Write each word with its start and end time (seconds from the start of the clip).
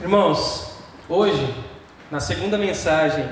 Irmãos, 0.00 0.76
hoje, 1.08 1.52
na 2.08 2.20
segunda 2.20 2.56
mensagem 2.56 3.28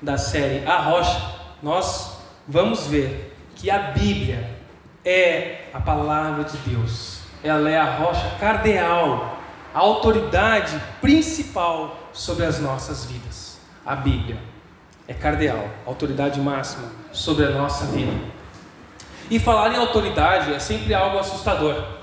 da 0.00 0.16
série 0.16 0.66
A 0.66 0.78
Rocha, 0.78 1.20
nós 1.62 2.16
vamos 2.48 2.86
ver 2.86 3.36
que 3.54 3.70
a 3.70 3.78
Bíblia 3.78 4.56
é 5.04 5.66
a 5.74 5.78
palavra 5.78 6.44
de 6.44 6.56
Deus. 6.58 7.18
Ela 7.44 7.68
é 7.68 7.78
a 7.78 7.98
rocha 7.98 8.30
cardeal, 8.40 9.38
a 9.74 9.78
autoridade 9.78 10.80
principal 11.02 12.08
sobre 12.14 12.46
as 12.46 12.58
nossas 12.60 13.04
vidas. 13.04 13.58
A 13.84 13.94
Bíblia 13.94 14.38
é 15.06 15.12
cardeal, 15.12 15.68
autoridade 15.84 16.40
máxima 16.40 16.90
sobre 17.12 17.44
a 17.44 17.50
nossa 17.50 17.84
vida. 17.86 18.18
E 19.30 19.38
falar 19.38 19.74
em 19.74 19.76
autoridade 19.76 20.54
é 20.54 20.58
sempre 20.58 20.94
algo 20.94 21.18
assustador 21.18 21.95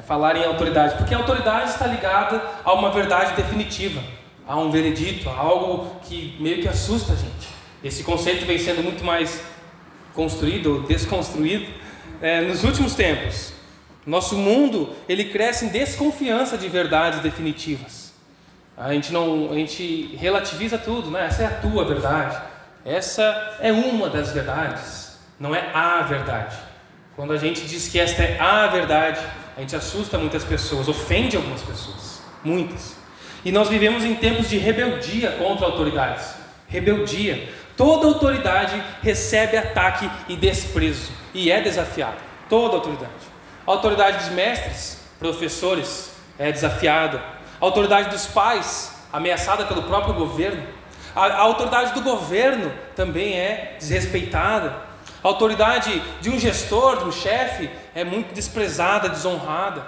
é 0.00 0.02
falar 0.02 0.34
em 0.34 0.44
autoridade, 0.44 0.96
porque 0.96 1.14
a 1.14 1.18
autoridade 1.18 1.70
está 1.70 1.86
ligada 1.86 2.42
a 2.64 2.72
uma 2.72 2.90
verdade 2.90 3.34
definitiva, 3.36 4.00
a 4.48 4.56
um 4.56 4.70
veredito, 4.70 5.28
a 5.28 5.36
algo 5.36 6.00
que 6.04 6.36
meio 6.40 6.62
que 6.62 6.68
assusta 6.68 7.12
a 7.12 7.16
gente. 7.16 7.48
Esse 7.84 8.02
conceito 8.02 8.46
vem 8.46 8.58
sendo 8.58 8.82
muito 8.82 9.04
mais 9.04 9.42
construído 10.14 10.76
ou 10.76 10.82
desconstruído 10.84 11.70
é, 12.22 12.40
nos 12.40 12.64
últimos 12.64 12.94
tempos. 12.94 13.52
Nosso 14.06 14.36
mundo 14.36 14.96
ele 15.06 15.26
cresce 15.26 15.66
em 15.66 15.68
desconfiança 15.68 16.56
de 16.56 16.66
verdades 16.66 17.20
definitivas. 17.20 18.14
A 18.78 18.94
gente 18.94 19.12
não, 19.12 19.50
a 19.52 19.54
gente 19.54 20.16
relativiza 20.16 20.78
tudo, 20.78 21.10
né? 21.10 21.26
Essa 21.26 21.42
é 21.42 21.46
a 21.46 21.50
tua 21.50 21.84
verdade. 21.84 22.40
Essa 22.86 23.58
é 23.60 23.70
uma 23.70 24.08
das 24.08 24.32
verdades, 24.32 25.18
não 25.38 25.54
é 25.54 25.70
a 25.74 26.00
verdade. 26.00 26.56
Quando 27.14 27.34
a 27.34 27.36
gente 27.36 27.66
diz 27.66 27.88
que 27.88 28.00
esta 28.00 28.22
é 28.22 28.40
a 28.40 28.66
verdade, 28.68 29.20
a 29.60 29.62
gente 29.62 29.76
assusta 29.76 30.16
muitas 30.16 30.42
pessoas, 30.42 30.88
ofende 30.88 31.36
algumas 31.36 31.60
pessoas, 31.60 32.22
muitas. 32.42 32.96
E 33.44 33.52
nós 33.52 33.68
vivemos 33.68 34.02
em 34.04 34.14
tempos 34.14 34.48
de 34.48 34.56
rebeldia 34.56 35.32
contra 35.32 35.66
autoridades. 35.66 36.34
Rebeldia. 36.66 37.46
Toda 37.76 38.06
autoridade 38.06 38.82
recebe 39.02 39.58
ataque 39.58 40.10
e 40.30 40.36
desprezo 40.36 41.12
e 41.34 41.50
é 41.50 41.60
desafiada. 41.60 42.16
Toda 42.48 42.76
autoridade. 42.76 43.12
A 43.66 43.70
autoridade 43.70 44.24
dos 44.24 44.28
mestres, 44.34 45.02
professores, 45.18 46.10
é 46.38 46.50
desafiada. 46.50 47.18
A 47.18 47.64
autoridade 47.64 48.08
dos 48.08 48.24
pais, 48.24 48.94
ameaçada 49.12 49.66
pelo 49.66 49.82
próprio 49.82 50.14
governo. 50.14 50.66
A, 51.14 51.26
a 51.26 51.40
autoridade 51.40 51.92
do 51.92 52.00
governo 52.00 52.72
também 52.96 53.34
é 53.38 53.76
desrespeitada. 53.78 54.74
A 55.22 55.28
autoridade 55.28 56.02
de 56.20 56.30
um 56.30 56.38
gestor, 56.38 56.98
de 56.98 57.04
um 57.04 57.12
chefe, 57.12 57.68
é 57.94 58.04
muito 58.04 58.32
desprezada, 58.32 59.08
desonrada. 59.08 59.86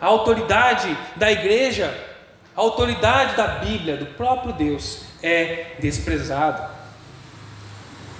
A 0.00 0.06
autoridade 0.06 0.96
da 1.14 1.30
igreja, 1.30 1.96
a 2.56 2.60
autoridade 2.60 3.36
da 3.36 3.46
Bíblia, 3.46 3.96
do 3.96 4.06
próprio 4.06 4.52
Deus, 4.52 5.04
é 5.22 5.76
desprezada. 5.78 6.70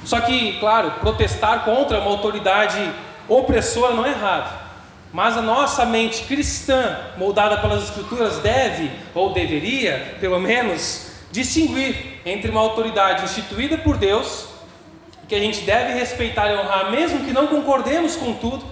Só 0.04 0.20
que, 0.20 0.58
claro, 0.60 0.92
protestar 1.00 1.64
contra 1.64 1.98
uma 1.98 2.10
autoridade 2.10 2.92
opressora 3.28 3.94
não 3.94 4.06
é 4.06 4.10
errado. 4.10 4.62
Mas 5.12 5.36
a 5.36 5.42
nossa 5.42 5.84
mente 5.84 6.22
cristã, 6.24 6.98
moldada 7.16 7.58
pelas 7.58 7.84
Escrituras, 7.84 8.38
deve, 8.38 8.90
ou 9.14 9.32
deveria, 9.32 10.16
pelo 10.20 10.40
menos, 10.40 11.10
distinguir 11.30 12.20
entre 12.24 12.50
uma 12.50 12.60
autoridade 12.60 13.24
instituída 13.24 13.76
por 13.76 13.96
Deus 13.96 14.51
que 15.32 15.36
a 15.36 15.40
gente 15.40 15.62
deve 15.62 15.94
respeitar 15.94 16.52
e 16.52 16.58
honrar, 16.58 16.90
mesmo 16.90 17.24
que 17.24 17.32
não 17.32 17.46
concordemos 17.46 18.16
com 18.16 18.34
tudo, 18.34 18.62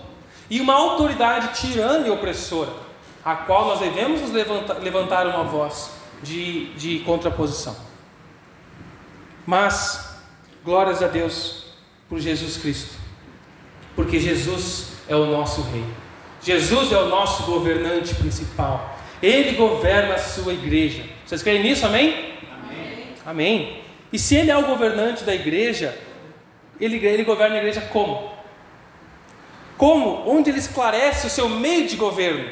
e 0.50 0.60
uma 0.60 0.74
autoridade 0.74 1.58
tirana 1.58 2.06
e 2.06 2.10
opressora, 2.10 2.70
a 3.24 3.34
qual 3.34 3.64
nós 3.68 3.80
devemos 3.80 4.20
nos 4.20 4.30
levantar, 4.30 4.74
levantar 4.74 5.26
uma 5.26 5.42
voz 5.42 5.90
de, 6.22 6.66
de 6.74 6.98
contraposição. 6.98 7.74
Mas, 9.46 10.18
glórias 10.62 11.02
a 11.02 11.06
Deus 11.06 11.64
por 12.10 12.20
Jesus 12.20 12.58
Cristo, 12.58 12.92
porque 13.96 14.20
Jesus 14.20 14.92
é 15.08 15.16
o 15.16 15.24
nosso 15.24 15.62
Rei, 15.62 15.86
Jesus 16.42 16.92
é 16.92 16.98
o 16.98 17.08
nosso 17.08 17.44
governante 17.44 18.14
principal, 18.16 18.98
Ele 19.22 19.52
governa 19.52 20.16
a 20.16 20.18
sua 20.18 20.52
igreja. 20.52 21.04
Vocês 21.24 21.42
creem 21.42 21.62
nisso? 21.62 21.86
Amém? 21.86 22.34
Amém. 22.52 23.06
Amém. 23.24 23.82
E 24.12 24.18
se 24.18 24.34
Ele 24.34 24.50
é 24.50 24.58
o 24.58 24.66
governante 24.66 25.24
da 25.24 25.34
igreja, 25.34 25.98
ele, 26.80 27.04
ele 27.04 27.24
governa 27.24 27.56
a 27.56 27.58
igreja 27.58 27.82
como? 27.92 28.32
Como? 29.76 30.28
Onde 30.28 30.50
ele 30.50 30.58
esclarece 30.58 31.26
o 31.26 31.30
seu 31.30 31.48
meio 31.48 31.86
de 31.86 31.96
governo? 31.96 32.50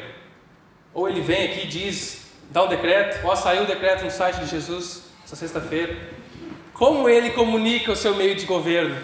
Ou 0.93 1.07
ele 1.07 1.21
vem 1.21 1.45
aqui 1.45 1.65
e 1.65 1.67
diz, 1.67 2.31
dá 2.49 2.63
um 2.63 2.67
decreto, 2.67 3.25
ó, 3.25 3.35
saiu 3.35 3.63
o 3.63 3.67
decreto 3.67 4.03
no 4.03 4.11
site 4.11 4.39
de 4.39 4.47
Jesus 4.47 5.03
essa 5.23 5.35
sexta-feira. 5.35 5.95
Como 6.73 7.07
ele 7.07 7.31
comunica 7.31 7.91
o 7.91 7.95
seu 7.95 8.15
meio 8.15 8.35
de 8.35 8.45
governo? 8.45 8.97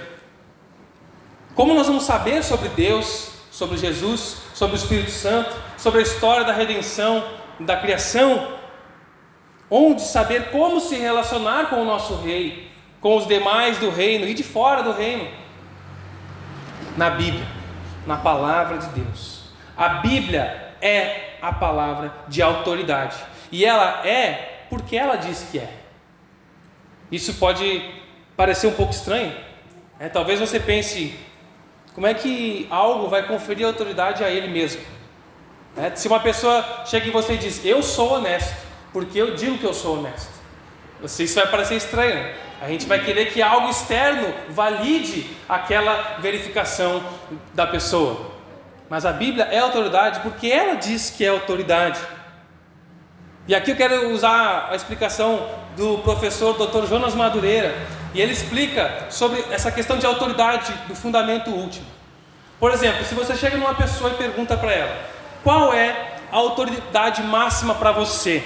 Como 1.53 1.73
nós 1.73 1.87
vamos 1.87 2.03
saber 2.03 2.43
sobre 2.43 2.69
Deus, 2.69 3.31
sobre 3.51 3.77
Jesus, 3.77 4.37
sobre 4.53 4.75
o 4.75 4.79
Espírito 4.79 5.11
Santo, 5.11 5.55
sobre 5.77 5.99
a 5.99 6.03
história 6.03 6.45
da 6.45 6.51
redenção, 6.51 7.23
da 7.59 7.77
criação? 7.77 8.55
Onde 9.69 10.01
saber 10.01 10.51
como 10.51 10.79
se 10.79 10.95
relacionar 10.95 11.69
com 11.69 11.81
o 11.81 11.85
nosso 11.85 12.15
Rei? 12.15 12.71
Com 13.05 13.17
os 13.17 13.27
demais 13.27 13.77
do 13.77 13.91
reino 13.91 14.27
e 14.27 14.33
de 14.33 14.41
fora 14.41 14.81
do 14.81 14.91
reino? 14.91 15.29
Na 16.97 17.11
Bíblia, 17.11 17.45
na 18.07 18.17
palavra 18.17 18.79
de 18.79 18.87
Deus. 18.99 19.43
A 19.77 19.89
Bíblia 19.89 20.73
é 20.81 21.35
a 21.39 21.53
palavra 21.53 22.11
de 22.27 22.41
autoridade. 22.41 23.15
E 23.51 23.63
ela 23.63 24.03
é 24.07 24.65
porque 24.71 24.97
ela 24.97 25.17
diz 25.17 25.47
que 25.51 25.59
é. 25.59 25.71
Isso 27.11 27.35
pode 27.35 27.87
parecer 28.35 28.65
um 28.65 28.73
pouco 28.73 28.91
estranho. 28.91 29.37
É, 29.99 30.09
talvez 30.09 30.39
você 30.39 30.59
pense: 30.59 31.13
como 31.93 32.07
é 32.07 32.13
que 32.15 32.65
algo 32.71 33.07
vai 33.07 33.27
conferir 33.27 33.67
autoridade 33.67 34.23
a 34.23 34.31
ele 34.31 34.47
mesmo? 34.47 34.81
É, 35.77 35.95
se 35.95 36.07
uma 36.07 36.21
pessoa 36.21 36.65
chega 36.87 37.07
em 37.07 37.11
você 37.11 37.35
e 37.35 37.37
diz: 37.37 37.63
Eu 37.63 37.83
sou 37.83 38.13
honesto, 38.13 38.55
porque 38.91 39.21
eu 39.21 39.35
digo 39.35 39.59
que 39.59 39.65
eu 39.65 39.75
sou 39.75 39.99
honesto. 39.99 40.33
Isso 41.03 41.35
vai 41.35 41.45
parecer 41.51 41.75
estranho. 41.75 42.44
A 42.61 42.67
gente 42.67 42.85
vai 42.85 42.99
querer 43.03 43.31
que 43.31 43.41
algo 43.41 43.69
externo 43.69 44.33
valide 44.49 45.29
aquela 45.47 46.17
verificação 46.19 47.03
da 47.53 47.67
pessoa. 47.67 48.31
Mas 48.89 49.05
a 49.05 49.11
Bíblia 49.11 49.45
é 49.45 49.59
autoridade 49.59 50.19
porque 50.21 50.47
ela 50.47 50.75
diz 50.75 51.09
que 51.09 51.25
é 51.25 51.29
autoridade. 51.29 51.99
E 53.47 53.53
aqui 53.53 53.71
eu 53.71 53.75
quero 53.75 54.11
usar 54.11 54.69
a 54.71 54.75
explicação 54.75 55.47
do 55.75 55.99
professor 55.99 56.53
Dr. 56.53 56.87
Jonas 56.87 57.13
Madureira, 57.13 57.75
e 58.13 58.21
ele 58.21 58.31
explica 58.31 59.07
sobre 59.09 59.43
essa 59.51 59.71
questão 59.71 59.97
de 59.97 60.05
autoridade 60.05 60.73
do 60.87 60.95
fundamento 60.95 61.51
último. 61.51 61.85
Por 62.59 62.71
exemplo, 62.71 63.03
se 63.05 63.13
você 63.13 63.35
chega 63.35 63.57
numa 63.57 63.75
pessoa 63.75 64.11
e 64.11 64.15
pergunta 64.15 64.55
para 64.55 64.71
ela: 64.71 64.97
"Qual 65.43 65.73
é 65.73 66.15
a 66.31 66.37
autoridade 66.37 67.21
máxima 67.21 67.75
para 67.75 67.91
você?" 67.91 68.43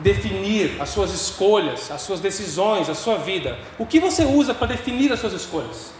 Definir 0.00 0.80
as 0.80 0.90
suas 0.90 1.12
escolhas, 1.12 1.90
as 1.90 2.02
suas 2.02 2.20
decisões, 2.20 2.88
a 2.88 2.94
sua 2.94 3.16
vida. 3.16 3.58
O 3.78 3.86
que 3.86 3.98
você 3.98 4.24
usa 4.24 4.54
para 4.54 4.68
definir 4.68 5.12
as 5.12 5.20
suas 5.20 5.32
escolhas? 5.32 5.92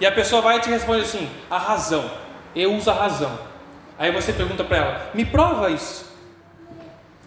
E 0.00 0.06
a 0.06 0.12
pessoa 0.12 0.42
vai 0.42 0.58
e 0.58 0.60
te 0.60 0.70
responde 0.70 1.02
assim: 1.02 1.28
a 1.50 1.58
razão. 1.58 2.10
Eu 2.54 2.74
uso 2.74 2.90
a 2.90 2.94
razão. 2.94 3.38
Aí 3.98 4.10
você 4.10 4.32
pergunta 4.32 4.64
para 4.64 4.76
ela: 4.76 5.10
me 5.14 5.24
prova 5.24 5.70
isso. 5.70 6.10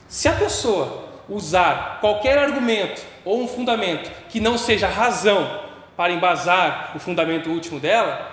Se 0.08 0.28
a 0.28 0.34
pessoa 0.34 1.06
usar 1.28 2.00
qualquer 2.02 2.38
argumento 2.38 3.02
ou 3.24 3.42
um 3.42 3.48
fundamento 3.48 4.12
que 4.30 4.40
não 4.40 4.58
seja 4.58 4.88
razão 4.88 5.62
para 5.96 6.12
embasar 6.12 6.92
o 6.96 7.00
fundamento 7.00 7.50
último 7.50 7.80
dela, 7.80 8.32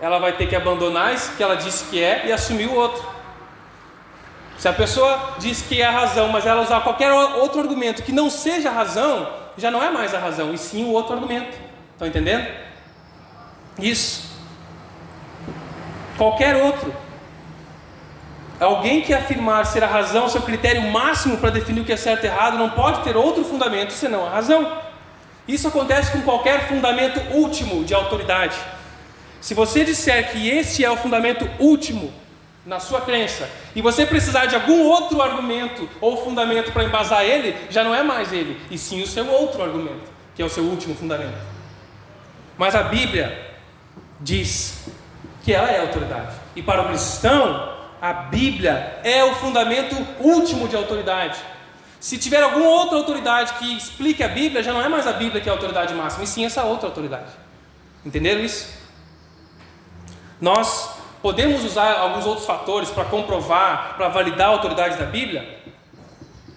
ela 0.00 0.18
vai 0.18 0.32
ter 0.32 0.48
que 0.48 0.56
abandonar 0.56 1.14
isso 1.14 1.36
que 1.36 1.42
ela 1.42 1.56
disse 1.56 1.84
que 1.84 2.02
é 2.02 2.26
e 2.26 2.32
assumir 2.32 2.66
o 2.66 2.74
outro. 2.74 3.19
Se 4.60 4.68
a 4.68 4.74
pessoa 4.74 5.36
diz 5.38 5.62
que 5.62 5.80
é 5.80 5.86
a 5.86 5.90
razão, 5.90 6.28
mas 6.28 6.44
ela 6.44 6.60
usar 6.60 6.82
qualquer 6.82 7.10
outro 7.10 7.60
argumento 7.60 8.02
que 8.02 8.12
não 8.12 8.28
seja 8.28 8.68
a 8.68 8.72
razão, 8.72 9.26
já 9.56 9.70
não 9.70 9.82
é 9.82 9.88
mais 9.88 10.12
a 10.12 10.18
razão, 10.18 10.52
e 10.52 10.58
sim 10.58 10.84
o 10.84 10.90
outro 10.90 11.14
argumento. 11.14 11.56
Estão 11.94 12.06
entendendo? 12.06 12.46
Isso. 13.78 14.22
Qualquer 16.18 16.56
outro. 16.56 16.94
Alguém 18.60 19.00
que 19.00 19.14
afirmar 19.14 19.64
ser 19.64 19.82
a 19.82 19.86
razão 19.86 20.28
seu 20.28 20.42
critério 20.42 20.82
máximo 20.90 21.38
para 21.38 21.48
definir 21.48 21.80
o 21.80 21.84
que 21.86 21.94
é 21.94 21.96
certo 21.96 22.24
e 22.24 22.26
errado 22.26 22.58
não 22.58 22.68
pode 22.68 23.02
ter 23.02 23.16
outro 23.16 23.42
fundamento 23.42 23.94
senão 23.94 24.26
a 24.26 24.28
razão. 24.28 24.76
Isso 25.48 25.68
acontece 25.68 26.12
com 26.12 26.20
qualquer 26.20 26.68
fundamento 26.68 27.18
último 27.34 27.82
de 27.82 27.94
autoridade. 27.94 28.58
Se 29.40 29.54
você 29.54 29.86
disser 29.86 30.30
que 30.30 30.50
este 30.50 30.84
é 30.84 30.90
o 30.90 30.98
fundamento 30.98 31.48
último 31.58 32.19
na 32.64 32.78
sua 32.78 33.00
crença, 33.00 33.48
e 33.74 33.80
você 33.80 34.04
precisar 34.04 34.46
de 34.46 34.54
algum 34.54 34.82
outro 34.82 35.22
argumento 35.22 35.88
ou 36.00 36.22
fundamento 36.22 36.72
para 36.72 36.84
embasar 36.84 37.24
ele, 37.24 37.56
já 37.70 37.82
não 37.82 37.94
é 37.94 38.02
mais 38.02 38.32
ele, 38.32 38.60
e 38.70 38.76
sim 38.76 39.02
o 39.02 39.06
seu 39.06 39.26
outro 39.26 39.62
argumento, 39.62 40.10
que 40.34 40.42
é 40.42 40.44
o 40.44 40.50
seu 40.50 40.64
último 40.64 40.94
fundamento. 40.94 41.38
Mas 42.58 42.74
a 42.74 42.82
Bíblia 42.82 43.56
diz 44.20 44.84
que 45.42 45.52
ela 45.52 45.70
é 45.70 45.80
autoridade. 45.80 46.36
E 46.54 46.62
para 46.62 46.82
o 46.82 46.88
cristão, 46.88 47.74
a 48.00 48.12
Bíblia 48.12 49.00
é 49.02 49.24
o 49.24 49.34
fundamento 49.34 49.96
último 50.20 50.68
de 50.68 50.76
autoridade. 50.76 51.38
Se 51.98 52.18
tiver 52.18 52.42
alguma 52.42 52.68
outra 52.68 52.98
autoridade 52.98 53.54
que 53.54 53.76
explique 53.76 54.22
a 54.22 54.28
Bíblia, 54.28 54.62
já 54.62 54.72
não 54.72 54.82
é 54.82 54.88
mais 54.88 55.06
a 55.06 55.12
Bíblia 55.12 55.40
que 55.40 55.48
é 55.48 55.52
a 55.52 55.54
autoridade 55.54 55.94
máxima, 55.94 56.24
e 56.24 56.26
sim 56.26 56.44
essa 56.44 56.64
outra 56.64 56.88
autoridade. 56.88 57.30
Entenderam 58.04 58.42
isso? 58.42 58.78
Nós 60.40 60.99
podemos 61.22 61.64
usar 61.64 61.98
alguns 61.98 62.26
outros 62.26 62.46
fatores 62.46 62.90
para 62.90 63.04
comprovar, 63.04 63.94
para 63.96 64.08
validar 64.08 64.48
a 64.48 64.50
autoridade 64.50 64.96
da 64.96 65.04
Bíblia? 65.04 65.60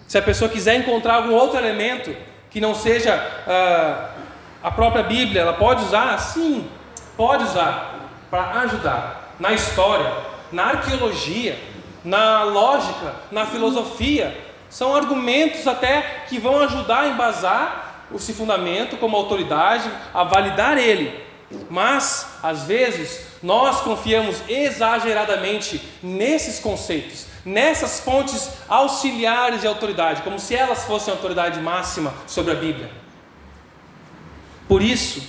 Se 0.06 0.18
a 0.18 0.22
pessoa 0.22 0.50
quiser 0.50 0.76
encontrar 0.76 1.16
algum 1.16 1.34
outro 1.34 1.58
elemento 1.58 2.14
que 2.50 2.60
não 2.60 2.74
seja 2.74 3.14
ah, 3.46 4.10
a 4.62 4.70
própria 4.70 5.02
Bíblia, 5.02 5.42
ela 5.42 5.54
pode 5.54 5.84
usar? 5.84 6.16
Sim, 6.18 6.68
pode 7.16 7.44
usar 7.44 7.94
para 8.30 8.60
ajudar 8.60 9.34
na 9.38 9.52
história, 9.52 10.12
na 10.52 10.64
arqueologia, 10.66 11.58
na 12.04 12.44
lógica, 12.44 13.14
na 13.30 13.46
filosofia. 13.46 14.36
São 14.68 14.94
argumentos 14.94 15.66
até 15.66 16.24
que 16.28 16.38
vão 16.38 16.60
ajudar 16.60 17.00
a 17.00 17.08
embasar 17.08 18.06
esse 18.14 18.32
fundamento 18.32 18.96
como 18.96 19.16
autoridade, 19.16 19.90
a 20.12 20.24
validar 20.24 20.78
ele. 20.78 21.22
Mas, 21.70 22.38
às 22.42 22.64
vezes, 22.64 23.33
nós 23.44 23.82
confiamos 23.82 24.38
exageradamente 24.48 25.78
nesses 26.02 26.58
conceitos, 26.58 27.26
nessas 27.44 28.00
fontes 28.00 28.48
auxiliares 28.66 29.60
de 29.60 29.66
autoridade, 29.66 30.22
como 30.22 30.40
se 30.40 30.56
elas 30.56 30.84
fossem 30.84 31.12
a 31.12 31.16
autoridade 31.18 31.60
máxima 31.60 32.14
sobre 32.26 32.52
a 32.52 32.54
Bíblia. 32.54 32.90
Por 34.66 34.80
isso, 34.80 35.22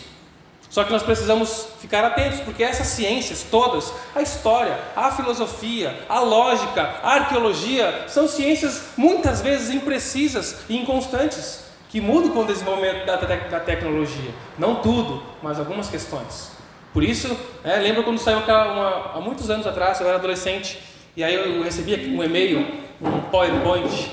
só 0.69 0.85
que 0.85 0.93
nós 0.93 1.03
precisamos 1.03 1.67
ficar 1.81 2.05
atentos, 2.05 2.39
porque 2.39 2.63
essas 2.63 2.87
ciências 2.87 3.45
todas, 3.51 3.91
a 4.15 4.21
história, 4.21 4.79
a 4.95 5.11
filosofia, 5.11 6.05
a 6.07 6.21
lógica, 6.21 7.01
a 7.03 7.15
arqueologia, 7.15 8.05
são 8.07 8.29
ciências 8.29 8.91
muitas 8.95 9.41
vezes 9.41 9.75
imprecisas 9.75 10.61
e 10.69 10.77
inconstantes 10.77 11.65
que 11.89 11.99
mudam 11.99 12.31
com 12.31 12.39
o 12.39 12.45
desenvolvimento 12.45 13.05
da, 13.05 13.17
te 13.17 13.49
da 13.49 13.59
tecnologia. 13.59 14.33
Não 14.57 14.75
tudo, 14.75 15.21
mas 15.43 15.59
algumas 15.59 15.89
questões. 15.89 16.54
Por 16.95 17.03
isso, 17.03 17.37
é, 17.61 17.75
lembra 17.75 18.03
quando 18.03 18.17
saiu 18.19 18.37
uma, 18.37 19.11
há 19.15 19.19
muitos 19.19 19.49
anos 19.49 19.67
atrás, 19.67 19.99
eu 19.99 20.07
era 20.07 20.15
adolescente, 20.15 20.79
e 21.13 21.25
aí 21.25 21.35
eu 21.35 21.61
recebi 21.61 21.93
um 22.15 22.23
e-mail, 22.23 22.65
um 23.01 23.19
PowerPoint, 23.23 24.09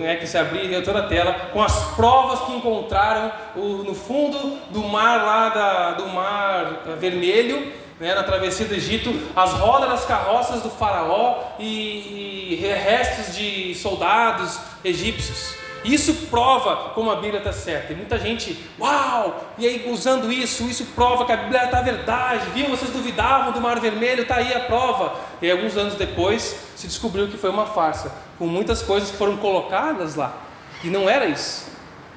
né, 0.00 0.16
que 0.16 0.26
se 0.26 0.38
abria 0.38 0.80
toda 0.80 1.00
a 1.00 1.06
tela, 1.06 1.34
com 1.52 1.62
as 1.62 1.94
provas 1.96 2.46
que 2.46 2.52
encontraram 2.52 3.30
o, 3.54 3.84
no 3.84 3.94
fundo 3.94 4.56
do 4.70 4.84
mar 4.84 5.22
lá 5.22 5.48
da, 5.50 5.90
do 5.92 6.08
mar 6.08 6.96
vermelho, 6.98 7.74
né, 8.00 8.14
na 8.14 8.22
travessia 8.22 8.64
do 8.64 8.74
Egito, 8.74 9.12
as 9.36 9.52
rodas 9.52 9.90
das 9.90 10.06
carroças 10.06 10.62
do 10.62 10.70
faraó 10.70 11.42
e, 11.58 12.54
e 12.54 12.56
restos 12.82 13.36
de 13.36 13.74
soldados 13.74 14.58
egípcios. 14.82 15.67
Isso 15.84 16.12
prova 16.28 16.90
como 16.94 17.10
a 17.10 17.16
Bíblia 17.16 17.38
está 17.38 17.52
certa. 17.52 17.92
E 17.92 17.96
muita 17.96 18.18
gente, 18.18 18.58
uau! 18.78 19.52
E 19.56 19.66
aí 19.66 19.90
usando 19.90 20.32
isso, 20.32 20.64
isso 20.64 20.84
prova 20.94 21.24
que 21.24 21.32
a 21.32 21.36
Bíblia 21.36 21.64
está 21.64 21.80
verdade. 21.80 22.50
Viu? 22.50 22.68
Vocês 22.68 22.90
duvidavam 22.90 23.52
do 23.52 23.60
Mar 23.60 23.78
Vermelho, 23.80 24.22
está 24.22 24.36
aí 24.36 24.52
a 24.52 24.60
prova. 24.60 25.14
E 25.40 25.50
alguns 25.50 25.76
anos 25.76 25.94
depois 25.94 26.56
se 26.74 26.86
descobriu 26.86 27.28
que 27.28 27.36
foi 27.36 27.50
uma 27.50 27.66
farsa, 27.66 28.12
com 28.38 28.46
muitas 28.46 28.82
coisas 28.82 29.10
que 29.10 29.16
foram 29.16 29.36
colocadas 29.36 30.14
lá. 30.16 30.36
E 30.82 30.88
não 30.88 31.08
era 31.08 31.26
isso. 31.26 31.66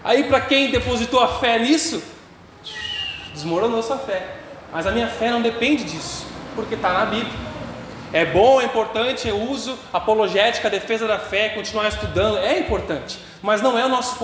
Aí 0.03 0.23
para 0.23 0.41
quem 0.41 0.71
depositou 0.71 1.21
a 1.21 1.27
fé 1.27 1.59
nisso, 1.59 2.01
desmoronou 3.33 3.81
sua 3.83 3.97
fé. 3.97 4.37
Mas 4.71 4.87
a 4.87 4.91
minha 4.91 5.07
fé 5.07 5.29
não 5.29 5.41
depende 5.41 5.83
disso, 5.83 6.25
porque 6.55 6.75
está 6.75 6.93
na 6.93 7.05
Bíblia. 7.05 7.50
É 8.13 8.25
bom, 8.25 8.59
é 8.59 8.65
importante, 8.65 9.27
eu 9.27 9.37
uso 9.37 9.77
apologética, 9.93 10.69
defesa 10.69 11.07
da 11.07 11.17
fé, 11.17 11.49
continuar 11.49 11.87
estudando, 11.87 12.39
é 12.39 12.59
importante, 12.59 13.17
mas 13.41 13.61
não 13.61 13.79
é 13.79 13.85
o 13.85 13.89
nosso 13.89 14.15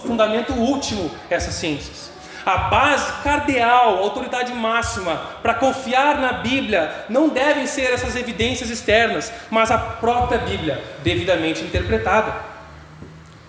fundamento 0.00 0.52
último 0.52 1.10
essas 1.30 1.54
ciências. 1.54 2.10
A 2.44 2.58
base 2.58 3.12
cardeal, 3.22 3.96
a 3.96 4.00
autoridade 4.00 4.52
máxima 4.52 5.16
para 5.42 5.54
confiar 5.54 6.18
na 6.18 6.32
Bíblia 6.34 7.06
não 7.08 7.28
devem 7.28 7.66
ser 7.66 7.92
essas 7.92 8.14
evidências 8.16 8.70
externas, 8.70 9.32
mas 9.50 9.70
a 9.70 9.78
própria 9.78 10.38
Bíblia, 10.38 10.82
devidamente 11.02 11.62
interpretada. 11.62 12.34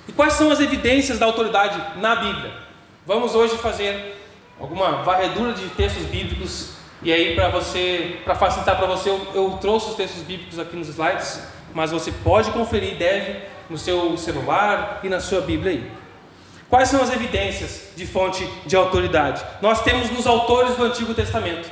E 0.08 0.12
quais 0.12 0.34
são 0.34 0.52
as 0.52 0.60
evidências 0.60 1.20
da 1.20 1.26
autoridade 1.26 1.80
na 1.98 2.16
Bíblia? 2.16 2.52
Vamos 3.06 3.36
hoje 3.36 3.58
fazer 3.58 4.20
alguma 4.60 5.04
varredura 5.04 5.54
de 5.54 5.68
textos 5.70 6.04
bíblicos 6.06 6.77
e 7.02 7.14
aí, 7.14 7.36
para 7.36 7.50
você, 7.50 8.18
para 8.24 8.36
facilitar 8.36 8.76
para 8.76 8.88
você, 8.88 9.10
eu, 9.10 9.28
eu, 9.36 9.58
trouxe 9.62 9.90
os 9.90 9.96
textos 9.96 10.24
bíblicos 10.24 10.58
aqui 10.58 10.76
nos 10.76 10.90
slides, 10.90 11.42
mas 11.74 11.92
você 11.92 12.12
pode 12.12 12.50
conferir, 12.52 12.96
deve, 12.96 13.40
no 13.70 13.78
seu 13.78 14.18
celular 14.18 15.02
e 15.04 15.10
na 15.10 15.20
sua 15.20 15.42
Bíblia 15.42 15.74
aí. 15.74 15.92
Quais 16.70 16.90
são 16.90 17.02
as 17.02 17.12
evidências 17.12 17.92
de 17.96 18.06
fonte 18.06 18.48
de 18.66 18.76
autoridade? 18.76 19.44
Nós 19.62 19.84
temos 19.84 20.10
nos 20.10 20.26
autores 20.26 20.76
do 20.76 20.84
Antigo 20.84 21.14
Testamento. 21.14 21.70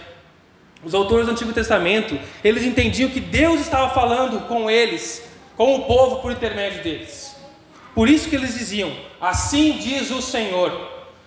Os 0.84 0.94
autores 0.94 1.26
do 1.26 1.32
Antigo 1.32 1.52
Testamento, 1.52 2.18
eles 2.44 2.64
entendiam 2.64 3.10
que 3.10 3.20
Deus 3.20 3.60
estava 3.60 3.94
falando 3.94 4.48
com 4.48 4.70
eles, 4.70 5.28
com 5.58 5.76
o 5.76 5.86
povo 5.86 6.22
por 6.22 6.32
intermédio 6.32 6.84
deles. 6.84 7.36
Por 7.96 8.08
isso 8.08 8.30
que 8.30 8.36
eles 8.36 8.54
diziam: 8.54 8.96
Assim 9.20 9.78
diz 9.80 10.12
o 10.12 10.22
Senhor, 10.22 10.72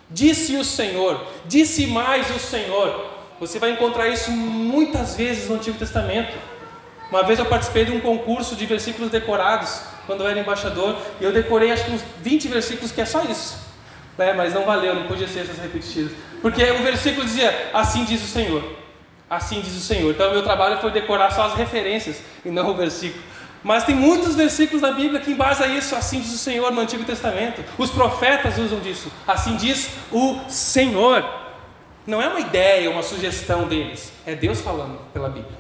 disse 0.08 0.56
o 0.56 0.64
Senhor, 0.64 1.26
disse 1.46 1.86
mais 1.86 2.34
o 2.34 2.38
Senhor. 2.38 3.17
Você 3.40 3.58
vai 3.58 3.70
encontrar 3.70 4.08
isso 4.08 4.31
muitas 4.31 5.17
vezes 5.17 5.49
no 5.49 5.55
Antigo 5.55 5.79
Testamento. 5.79 6.37
Uma 7.11 7.23
vez 7.23 7.38
eu 7.38 7.46
participei 7.46 7.85
de 7.85 7.93
um 7.93 8.00
concurso 8.00 8.56
de 8.56 8.67
versículos 8.67 9.11
decorados, 9.11 9.81
quando 10.06 10.23
eu 10.23 10.29
era 10.29 10.40
embaixador, 10.40 10.96
e 11.20 11.25
eu 11.25 11.32
decorei 11.32 11.70
acho 11.70 11.85
que 11.85 11.93
uns 11.93 12.02
20 12.23 12.49
versículos 12.49 12.90
que 12.90 13.00
é 13.00 13.05
só 13.05 13.23
isso. 13.23 13.58
É, 14.19 14.32
mas 14.32 14.52
não 14.52 14.64
valeu, 14.64 14.94
não 14.94 15.05
podia 15.05 15.29
ser 15.29 15.40
essas 15.40 15.58
repetidas. 15.58 16.12
Porque 16.43 16.62
o 16.73 16.82
versículo 16.82 17.25
dizia, 17.25 17.70
assim 17.73 18.05
diz 18.05 18.23
o 18.23 18.26
Senhor. 18.26 18.64
Assim 19.31 19.61
diz 19.61 19.76
o 19.76 19.81
Senhor. 19.81 20.11
Então 20.11 20.31
o 20.31 20.32
meu 20.32 20.43
trabalho 20.43 20.79
foi 20.79 20.90
decorar 20.90 21.31
só 21.31 21.44
as 21.44 21.55
referências 21.55 22.20
e 22.44 22.50
não 22.50 22.70
o 22.70 22.75
versículo. 22.75 23.23
Mas 23.62 23.85
tem 23.85 23.94
muitos 23.94 24.35
versículos 24.35 24.82
da 24.82 24.93
Bíblia 24.93 25.20
que 25.20 25.31
embasam 25.31 25.73
isso, 25.76 25.94
assim 25.94 26.20
diz 26.20 26.32
o 26.32 26.38
Senhor 26.38 26.73
no 26.73 26.81
Antigo 26.81 27.05
Testamento. 27.05 27.62
Os 27.76 27.90
profetas 27.90 28.58
usam 28.58 28.81
disso. 28.81 29.12
Assim 29.26 29.56
diz 29.56 29.90
o 30.11 30.40
Senhor. 30.49 31.25
Não 32.08 32.22
é 32.22 32.26
uma 32.26 32.40
ideia, 32.40 32.90
uma 32.90 33.02
sugestão 33.02 33.69
deles, 33.69 34.10
é 34.26 34.34
Deus 34.34 34.62
falando 34.62 34.99
pela 35.12 35.28
Bíblia. 35.28 35.58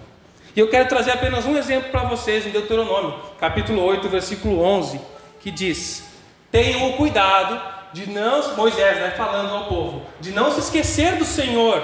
E 0.56 0.58
eu 0.58 0.70
quero 0.70 0.88
trazer 0.88 1.10
apenas 1.10 1.44
um 1.44 1.54
exemplo 1.58 1.90
para 1.90 2.04
vocês 2.04 2.46
em 2.46 2.50
Deuteronômio, 2.50 3.20
capítulo 3.38 3.82
8, 3.82 4.08
versículo 4.08 4.62
11, 4.62 4.98
que 5.40 5.50
diz: 5.50 6.08
Tenham 6.50 6.88
o 6.88 6.96
cuidado 6.96 7.60
de 7.92 8.08
não, 8.08 8.56
Moisés, 8.56 8.96
né, 8.96 9.10
falando 9.14 9.54
ao 9.54 9.66
povo, 9.66 10.06
de 10.20 10.30
não 10.30 10.50
se 10.50 10.60
esquecer 10.60 11.16
do 11.16 11.24
Senhor, 11.26 11.82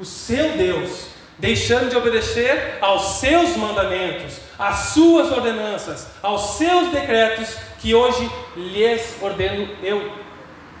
o 0.00 0.04
seu 0.04 0.50
Deus, 0.56 1.06
deixando 1.38 1.90
de 1.90 1.96
obedecer 1.96 2.76
aos 2.80 3.20
seus 3.20 3.56
mandamentos, 3.56 4.40
às 4.58 4.90
suas 4.94 5.30
ordenanças, 5.30 6.08
aos 6.20 6.56
seus 6.56 6.88
decretos 6.88 7.56
que 7.78 7.94
hoje 7.94 8.28
lhes 8.56 9.16
ordeno 9.22 9.68
eu. 9.80 10.19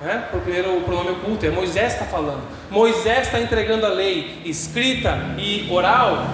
Né? 0.00 0.28
Primeiro 0.30 0.78
o 0.78 0.82
pronome 0.82 1.10
oculto, 1.10 1.44
é 1.44 1.50
Moisés 1.50 1.92
está 1.92 2.06
falando. 2.06 2.42
Moisés 2.70 3.26
está 3.26 3.38
entregando 3.38 3.84
a 3.84 3.90
lei 3.90 4.40
escrita 4.44 5.18
e 5.36 5.68
oral, 5.70 6.24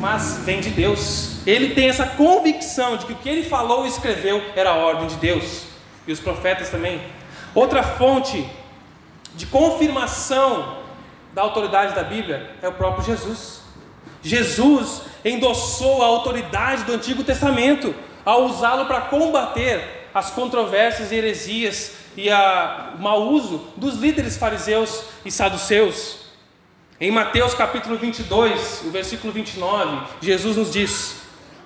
mas 0.00 0.40
vem 0.44 0.60
de 0.60 0.70
Deus. 0.70 1.46
Ele 1.46 1.74
tem 1.74 1.88
essa 1.88 2.06
convicção 2.06 2.96
de 2.96 3.06
que 3.06 3.12
o 3.12 3.16
que 3.16 3.28
ele 3.28 3.44
falou 3.44 3.86
e 3.86 3.88
escreveu 3.88 4.42
era 4.56 4.70
a 4.70 4.74
ordem 4.74 5.06
de 5.06 5.16
Deus. 5.16 5.66
E 6.06 6.12
os 6.12 6.18
profetas 6.18 6.70
também. 6.70 7.00
Outra 7.54 7.82
fonte 7.82 8.48
de 9.34 9.46
confirmação 9.46 10.78
da 11.32 11.42
autoridade 11.42 11.94
da 11.94 12.02
Bíblia 12.02 12.50
é 12.60 12.68
o 12.68 12.72
próprio 12.72 13.04
Jesus. 13.04 13.62
Jesus 14.22 15.02
endossou 15.24 16.02
a 16.02 16.06
autoridade 16.06 16.82
do 16.82 16.92
Antigo 16.92 17.22
Testamento 17.22 17.94
ao 18.24 18.44
usá-lo 18.44 18.86
para 18.86 19.02
combater 19.02 19.97
as 20.18 20.30
controvérsias 20.30 21.12
e 21.12 21.14
heresias 21.14 21.92
e 22.16 22.28
a, 22.28 22.94
o 22.98 23.00
mau 23.00 23.28
uso 23.28 23.68
dos 23.76 23.94
líderes 23.94 24.36
fariseus 24.36 25.04
e 25.24 25.30
saduceus. 25.30 26.26
Em 27.00 27.12
Mateus 27.12 27.54
capítulo 27.54 27.96
22, 27.96 28.82
o 28.86 28.90
versículo 28.90 29.32
29, 29.32 30.08
Jesus 30.20 30.56
nos 30.56 30.72
diz: 30.72 31.18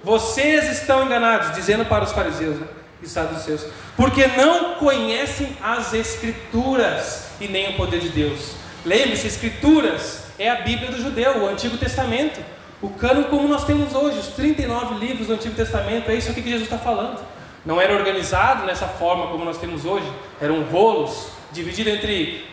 Vocês 0.05 0.71
estão 0.71 1.07
enganados, 1.07 1.55
dizendo 1.55 1.87
para 1.87 2.05
os 2.05 2.13
fariseus 2.13 2.59
né, 2.59 2.67
e 3.03 3.09
saduceus, 3.09 3.65
porque 3.97 4.27
não 4.27 4.75
conhecem 4.75 5.57
as 5.63 5.95
Escrituras 5.95 7.29
e 7.41 7.49
nem 7.49 7.71
o 7.71 7.77
poder 7.79 8.01
de 8.01 8.11
Deus. 8.11 8.53
Lembre-se, 8.85 9.27
Escrituras 9.27 10.25
é 10.39 10.51
a 10.51 10.57
Bíblia 10.57 10.91
do 10.91 11.01
judeu, 11.01 11.39
o 11.39 11.49
Antigo 11.49 11.79
Testamento. 11.79 12.39
O 12.83 12.91
cano 12.91 13.25
como 13.27 13.49
nós 13.49 13.65
temos 13.65 13.95
hoje, 13.95 14.19
os 14.19 14.27
39 14.29 14.97
livros 14.97 15.29
do 15.29 15.35
Antigo 15.35 15.55
Testamento, 15.55 16.11
é 16.11 16.17
isso 16.17 16.35
que 16.35 16.43
Jesus 16.43 16.65
está 16.65 16.77
falando. 16.77 17.32
Não 17.65 17.81
era 17.81 17.95
organizado 17.95 18.67
nessa 18.67 18.87
forma 18.87 19.29
como 19.29 19.45
nós 19.45 19.59
temos 19.59 19.85
hoje, 19.85 20.07
eram 20.41 20.63
rolos 20.65 21.29
divididos 21.53 21.93
entre, 21.93 22.47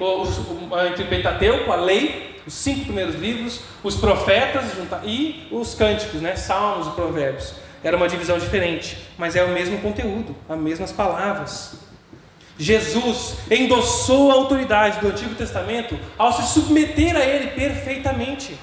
entre 0.90 1.04
o 1.04 1.08
Pentateuco, 1.08 1.72
a 1.72 1.76
lei, 1.76 2.42
os 2.46 2.54
cinco 2.54 2.86
primeiros 2.86 3.16
livros, 3.16 3.62
os 3.84 3.96
profetas 3.96 4.66
e 5.04 5.48
os 5.52 5.74
cânticos, 5.74 6.22
né? 6.22 6.36
salmos 6.36 6.88
e 6.88 6.92
provérbios. 6.92 7.54
era 7.84 7.96
uma 7.96 8.08
divisão 8.08 8.38
diferente, 8.38 8.98
mas 9.18 9.36
é 9.36 9.44
o 9.44 9.50
mesmo 9.50 9.80
conteúdo, 9.80 10.36
as 10.48 10.58
mesmas 10.58 10.92
palavras. 10.92 11.76
Jesus 12.58 13.38
endossou 13.50 14.32
a 14.32 14.34
autoridade 14.34 15.00
do 15.00 15.08
Antigo 15.08 15.34
Testamento 15.34 15.98
ao 16.18 16.34
se 16.34 16.54
submeter 16.54 17.16
a 17.16 17.24
ele 17.24 17.52
perfeitamente. 17.52 18.58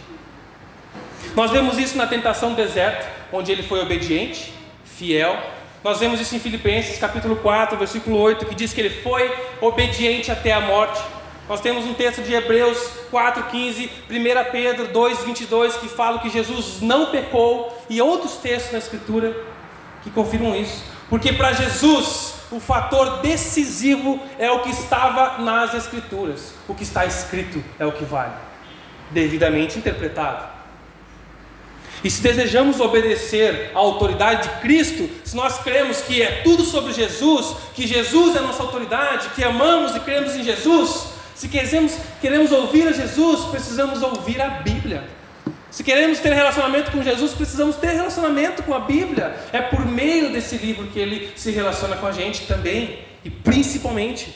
Nós 1.34 1.50
vemos 1.50 1.78
isso 1.78 1.96
na 1.96 2.06
tentação 2.06 2.50
do 2.50 2.56
deserto, 2.56 3.06
onde 3.32 3.50
ele 3.50 3.62
foi 3.62 3.80
obediente, 3.80 4.52
fiel. 4.84 5.38
Nós 5.86 6.00
vemos 6.00 6.20
isso 6.20 6.34
em 6.34 6.40
Filipenses 6.40 6.98
capítulo 6.98 7.36
4, 7.36 7.78
versículo 7.78 8.18
8, 8.18 8.44
que 8.46 8.56
diz 8.56 8.72
que 8.72 8.80
ele 8.80 8.90
foi 8.90 9.32
obediente 9.60 10.32
até 10.32 10.52
a 10.52 10.60
morte. 10.60 11.00
Nós 11.48 11.60
temos 11.60 11.84
um 11.84 11.94
texto 11.94 12.22
de 12.22 12.34
Hebreus 12.34 12.76
4,15, 13.12 13.88
1 14.10 14.50
Pedro 14.50 14.88
2,22, 14.88 15.78
que 15.78 15.86
fala 15.86 16.18
que 16.18 16.28
Jesus 16.28 16.80
não 16.80 17.12
pecou, 17.12 17.72
e 17.88 18.02
outros 18.02 18.32
textos 18.32 18.72
na 18.72 18.78
Escritura 18.78 19.32
que 20.02 20.10
confirmam 20.10 20.56
isso. 20.56 20.82
Porque 21.08 21.32
para 21.32 21.52
Jesus, 21.52 22.34
o 22.50 22.58
fator 22.58 23.20
decisivo 23.20 24.20
é 24.40 24.50
o 24.50 24.62
que 24.62 24.70
estava 24.70 25.40
nas 25.40 25.72
Escrituras. 25.72 26.52
O 26.66 26.74
que 26.74 26.82
está 26.82 27.06
escrito 27.06 27.62
é 27.78 27.86
o 27.86 27.92
que 27.92 28.04
vale, 28.04 28.34
devidamente 29.12 29.78
interpretado. 29.78 30.55
E 32.04 32.10
se 32.10 32.22
desejamos 32.22 32.80
obedecer 32.80 33.70
à 33.74 33.78
autoridade 33.78 34.48
de 34.48 34.60
Cristo, 34.60 35.08
se 35.24 35.34
nós 35.34 35.58
cremos 35.58 36.02
que 36.02 36.22
é 36.22 36.42
tudo 36.42 36.62
sobre 36.62 36.92
Jesus, 36.92 37.56
que 37.74 37.86
Jesus 37.86 38.36
é 38.36 38.38
a 38.38 38.42
nossa 38.42 38.62
autoridade, 38.62 39.30
que 39.34 39.42
amamos 39.42 39.96
e 39.96 40.00
cremos 40.00 40.34
em 40.34 40.44
Jesus, 40.44 41.08
se 41.34 41.48
queremos, 41.48 41.96
queremos 42.20 42.52
ouvir 42.52 42.88
a 42.88 42.92
Jesus, 42.92 43.46
precisamos 43.46 44.02
ouvir 44.02 44.40
a 44.40 44.48
Bíblia. 44.48 45.04
Se 45.70 45.84
queremos 45.84 46.18
ter 46.20 46.32
relacionamento 46.32 46.90
com 46.90 47.02
Jesus, 47.02 47.32
precisamos 47.34 47.76
ter 47.76 47.90
relacionamento 47.90 48.62
com 48.62 48.72
a 48.72 48.80
Bíblia. 48.80 49.36
É 49.52 49.60
por 49.60 49.84
meio 49.84 50.32
desse 50.32 50.56
livro 50.56 50.86
que 50.86 50.98
ele 50.98 51.32
se 51.36 51.50
relaciona 51.50 51.96
com 51.96 52.06
a 52.06 52.12
gente 52.12 52.46
também, 52.46 53.00
e 53.22 53.28
principalmente. 53.28 54.34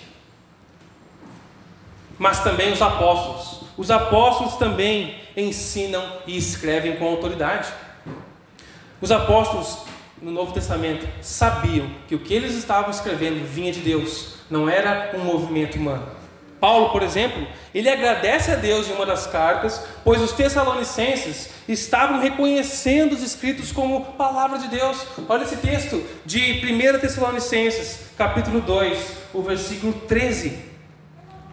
Mas 2.19 2.43
também 2.43 2.73
os 2.73 2.83
apóstolos. 2.83 3.63
Os 3.79 3.91
apóstolos 3.91 4.57
também 4.57 5.20
ensinam 5.37 6.05
e 6.27 6.37
escrevem 6.37 6.97
com 6.97 7.07
autoridade. 7.07 7.73
Os 9.01 9.11
apóstolos 9.11 9.79
no 10.21 10.31
Novo 10.31 10.53
Testamento 10.53 11.09
sabiam 11.23 11.91
que 12.07 12.15
o 12.15 12.19
que 12.19 12.35
eles 12.35 12.55
estavam 12.55 12.91
escrevendo 12.91 13.45
vinha 13.47 13.73
de 13.73 13.81
Deus, 13.81 14.35
não 14.51 14.69
era 14.69 15.13
um 15.15 15.21
movimento 15.21 15.77
humano. 15.77 16.21
Paulo, 16.61 16.91
por 16.91 17.03
exemplo, 17.03 17.47
ele 17.75 17.89
agradece 17.89 18.51
a 18.51 18.57
Deus 18.57 18.87
em 18.87 18.93
uma 18.93 19.07
das 19.07 19.27
cartas, 19.27 19.83
pois 20.05 20.21
os 20.21 20.33
tessalonicenses 20.33 21.49
estavam 21.67 22.21
reconhecendo 22.21 23.13
os 23.13 23.23
escritos 23.23 23.73
como 23.73 24.05
palavra 24.13 24.59
de 24.59 24.69
Deus. 24.69 25.07
Olha 25.27 25.45
esse 25.45 25.57
texto 25.57 26.05
de 26.27 26.61
1 26.63 26.99
Tessalonicenses, 26.99 28.11
capítulo 28.19 28.61
2, 28.61 28.99
o 29.33 29.41
versículo 29.41 29.95
13. 30.07 30.59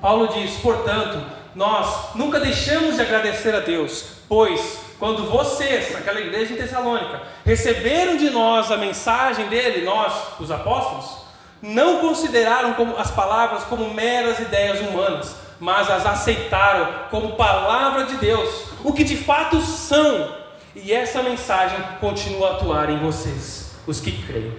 Paulo 0.02 0.28
diz: 0.28 0.58
Portanto, 0.58 1.37
nós 1.58 2.14
nunca 2.14 2.40
deixamos 2.40 2.96
de 2.96 3.02
agradecer 3.02 3.54
a 3.56 3.60
Deus, 3.60 4.06
pois 4.30 4.80
quando 5.00 5.28
vocês, 5.28 5.96
aquela 5.96 6.22
igreja 6.22 6.54
em 6.54 6.56
Tessalônica, 6.56 7.20
receberam 7.44 8.16
de 8.16 8.30
nós 8.30 8.72
a 8.72 8.78
mensagem 8.78 9.48
dele, 9.48 9.84
nós, 9.84 10.14
os 10.40 10.52
apóstolos, 10.52 11.26
não 11.60 12.00
consideraram 12.00 12.76
como, 12.76 12.96
as 12.96 13.10
palavras 13.10 13.64
como 13.64 13.92
meras 13.92 14.38
ideias 14.38 14.82
humanas, 14.82 15.36
mas 15.60 15.90
as 15.90 16.06
aceitaram 16.06 17.10
como 17.10 17.36
palavra 17.36 18.06
de 18.06 18.18
Deus, 18.18 18.66
o 18.84 18.94
que 18.94 19.04
de 19.04 19.18
fato 19.18 19.60
são. 19.60 20.36
E 20.76 20.94
essa 20.94 21.24
mensagem 21.24 21.80
continua 22.00 22.50
a 22.50 22.54
atuar 22.54 22.92
em 22.92 23.00
vocês, 23.00 23.76
os 23.88 24.00
que 24.00 24.12
creem. 24.12 24.56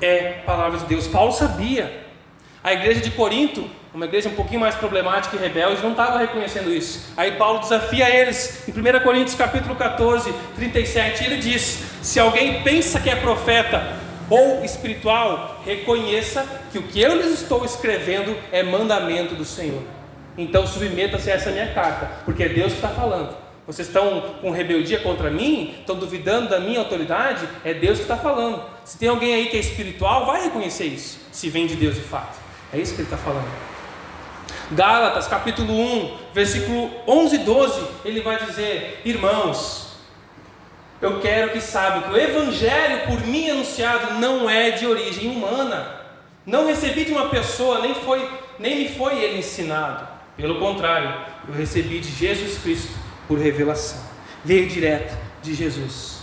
É 0.00 0.42
palavra 0.46 0.78
de 0.78 0.86
Deus. 0.86 1.06
Paulo 1.06 1.32
sabia. 1.32 2.00
A 2.64 2.72
igreja 2.72 3.00
de 3.00 3.10
Corinto, 3.10 3.68
uma 3.94 4.06
igreja 4.06 4.28
um 4.28 4.34
pouquinho 4.34 4.60
mais 4.60 4.74
problemática 4.74 5.36
e 5.36 5.38
rebelde, 5.38 5.82
não 5.82 5.90
estava 5.90 6.18
reconhecendo 6.18 6.72
isso. 6.72 7.12
Aí 7.16 7.32
Paulo 7.32 7.58
desafia 7.58 8.08
eles, 8.08 8.66
em 8.66 8.72
1 8.72 9.00
Coríntios 9.02 9.34
capítulo 9.34 9.76
14, 9.76 10.32
37, 10.56 11.24
ele 11.24 11.36
diz: 11.36 11.82
Se 12.00 12.18
alguém 12.18 12.62
pensa 12.62 12.98
que 13.00 13.10
é 13.10 13.16
profeta, 13.16 14.00
ou 14.30 14.64
espiritual, 14.64 15.60
reconheça 15.64 16.46
que 16.70 16.78
o 16.78 16.82
que 16.84 17.00
eu 17.00 17.16
lhes 17.16 17.42
estou 17.42 17.64
escrevendo 17.66 18.34
é 18.50 18.62
mandamento 18.62 19.34
do 19.34 19.44
Senhor. 19.44 19.82
Então 20.38 20.66
submeta-se 20.66 21.30
a 21.30 21.34
essa 21.34 21.50
minha 21.50 21.72
carta, 21.74 22.10
porque 22.24 22.44
é 22.44 22.48
Deus 22.48 22.72
que 22.72 22.78
está 22.78 22.88
falando. 22.88 23.36
Vocês 23.66 23.88
estão 23.88 24.22
com 24.40 24.50
rebeldia 24.50 25.00
contra 25.00 25.30
mim? 25.30 25.74
Estão 25.78 25.96
duvidando 25.96 26.48
da 26.48 26.58
minha 26.58 26.80
autoridade? 26.80 27.46
É 27.62 27.74
Deus 27.74 27.98
que 27.98 28.04
está 28.04 28.16
falando. 28.16 28.62
Se 28.84 28.98
tem 28.98 29.08
alguém 29.08 29.34
aí 29.34 29.46
que 29.46 29.56
é 29.56 29.60
espiritual, 29.60 30.24
vai 30.24 30.44
reconhecer 30.44 30.86
isso, 30.86 31.20
se 31.30 31.50
vem 31.50 31.66
de 31.66 31.76
Deus 31.76 31.94
de 31.94 32.00
fato. 32.00 32.38
É 32.72 32.78
isso 32.78 32.94
que 32.94 33.02
ele 33.02 33.08
está 33.08 33.18
falando. 33.18 33.71
Gálatas 34.70 35.26
capítulo 35.26 35.72
1, 35.72 36.18
versículo 36.32 36.90
11 37.06 37.34
e 37.34 37.38
12, 37.38 37.86
ele 38.04 38.20
vai 38.20 38.44
dizer: 38.44 39.02
Irmãos, 39.04 39.96
eu 41.00 41.20
quero 41.20 41.50
que 41.50 41.60
saiba 41.60 42.02
que 42.02 42.12
o 42.12 42.16
evangelho 42.16 43.06
por 43.06 43.26
mim 43.26 43.50
anunciado 43.50 44.14
não 44.14 44.48
é 44.48 44.70
de 44.70 44.86
origem 44.86 45.28
humana. 45.28 46.00
Não 46.46 46.66
recebi 46.66 47.04
de 47.04 47.12
uma 47.12 47.28
pessoa, 47.28 47.80
nem 47.80 47.94
foi, 47.94 48.28
nem 48.58 48.76
me 48.76 48.88
foi 48.88 49.18
ele 49.22 49.38
ensinado. 49.38 50.08
Pelo 50.36 50.58
contrário, 50.58 51.12
eu 51.46 51.54
recebi 51.54 52.00
de 52.00 52.10
Jesus 52.10 52.58
Cristo 52.58 52.92
por 53.28 53.38
revelação. 53.38 54.00
Veio 54.44 54.68
direto 54.68 55.16
de 55.42 55.54
Jesus. 55.54 56.20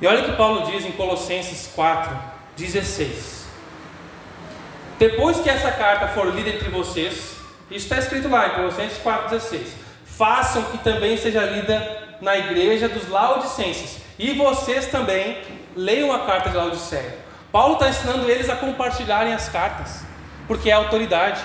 E 0.00 0.06
olha 0.06 0.22
o 0.22 0.24
que 0.24 0.36
Paulo 0.36 0.70
diz 0.70 0.84
em 0.84 0.92
Colossenses 0.92 1.70
4, 1.74 2.16
16. 2.56 3.37
Depois 4.98 5.38
que 5.40 5.48
essa 5.48 5.70
carta 5.70 6.08
for 6.08 6.34
lida 6.34 6.50
entre 6.50 6.68
vocês, 6.70 7.36
isso 7.70 7.84
está 7.84 7.98
escrito 7.98 8.28
lá 8.28 8.48
em 8.48 8.50
Colossenses 8.56 8.98
4,16. 8.98 9.60
Façam 10.04 10.62
que 10.64 10.78
também 10.78 11.16
seja 11.16 11.44
lida 11.44 12.16
na 12.20 12.36
igreja 12.36 12.88
dos 12.88 13.08
Laodicenses. 13.08 13.98
E 14.18 14.32
vocês 14.32 14.86
também 14.86 15.38
leiam 15.76 16.12
a 16.12 16.26
carta 16.26 16.50
de 16.50 16.56
Laodiceia. 16.56 17.16
Paulo 17.52 17.74
está 17.74 17.88
ensinando 17.88 18.28
eles 18.28 18.50
a 18.50 18.56
compartilharem 18.56 19.32
as 19.32 19.48
cartas, 19.48 20.02
porque 20.48 20.68
é 20.68 20.72
autoridade. 20.72 21.40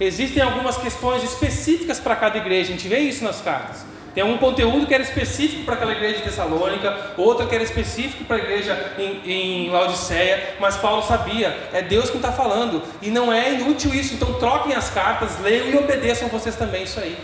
Existem 0.00 0.42
algumas 0.42 0.78
questões 0.78 1.22
específicas 1.22 2.00
para 2.00 2.16
cada 2.16 2.38
igreja, 2.38 2.70
a 2.70 2.76
gente 2.76 2.88
vê 2.88 3.00
isso 3.00 3.22
nas 3.22 3.42
cartas. 3.42 3.84
Tem 4.18 4.24
um 4.24 4.36
conteúdo 4.36 4.84
que 4.84 4.92
era 4.92 5.00
específico 5.04 5.62
para 5.62 5.76
aquela 5.76 5.92
igreja 5.92 6.16
de 6.16 6.22
Tessalônica, 6.24 7.12
outra 7.16 7.46
que 7.46 7.54
era 7.54 7.62
específico 7.62 8.24
para 8.24 8.34
a 8.34 8.38
igreja 8.40 8.94
em, 8.98 9.20
em 9.24 9.70
Laodiceia, 9.70 10.56
mas 10.58 10.76
Paulo 10.76 11.04
sabia, 11.04 11.56
é 11.72 11.82
Deus 11.82 12.10
quem 12.10 12.16
está 12.18 12.32
falando, 12.32 12.82
e 13.00 13.10
não 13.10 13.32
é 13.32 13.54
inútil 13.54 13.94
isso, 13.94 14.14
então 14.14 14.34
troquem 14.34 14.74
as 14.74 14.90
cartas, 14.90 15.38
leiam 15.38 15.68
e 15.68 15.76
obedeçam 15.76 16.28
vocês 16.30 16.56
também 16.56 16.82
isso 16.82 16.98
aí. 16.98 17.16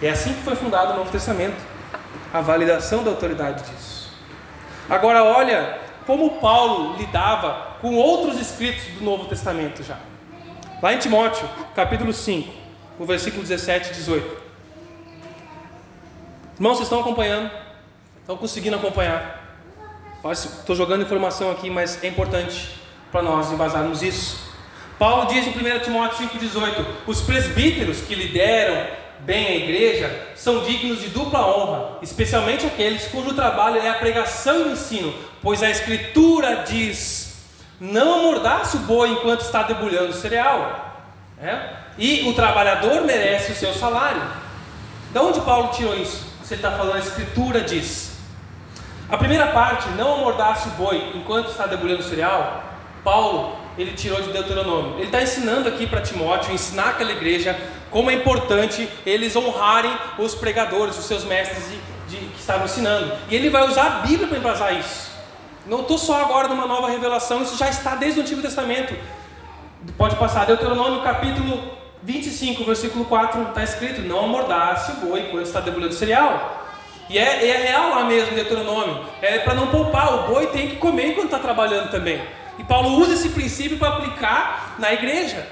É 0.00 0.08
assim 0.08 0.32
que 0.32 0.40
foi 0.40 0.56
fundado 0.56 0.94
o 0.94 0.96
Novo 0.96 1.10
Testamento 1.10 1.56
a 2.32 2.40
validação 2.40 3.04
da 3.04 3.10
autoridade 3.10 3.70
disso. 3.70 4.10
Agora, 4.88 5.22
olha 5.24 5.78
como 6.06 6.40
Paulo 6.40 6.96
lidava 6.96 7.76
com 7.82 7.94
outros 7.94 8.40
escritos 8.40 8.86
do 8.94 9.04
Novo 9.04 9.26
Testamento 9.26 9.82
já. 9.82 9.98
Lá 10.80 10.94
em 10.94 10.98
Timóteo, 10.98 11.46
capítulo 11.76 12.10
5, 12.10 12.50
o 12.98 13.04
versículo 13.04 13.42
17 13.42 13.90
e 13.90 13.94
18. 13.96 14.47
Irmãos, 16.58 16.74
vocês 16.74 16.86
estão 16.86 16.98
acompanhando? 16.98 17.52
Estão 18.20 18.36
conseguindo 18.36 18.74
acompanhar? 18.74 19.56
Estou 20.32 20.74
jogando 20.74 21.02
informação 21.02 21.52
aqui, 21.52 21.70
mas 21.70 22.02
é 22.02 22.08
importante 22.08 22.80
para 23.12 23.22
nós 23.22 23.52
embasarmos 23.52 24.02
isso. 24.02 24.40
Paulo 24.98 25.26
diz 25.26 25.46
em 25.46 25.50
1 25.50 25.78
Timóteo 25.84 26.28
5,18: 26.28 26.84
os 27.06 27.20
presbíteros 27.20 28.00
que 28.00 28.12
lideram 28.12 28.88
bem 29.20 29.46
a 29.46 29.54
igreja 29.54 30.30
são 30.34 30.64
dignos 30.64 31.00
de 31.00 31.10
dupla 31.10 31.46
honra, 31.46 31.98
especialmente 32.02 32.66
aqueles 32.66 33.06
cujo 33.06 33.34
trabalho 33.34 33.80
é 33.80 33.88
a 33.88 33.94
pregação 33.94 34.62
e 34.62 34.64
o 34.64 34.72
ensino, 34.72 35.14
pois 35.40 35.62
a 35.62 35.70
Escritura 35.70 36.64
diz: 36.68 37.36
não 37.80 38.14
amordace 38.14 38.78
o 38.78 38.80
boi 38.80 39.10
enquanto 39.10 39.42
está 39.42 39.62
debulhando 39.62 40.08
o 40.08 40.12
cereal, 40.12 41.04
é? 41.40 41.68
e 41.96 42.28
o 42.28 42.34
trabalhador 42.34 43.02
merece 43.02 43.52
o 43.52 43.54
seu 43.54 43.72
salário. 43.72 44.22
De 45.12 45.18
onde 45.20 45.40
Paulo 45.42 45.68
tirou 45.68 45.96
isso? 45.96 46.26
Você 46.48 46.54
está 46.54 46.70
falando, 46.70 46.94
a 46.94 46.98
Escritura 47.00 47.60
diz. 47.60 48.12
A 49.06 49.18
primeira 49.18 49.48
parte, 49.48 49.86
não 49.90 50.14
amordace 50.14 50.66
o 50.68 50.70
boi 50.70 51.12
enquanto 51.14 51.50
está 51.50 51.66
debulhando 51.66 52.00
o 52.00 52.02
cereal, 52.02 52.64
Paulo 53.04 53.54
ele 53.76 53.92
tirou 53.92 54.22
de 54.22 54.32
Deuteronômio. 54.32 54.94
Ele 54.94 55.04
está 55.04 55.20
ensinando 55.20 55.68
aqui 55.68 55.86
para 55.86 56.00
Timóteo, 56.00 56.54
ensinar 56.54 56.88
aquela 56.88 57.12
igreja 57.12 57.54
como 57.90 58.10
é 58.10 58.14
importante 58.14 58.88
eles 59.04 59.36
honrarem 59.36 59.94
os 60.18 60.34
pregadores, 60.34 60.96
os 60.96 61.04
seus 61.04 61.22
mestres 61.22 61.68
de, 61.68 62.16
de, 62.16 62.26
que 62.28 62.40
estavam 62.40 62.64
ensinando. 62.64 63.12
E 63.28 63.36
ele 63.36 63.50
vai 63.50 63.68
usar 63.68 63.84
a 63.84 63.90
Bíblia 64.06 64.26
para 64.26 64.38
embasar 64.38 64.74
isso. 64.74 65.10
Não 65.66 65.82
estou 65.82 65.98
só 65.98 66.18
agora 66.22 66.48
numa 66.48 66.66
nova 66.66 66.88
revelação, 66.88 67.42
isso 67.42 67.58
já 67.58 67.68
está 67.68 67.94
desde 67.94 68.20
o 68.20 68.22
Antigo 68.22 68.40
Testamento. 68.40 68.96
Pode 69.98 70.16
passar, 70.16 70.46
Deuteronômio 70.46 71.02
capítulo 71.02 71.76
25, 72.02 72.64
versículo 72.64 73.04
4, 73.04 73.42
está 73.48 73.62
escrito: 73.62 74.02
Não 74.02 74.24
amordace 74.24 74.92
o 74.92 75.06
boi 75.06 75.28
quando 75.30 75.44
está 75.44 75.60
debulhando 75.60 75.94
cereal. 75.94 76.66
E 77.08 77.18
é, 77.18 77.48
é 77.48 77.56
real 77.68 77.90
lá 77.90 78.04
mesmo, 78.04 78.34
Deuteronômio. 78.34 79.04
É 79.22 79.38
para 79.38 79.54
não 79.54 79.68
poupar, 79.68 80.14
o 80.14 80.32
boi 80.32 80.48
tem 80.48 80.68
que 80.68 80.76
comer 80.76 81.08
enquanto 81.08 81.26
está 81.26 81.38
trabalhando 81.38 81.90
também. 81.90 82.20
E 82.58 82.64
Paulo 82.64 82.98
usa 82.98 83.14
esse 83.14 83.30
princípio 83.30 83.78
para 83.78 83.96
aplicar 83.96 84.76
na 84.78 84.92
igreja. 84.92 85.46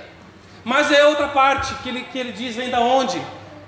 Mas 0.65 0.91
é 0.91 1.07
outra 1.07 1.29
parte 1.29 1.75
que 1.76 1.88
ele, 1.88 2.03
que 2.03 2.19
ele 2.19 2.33
diz: 2.33 2.57
vem 2.57 2.71
da 2.71 2.81
onde? 2.81 3.21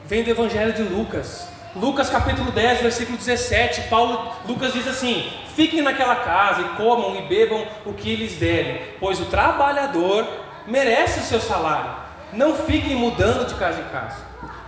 Vem 0.04 0.22
do 0.22 0.30
Evangelho 0.30 0.72
de 0.72 0.82
Lucas. 0.82 1.48
Lucas 1.76 2.10
capítulo 2.10 2.50
10, 2.50 2.80
versículo 2.80 3.16
17. 3.16 3.82
Paulo, 3.82 4.32
Lucas 4.46 4.72
diz 4.72 4.86
assim: 4.86 5.30
Fiquem 5.54 5.82
naquela 5.82 6.16
casa 6.16 6.62
e 6.62 6.68
comam 6.76 7.16
e 7.16 7.22
bebam 7.22 7.66
o 7.86 7.92
que 7.92 8.16
lhes 8.16 8.34
derem, 8.34 8.80
pois 8.98 9.20
o 9.20 9.26
trabalhador 9.26 10.26
merece 10.66 11.20
o 11.20 11.24
seu 11.24 11.40
salário. 11.40 12.07
Não 12.32 12.54
fiquem 12.54 12.94
mudando 12.94 13.46
de 13.46 13.54
casa 13.54 13.80
em 13.80 13.92
casa. 13.92 14.16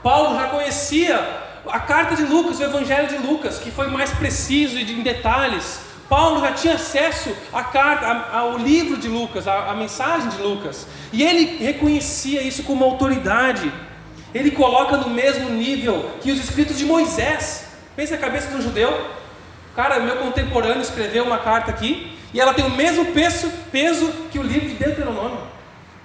Paulo 0.02 0.35
já 0.37 0.49
conhecia 0.49 1.19
a 1.67 1.79
carta 1.79 2.17
de 2.17 2.25
Lucas, 2.25 2.59
o 2.59 2.62
Evangelho 2.62 3.09
de 3.09 3.19
Lucas, 3.19 3.59
que 3.59 3.71
foi 3.71 3.88
mais 3.88 4.11
preciso 4.11 4.79
e 4.79 4.93
em 4.93 5.02
detalhes. 5.02 5.81
Paulo 6.09 6.40
já 6.40 6.52
tinha 6.52 6.75
acesso 6.75 7.35
à 7.52 7.62
carta, 7.62 8.07
ao 8.33 8.59
livro 8.59 8.97
de 8.97 9.09
Lucas, 9.09 9.47
à, 9.47 9.73
mensagem 9.75 10.29
de 10.31 10.43
Lucas, 10.43 10.87
e 11.12 11.23
ele 11.23 11.59
reconhecia 11.64 12.43
isso 12.43 12.64
como 12.64 12.85
autoridade. 12.85 13.73
Ele 14.35 14.50
coloca 14.50 14.97
no 14.97 15.11
mesmo 15.11 15.50
nível 15.50 16.11
que 16.21 16.33
os 16.33 16.40
escritos 16.40 16.79
de 16.79 16.85
Moisés. 16.85 17.67
Pensa 17.95 18.14
a 18.14 18.19
cabeça 18.19 18.49
de 18.49 18.57
um 18.57 18.62
judeu. 18.62 19.09
Cara, 19.76 20.00
meu 20.00 20.17
contemporâneo 20.17 20.83
escreveu 20.83 21.25
uma 21.25 21.38
carta 21.38 21.71
aqui 21.71 22.17
e 22.33 22.40
ela 22.40 22.55
tem 22.55 22.64
o 22.64 22.71
mesmo 22.71 23.07
peso, 23.07 23.50
peso 23.71 24.11
que 24.33 24.38
o 24.38 24.43
livro 24.43 24.69
de 24.69 24.75
Deuteronômio, 24.75 25.38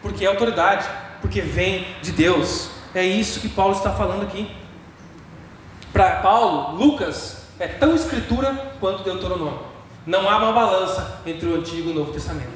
porque 0.01 0.25
é 0.25 0.27
autoridade, 0.27 0.85
porque 1.25 1.41
vem 1.41 1.87
de 2.03 2.11
Deus. 2.11 2.69
É 2.93 3.03
isso 3.03 3.39
que 3.39 3.49
Paulo 3.49 3.75
está 3.75 3.91
falando 3.91 4.21
aqui. 4.21 4.47
Para 5.91 6.17
Paulo, 6.17 6.77
Lucas 6.77 7.47
é 7.59 7.67
tão 7.67 7.95
escritura 7.95 8.75
quanto 8.79 9.03
Deuteronômio. 9.03 9.59
Não 10.05 10.29
há 10.29 10.37
uma 10.37 10.53
balança 10.53 11.21
entre 11.25 11.49
o 11.49 11.55
Antigo 11.55 11.89
e 11.89 11.91
o 11.93 11.95
Novo 11.95 12.13
Testamento. 12.13 12.53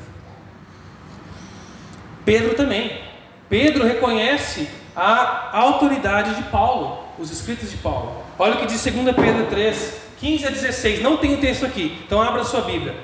Pedro 2.24 2.54
também. 2.54 3.02
Pedro 3.50 3.88
reconhece 3.88 4.70
a 4.96 5.50
autoridade 5.58 6.36
de 6.36 6.44
Paulo, 6.44 7.04
os 7.18 7.32
escritos 7.32 7.72
de 7.72 7.78
Paulo. 7.78 8.24
Olha 8.38 8.54
o 8.54 8.58
que 8.60 8.68
diz 8.68 8.84
2 8.84 9.16
Pedro 9.16 9.48
3, 9.48 10.02
15 10.20 10.46
a 10.46 10.50
16. 10.52 11.02
Não 11.02 11.18
tem 11.18 11.34
o 11.34 11.42
texto 11.42 11.66
aqui, 11.66 12.00
então 12.06 12.22
abra 12.22 12.44
sua 12.44 12.62
Bíblia. 12.62 12.96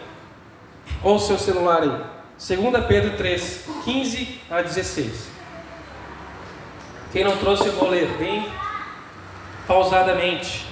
Ou 1.02 1.18
seu 1.18 1.40
celular 1.40 1.82
aí. 1.82 2.02
2 2.38 2.86
Pedro 2.86 3.18
3, 3.18 3.66
15 3.84 4.42
a 4.52 4.62
16. 4.62 5.35
Quem 7.16 7.24
não 7.24 7.38
trouxe, 7.38 7.70
vou 7.70 7.88
ler 7.88 8.10
bem 8.18 8.46
pausadamente. 9.66 10.66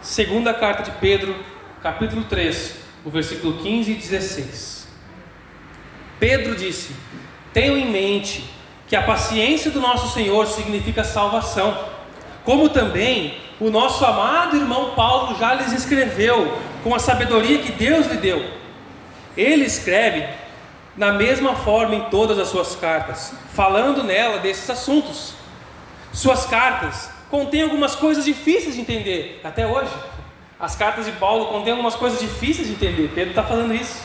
Segunda 0.00 0.54
carta 0.54 0.84
de 0.84 0.90
Pedro, 0.92 1.36
capítulo 1.82 2.24
3, 2.24 2.74
o 3.04 3.10
versículo 3.10 3.58
15 3.58 3.92
e 3.92 3.94
16. 3.94 4.88
Pedro 6.18 6.56
disse: 6.56 6.96
Tenho 7.52 7.76
em 7.76 7.90
mente 7.90 8.42
que 8.88 8.96
a 8.96 9.02
paciência 9.02 9.70
do 9.70 9.82
nosso 9.82 10.14
Senhor 10.14 10.46
significa 10.46 11.04
salvação, 11.04 11.76
como 12.42 12.70
também 12.70 13.36
o 13.60 13.68
nosso 13.68 14.02
amado 14.02 14.56
irmão 14.56 14.94
Paulo 14.94 15.38
já 15.38 15.52
lhes 15.52 15.72
escreveu 15.72 16.56
com 16.82 16.94
a 16.94 16.98
sabedoria 16.98 17.58
que 17.58 17.72
Deus 17.72 18.06
lhe 18.06 18.16
deu. 18.16 18.42
Ele 19.36 19.66
escreve 19.66 20.26
na 20.96 21.12
mesma 21.12 21.54
forma 21.54 21.96
em 21.96 22.04
todas 22.04 22.38
as 22.38 22.48
suas 22.48 22.74
cartas, 22.74 23.34
falando 23.54 24.02
nela 24.02 24.38
desses 24.38 24.68
assuntos. 24.68 25.34
Suas 26.12 26.44
cartas 26.46 27.08
contêm 27.30 27.62
algumas 27.62 27.94
coisas 27.94 28.24
difíceis 28.24 28.74
de 28.74 28.80
entender, 28.80 29.40
até 29.42 29.66
hoje. 29.66 29.92
As 30.58 30.76
cartas 30.76 31.06
de 31.06 31.12
Paulo 31.12 31.46
contêm 31.46 31.72
algumas 31.72 31.94
coisas 31.94 32.20
difíceis 32.20 32.68
de 32.68 32.74
entender, 32.74 33.10
Pedro 33.14 33.30
está 33.30 33.42
falando 33.42 33.74
isso. 33.74 34.04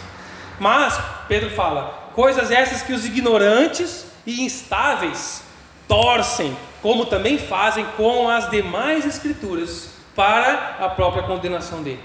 Mas, 0.60 1.00
Pedro 1.28 1.50
fala, 1.52 2.12
coisas 2.16 2.52
essas 2.52 2.82
que 2.82 2.94
os 2.94 3.06
ignorantes 3.06 4.08
e 4.26 4.44
instáveis 4.44 5.44
torcem, 5.88 6.56
como 6.82 7.06
também 7.06 7.38
fazem 7.38 7.86
com 7.98 8.30
as 8.30 8.50
demais 8.50 9.06
escrituras, 9.06 9.90
para 10.16 10.76
a 10.80 10.90
própria 10.90 11.24
condenação 11.24 11.82
dele. 11.82 12.04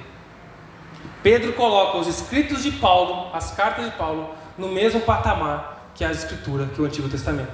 Pedro 1.23 1.55
coloca 1.55 1.99
os 1.99 2.07
escritos 2.07 2.63
de 2.63 2.71
Paulo, 2.71 3.31
as 3.35 3.51
cartas 3.53 3.87
de 3.87 3.91
Paulo, 3.93 4.35
no 4.57 4.69
mesmo 4.69 5.01
patamar 5.01 5.74
que 5.95 6.05
a 6.05 6.11
Escritura, 6.11 6.67
que 6.67 6.81
o 6.81 6.85
Antigo 6.85 7.09
Testamento. 7.09 7.53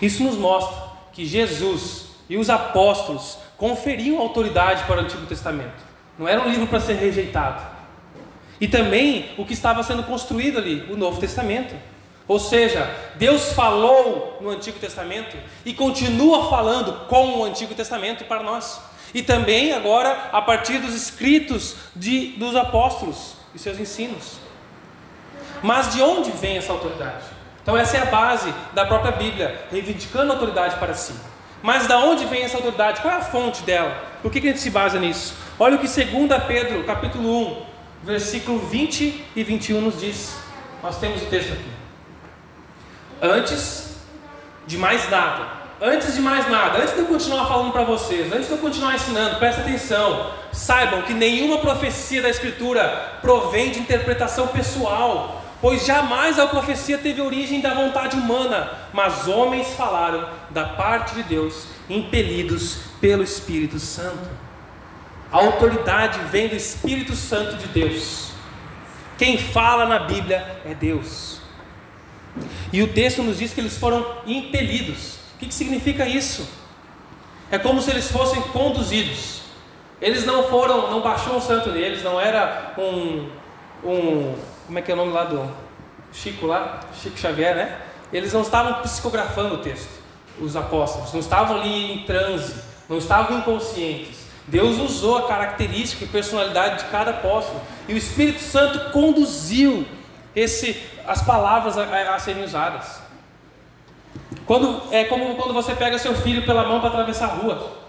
Isso 0.00 0.22
nos 0.22 0.36
mostra 0.36 0.76
que 1.12 1.24
Jesus 1.24 2.10
e 2.28 2.36
os 2.36 2.48
apóstolos 2.48 3.38
conferiam 3.56 4.18
autoridade 4.18 4.84
para 4.84 5.02
o 5.02 5.04
Antigo 5.04 5.26
Testamento. 5.26 5.82
Não 6.18 6.28
era 6.28 6.40
um 6.40 6.48
livro 6.48 6.66
para 6.66 6.80
ser 6.80 6.94
rejeitado. 6.94 7.62
E 8.60 8.68
também 8.68 9.30
o 9.38 9.44
que 9.44 9.54
estava 9.54 9.82
sendo 9.82 10.02
construído 10.04 10.58
ali, 10.58 10.86
o 10.90 10.96
Novo 10.96 11.20
Testamento. 11.20 11.74
Ou 12.28 12.38
seja, 12.38 12.88
Deus 13.16 13.52
falou 13.52 14.38
no 14.40 14.50
Antigo 14.50 14.78
Testamento 14.78 15.36
e 15.64 15.74
continua 15.74 16.48
falando 16.48 17.06
com 17.08 17.38
o 17.38 17.44
Antigo 17.44 17.74
Testamento 17.74 18.24
para 18.24 18.42
nós. 18.42 18.80
E 19.12 19.22
também 19.22 19.72
agora 19.72 20.28
a 20.30 20.40
partir 20.40 20.78
dos 20.78 20.94
escritos 20.94 21.74
de, 21.96 22.28
dos 22.38 22.54
apóstolos 22.54 23.34
e 23.54 23.58
seus 23.58 23.80
ensinos. 23.80 24.38
Mas 25.62 25.92
de 25.92 26.02
onde 26.02 26.30
vem 26.30 26.56
essa 26.56 26.72
autoridade? 26.72 27.24
Então 27.62 27.76
essa 27.76 27.96
é 27.96 28.02
a 28.02 28.06
base 28.06 28.52
da 28.72 28.84
própria 28.84 29.12
Bíblia, 29.12 29.64
reivindicando 29.70 30.32
autoridade 30.32 30.76
para 30.76 30.94
si. 30.94 31.14
Mas 31.62 31.86
da 31.86 31.98
onde 31.98 32.24
vem 32.24 32.42
essa 32.42 32.56
autoridade? 32.56 33.00
Qual 33.00 33.12
é 33.12 33.18
a 33.18 33.22
fonte 33.22 33.62
dela? 33.62 33.94
Por 34.22 34.30
que, 34.30 34.40
que 34.40 34.48
a 34.48 34.50
gente 34.50 34.62
se 34.62 34.70
basa 34.70 34.98
nisso? 34.98 35.34
Olha 35.58 35.76
o 35.76 35.78
que 35.78 35.86
2 35.86 36.42
Pedro, 36.46 36.84
capítulo 36.84 37.48
1, 37.48 37.66
versículo 38.02 38.58
20 38.58 39.24
e 39.36 39.44
21 39.44 39.80
nos 39.80 40.00
diz. 40.00 40.36
Nós 40.82 40.98
temos 40.98 41.22
o 41.22 41.26
texto 41.26 41.52
aqui. 41.52 41.70
Antes 43.20 43.96
de 44.66 44.78
mais 44.78 45.08
nada, 45.10 45.46
antes 45.80 46.14
de 46.14 46.20
mais 46.20 46.48
nada, 46.48 46.78
antes 46.78 46.94
de 46.94 47.00
eu 47.00 47.06
continuar 47.06 47.46
falando 47.46 47.72
para 47.72 47.84
vocês, 47.84 48.32
antes 48.32 48.46
de 48.46 48.52
eu 48.52 48.58
continuar 48.58 48.94
ensinando, 48.94 49.36
presta 49.36 49.60
atenção, 49.60 50.30
saibam 50.52 51.02
que 51.02 51.12
nenhuma 51.12 51.58
profecia 51.58 52.22
da 52.22 52.30
Escritura 52.30 53.18
provém 53.20 53.70
de 53.70 53.80
interpretação 53.80 54.46
pessoal, 54.48 55.39
Pois 55.60 55.84
jamais 55.84 56.38
a 56.38 56.46
profecia 56.46 56.96
teve 56.96 57.20
origem 57.20 57.60
da 57.60 57.74
vontade 57.74 58.16
humana, 58.16 58.70
mas 58.92 59.28
homens 59.28 59.68
falaram 59.74 60.26
da 60.48 60.64
parte 60.64 61.14
de 61.14 61.22
Deus, 61.22 61.66
impelidos 61.88 62.78
pelo 63.00 63.22
Espírito 63.22 63.78
Santo. 63.78 64.28
A 65.30 65.36
autoridade 65.36 66.18
vem 66.30 66.48
do 66.48 66.56
Espírito 66.56 67.14
Santo 67.14 67.56
de 67.56 67.68
Deus. 67.68 68.30
Quem 69.18 69.36
fala 69.36 69.84
na 69.84 69.98
Bíblia 70.00 70.60
é 70.64 70.74
Deus. 70.74 71.40
E 72.72 72.82
o 72.82 72.88
texto 72.88 73.22
nos 73.22 73.38
diz 73.38 73.52
que 73.52 73.60
eles 73.60 73.76
foram 73.76 74.06
impelidos. 74.26 75.16
O 75.34 75.38
que, 75.38 75.52
significa 75.52 76.06
isso? 76.06 76.48
É 77.50 77.58
como 77.58 77.82
se 77.82 77.90
eles 77.90 78.10
fossem 78.10 78.40
conduzidos. 78.44 79.42
Eles 80.00 80.24
não 80.24 80.44
foram, 80.44 80.90
não 80.90 81.02
baixou 81.02 81.36
o 81.36 81.40
santo 81.40 81.70
neles, 81.70 82.02
não 82.02 82.18
era 82.18 82.74
um, 82.78 83.28
um 83.84 84.34
como 84.70 84.78
é 84.78 84.82
que 84.82 84.90
é 84.92 84.94
o 84.94 84.96
nome 84.96 85.10
lá 85.10 85.24
do 85.24 85.50
Chico 86.12 86.46
lá, 86.46 86.78
Chico 87.02 87.18
Xavier, 87.18 87.56
né? 87.56 87.76
Eles 88.12 88.32
não 88.32 88.42
estavam 88.42 88.74
psicografando 88.82 89.56
o 89.56 89.58
texto, 89.58 89.90
os 90.40 90.54
apóstolos, 90.54 91.12
não 91.12 91.18
estavam 91.18 91.56
ali 91.56 91.92
em 91.92 92.04
transe, 92.04 92.54
não 92.88 92.96
estavam 92.96 93.38
inconscientes. 93.38 94.26
Deus 94.46 94.78
usou 94.78 95.18
a 95.18 95.26
característica 95.26 96.04
e 96.04 96.06
personalidade 96.06 96.84
de 96.84 96.90
cada 96.90 97.10
apóstolo 97.10 97.60
e 97.88 97.94
o 97.94 97.96
Espírito 97.96 98.38
Santo 98.38 98.92
conduziu 98.92 99.84
esse, 100.36 100.80
as 101.04 101.20
palavras 101.20 101.76
a, 101.76 101.82
a, 101.82 102.14
a 102.14 102.18
serem 102.20 102.44
usadas. 102.44 103.00
Quando, 104.46 104.84
é 104.92 105.02
como 105.02 105.34
quando 105.34 105.52
você 105.52 105.74
pega 105.74 105.98
seu 105.98 106.14
filho 106.14 106.46
pela 106.46 106.62
mão 106.62 106.78
para 106.78 106.90
atravessar 106.90 107.24
a 107.24 107.34
rua. 107.34 107.79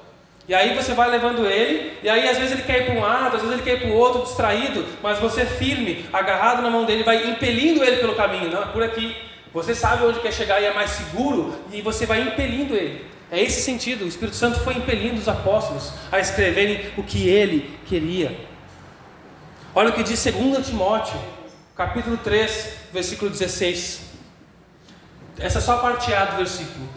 E 0.52 0.54
aí 0.54 0.76
você 0.76 0.94
vai 0.94 1.10
levando 1.10 1.46
ele, 1.46 1.98
e 2.04 2.10
aí 2.10 2.28
às 2.28 2.38
vezes 2.38 2.52
ele 2.52 2.64
quer 2.64 2.82
ir 2.82 2.86
para 2.88 2.96
um 2.96 3.00
lado, 3.00 3.38
às 3.38 3.42
vezes 3.42 3.54
ele 3.54 3.64
quer 3.64 3.76
ir 3.76 3.80
para 3.84 3.90
o 3.90 3.94
outro, 3.94 4.24
distraído, 4.24 4.86
mas 5.02 5.18
você 5.18 5.46
firme, 5.46 6.06
agarrado 6.12 6.62
na 6.62 6.70
mão 6.70 6.84
dele, 6.84 7.06
vai 7.06 7.30
impelindo 7.30 7.82
ele 7.82 7.96
pelo 8.02 8.16
caminho, 8.16 8.52
não, 8.52 8.62
é 8.62 8.66
por 8.66 8.84
aqui. 8.84 9.16
Você 9.54 9.74
sabe 9.74 10.04
onde 10.04 10.20
quer 10.20 10.34
chegar 10.34 10.62
e 10.62 10.66
é 10.66 10.74
mais 10.74 10.90
seguro, 10.90 11.58
e 11.72 11.82
você 11.82 12.06
vai 12.06 12.20
impelindo 12.24 12.76
ele. 12.76 13.06
É 13.32 13.42
esse 13.42 13.62
sentido, 13.62 14.04
o 14.04 14.08
Espírito 14.10 14.36
Santo 14.36 14.60
foi 14.60 14.74
impelindo 14.74 15.22
os 15.22 15.30
apóstolos 15.30 15.94
a 16.12 16.20
escreverem 16.20 16.82
o 16.98 17.04
que 17.04 17.30
ele 17.30 17.80
queria. 17.86 18.38
Olha 19.74 19.88
o 19.88 19.94
que 19.94 20.04
diz 20.04 20.22
2 20.22 20.68
Timóteo, 20.68 21.18
capítulo 21.78 22.18
3, 22.18 22.74
versículo 22.92 23.32
16. 23.32 24.02
Essa 25.40 25.60
é 25.60 25.62
só 25.62 25.76
a 25.76 25.78
parte 25.78 26.14
A 26.14 26.26
do 26.26 26.36
versículo. 26.36 26.90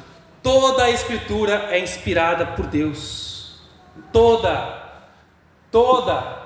Toda 0.43 0.83
a 0.83 0.91
escritura 0.91 1.69
é 1.71 1.79
inspirada 1.79 2.47
por 2.47 2.67
Deus 2.67 3.34
toda, 4.13 4.83
toda, 5.71 6.43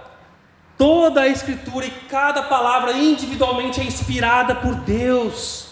toda 0.77 1.23
a 1.23 1.29
Escritura 1.29 1.87
e 1.87 1.91
cada 2.09 2.43
palavra 2.43 2.93
individualmente 2.93 3.81
é 3.81 3.85
inspirada 3.85 4.55
por 4.55 4.75
Deus. 4.75 5.69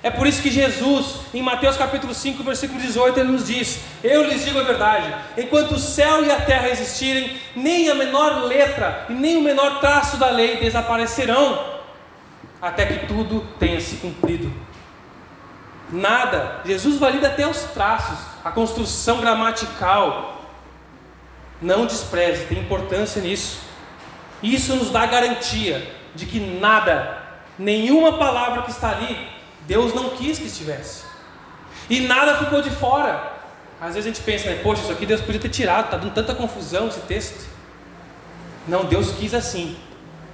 É 0.00 0.10
por 0.10 0.28
isso 0.28 0.40
que 0.40 0.50
Jesus, 0.50 1.16
em 1.34 1.42
Mateus 1.42 1.76
capítulo 1.76 2.14
5, 2.14 2.42
versículo 2.44 2.80
18, 2.80 3.18
ele 3.18 3.32
nos 3.32 3.46
diz: 3.48 3.80
Eu 4.02 4.24
lhes 4.24 4.44
digo 4.44 4.60
a 4.60 4.62
verdade, 4.62 5.12
enquanto 5.36 5.72
o 5.72 5.78
céu 5.78 6.24
e 6.24 6.30
a 6.30 6.40
terra 6.40 6.68
existirem, 6.68 7.36
nem 7.56 7.88
a 7.88 7.94
menor 7.96 8.44
letra 8.44 9.06
e 9.08 9.12
nem 9.12 9.36
o 9.36 9.42
menor 9.42 9.80
traço 9.80 10.16
da 10.16 10.30
lei 10.30 10.58
desaparecerão, 10.58 11.78
até 12.62 12.86
que 12.86 13.06
tudo 13.06 13.40
tenha 13.58 13.80
se 13.80 13.96
cumprido. 13.96 14.52
Nada, 15.90 16.60
Jesus 16.64 16.98
valida 16.98 17.26
até 17.26 17.46
os 17.46 17.62
traços, 17.64 18.18
a 18.44 18.50
construção 18.52 19.20
gramatical. 19.20 20.37
Não 21.60 21.86
despreze, 21.86 22.46
tem 22.46 22.58
importância 22.58 23.20
nisso. 23.20 23.60
Isso 24.42 24.74
nos 24.76 24.90
dá 24.90 25.06
garantia 25.06 25.92
de 26.14 26.26
que 26.26 26.38
nada, 26.38 27.18
nenhuma 27.58 28.16
palavra 28.18 28.62
que 28.62 28.70
está 28.70 28.90
ali, 28.90 29.28
Deus 29.66 29.92
não 29.92 30.10
quis 30.10 30.38
que 30.38 30.46
estivesse. 30.46 31.04
E 31.90 32.00
nada 32.00 32.36
ficou 32.38 32.62
de 32.62 32.70
fora. 32.70 33.38
Às 33.80 33.94
vezes 33.94 34.06
a 34.06 34.14
gente 34.14 34.22
pensa, 34.22 34.50
né, 34.50 34.60
poxa, 34.62 34.82
isso 34.82 34.92
aqui 34.92 35.06
Deus 35.06 35.20
podia 35.20 35.40
ter 35.40 35.48
tirado, 35.48 35.86
está 35.86 35.96
dando 35.96 36.12
tanta 36.12 36.34
confusão 36.34 36.88
esse 36.88 37.00
texto. 37.00 37.48
Não, 38.66 38.84
Deus 38.84 39.12
quis 39.12 39.34
assim. 39.34 39.76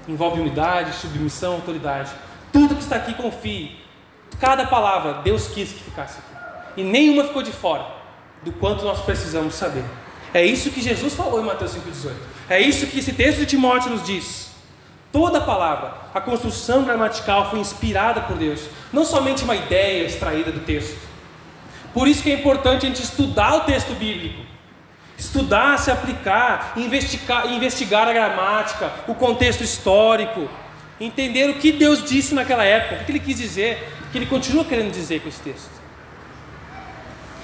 Envolve 0.08 0.40
humildade, 0.40 0.92
submissão, 0.94 1.54
autoridade. 1.54 2.10
Tudo 2.52 2.74
que 2.74 2.82
está 2.82 2.96
aqui, 2.96 3.14
confie. 3.14 3.80
Cada 4.40 4.66
palavra, 4.66 5.22
Deus 5.22 5.48
quis 5.48 5.70
que 5.70 5.82
ficasse 5.84 6.18
aqui. 6.18 6.80
E 6.80 6.84
nenhuma 6.84 7.24
ficou 7.24 7.42
de 7.42 7.52
fora 7.52 7.86
do 8.42 8.52
quanto 8.52 8.84
nós 8.84 9.00
precisamos 9.00 9.54
saber. 9.54 9.84
É 10.34 10.44
isso 10.44 10.70
que 10.70 10.82
Jesus 10.82 11.14
falou 11.14 11.40
em 11.40 11.44
Mateus 11.44 11.76
5,18. 11.76 12.12
É 12.50 12.60
isso 12.60 12.88
que 12.88 12.98
esse 12.98 13.12
texto 13.12 13.38
de 13.38 13.46
Timóteo 13.46 13.90
nos 13.90 14.04
diz. 14.04 14.50
Toda 15.12 15.38
a 15.38 15.40
palavra, 15.40 15.94
a 16.12 16.20
construção 16.20 16.82
gramatical 16.82 17.48
foi 17.48 17.60
inspirada 17.60 18.20
por 18.22 18.36
Deus, 18.36 18.62
não 18.92 19.04
somente 19.04 19.44
uma 19.44 19.54
ideia 19.54 20.04
extraída 20.04 20.50
do 20.50 20.58
texto. 20.58 20.98
Por 21.92 22.08
isso 22.08 22.20
que 22.20 22.32
é 22.32 22.34
importante 22.34 22.84
a 22.84 22.88
gente 22.88 23.00
estudar 23.00 23.54
o 23.54 23.60
texto 23.60 23.94
bíblico, 23.94 24.44
estudar, 25.16 25.78
se 25.78 25.92
aplicar, 25.92 26.72
investigar, 26.76 27.52
investigar 27.52 28.08
a 28.08 28.12
gramática, 28.12 28.90
o 29.06 29.14
contexto 29.14 29.62
histórico, 29.62 30.50
entender 31.00 31.48
o 31.48 31.60
que 31.60 31.70
Deus 31.70 32.02
disse 32.02 32.34
naquela 32.34 32.64
época, 32.64 33.02
o 33.02 33.04
que 33.04 33.12
Ele 33.12 33.20
quis 33.20 33.36
dizer, 33.36 33.88
o 34.08 34.10
que 34.10 34.18
Ele 34.18 34.26
continua 34.26 34.64
querendo 34.64 34.90
dizer 34.90 35.20
com 35.20 35.28
esse 35.28 35.40
texto. 35.40 35.70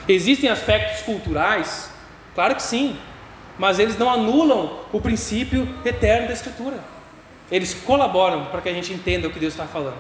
Existem 0.09 0.51
aspectos 0.51 1.03
culturais? 1.03 1.89
Claro 2.35 2.55
que 2.55 2.63
sim, 2.63 2.97
mas 3.59 3.79
eles 3.79 3.99
não 3.99 4.11
anulam 4.11 4.81
o 4.93 5.01
princípio 5.01 5.69
eterno 5.85 6.29
da 6.29 6.33
Escritura. 6.33 6.79
Eles 7.51 7.75
colaboram 7.75 8.47
para 8.47 8.61
que 8.61 8.69
a 8.69 8.73
gente 8.73 8.93
entenda 8.93 9.29
o 9.29 9.31
que 9.31 9.39
Deus 9.39 9.53
está 9.53 9.67
falando. 9.67 9.99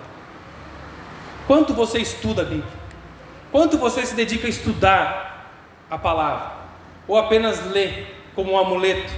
Quanto 1.46 1.74
você 1.74 1.98
estuda 1.98 2.42
a 2.42 2.44
Bíblia? 2.44 2.80
Quanto 3.50 3.76
você 3.76 4.06
se 4.06 4.14
dedica 4.14 4.46
a 4.46 4.50
estudar 4.50 5.52
a 5.90 5.98
palavra? 5.98 6.52
Ou 7.08 7.18
apenas 7.18 7.66
lê 7.66 8.04
como 8.34 8.52
um 8.52 8.58
amuleto? 8.58 9.12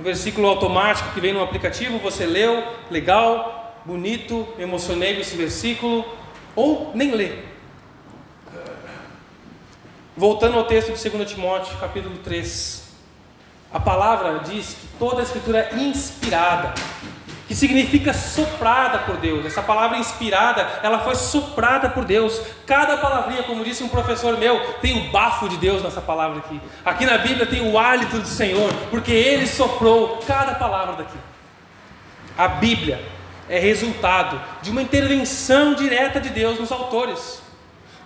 Um 0.00 0.02
versículo 0.02 0.48
automático 0.48 1.12
que 1.12 1.20
vem 1.20 1.32
no 1.32 1.42
aplicativo, 1.42 1.98
você 1.98 2.26
leu, 2.26 2.64
legal, 2.90 3.80
bonito, 3.84 4.46
emocionei 4.58 5.14
com 5.14 5.20
esse 5.20 5.36
versículo, 5.36 6.04
ou 6.54 6.90
nem 6.94 7.12
lê. 7.12 7.47
Voltando 10.18 10.58
ao 10.58 10.64
texto 10.64 10.92
de 10.92 11.10
2 11.10 11.30
Timóteo, 11.30 11.78
capítulo 11.78 12.18
3. 12.18 12.82
A 13.72 13.78
palavra 13.78 14.40
diz 14.40 14.70
que 14.74 14.88
toda 14.98 15.20
a 15.20 15.22
escritura 15.22 15.70
é 15.70 15.76
inspirada 15.76 16.74
que 17.46 17.54
significa 17.54 18.12
soprada 18.12 18.98
por 18.98 19.16
Deus. 19.18 19.46
Essa 19.46 19.62
palavra 19.62 19.96
inspirada, 19.96 20.80
ela 20.82 20.98
foi 20.98 21.14
soprada 21.14 21.88
por 21.88 22.04
Deus. 22.04 22.42
Cada 22.66 22.96
palavrinha, 22.96 23.44
como 23.44 23.62
disse 23.62 23.84
um 23.84 23.88
professor 23.88 24.36
meu, 24.36 24.60
tem 24.82 25.06
o 25.06 25.12
bafo 25.12 25.48
de 25.48 25.56
Deus 25.56 25.84
nessa 25.84 26.00
palavra 26.00 26.38
aqui. 26.38 26.60
Aqui 26.84 27.06
na 27.06 27.18
Bíblia 27.18 27.46
tem 27.46 27.70
o 27.70 27.78
hálito 27.78 28.18
do 28.18 28.26
Senhor, 28.26 28.72
porque 28.90 29.12
Ele 29.12 29.46
soprou 29.46 30.18
cada 30.26 30.56
palavra 30.56 30.96
daqui. 30.96 31.18
A 32.36 32.48
Bíblia 32.48 33.00
é 33.48 33.60
resultado 33.60 34.40
de 34.62 34.70
uma 34.72 34.82
intervenção 34.82 35.74
direta 35.74 36.20
de 36.20 36.30
Deus 36.30 36.58
nos 36.58 36.72
autores. 36.72 37.46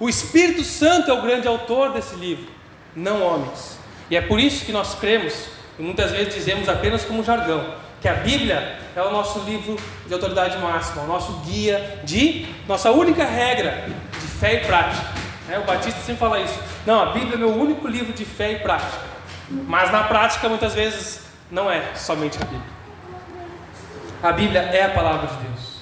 O 0.02 0.08
Espírito 0.08 0.64
Santo 0.64 1.12
é 1.12 1.14
o 1.14 1.22
grande 1.22 1.46
autor 1.46 1.92
desse 1.92 2.16
livro, 2.16 2.48
não 2.92 3.22
homens. 3.22 3.78
E 4.10 4.16
é 4.16 4.20
por 4.20 4.40
isso 4.40 4.64
que 4.64 4.72
nós 4.72 4.96
cremos, 4.96 5.32
e 5.78 5.82
muitas 5.84 6.10
vezes 6.10 6.34
dizemos 6.34 6.68
apenas 6.68 7.04
como 7.04 7.22
jargão, 7.22 7.76
que 8.00 8.08
a 8.08 8.14
Bíblia 8.14 8.80
é 8.96 9.00
o 9.00 9.12
nosso 9.12 9.38
livro 9.48 9.76
de 10.04 10.12
autoridade 10.12 10.58
máxima, 10.58 11.02
o 11.04 11.06
nosso 11.06 11.34
guia 11.46 12.00
de 12.02 12.48
nossa 12.66 12.90
única 12.90 13.24
regra 13.24 13.88
de 14.10 14.26
fé 14.26 14.54
e 14.54 14.66
prática. 14.66 15.06
É, 15.48 15.60
o 15.60 15.62
Batista 15.62 16.00
sempre 16.00 16.16
fala 16.16 16.40
isso. 16.40 16.58
Não, 16.84 17.00
a 17.00 17.06
Bíblia 17.12 17.34
é 17.34 17.38
meu 17.38 17.54
único 17.54 17.86
livro 17.86 18.12
de 18.12 18.24
fé 18.24 18.54
e 18.54 18.56
prática. 18.56 19.04
Mas 19.68 19.92
na 19.92 20.02
prática, 20.02 20.48
muitas 20.48 20.74
vezes, 20.74 21.20
não 21.48 21.70
é 21.70 21.94
somente 21.94 22.38
a 22.38 22.44
Bíblia. 22.44 22.72
A 24.20 24.32
Bíblia 24.32 24.62
é 24.62 24.82
a 24.82 24.88
palavra 24.88 25.28
de 25.28 25.44
Deus. 25.44 25.76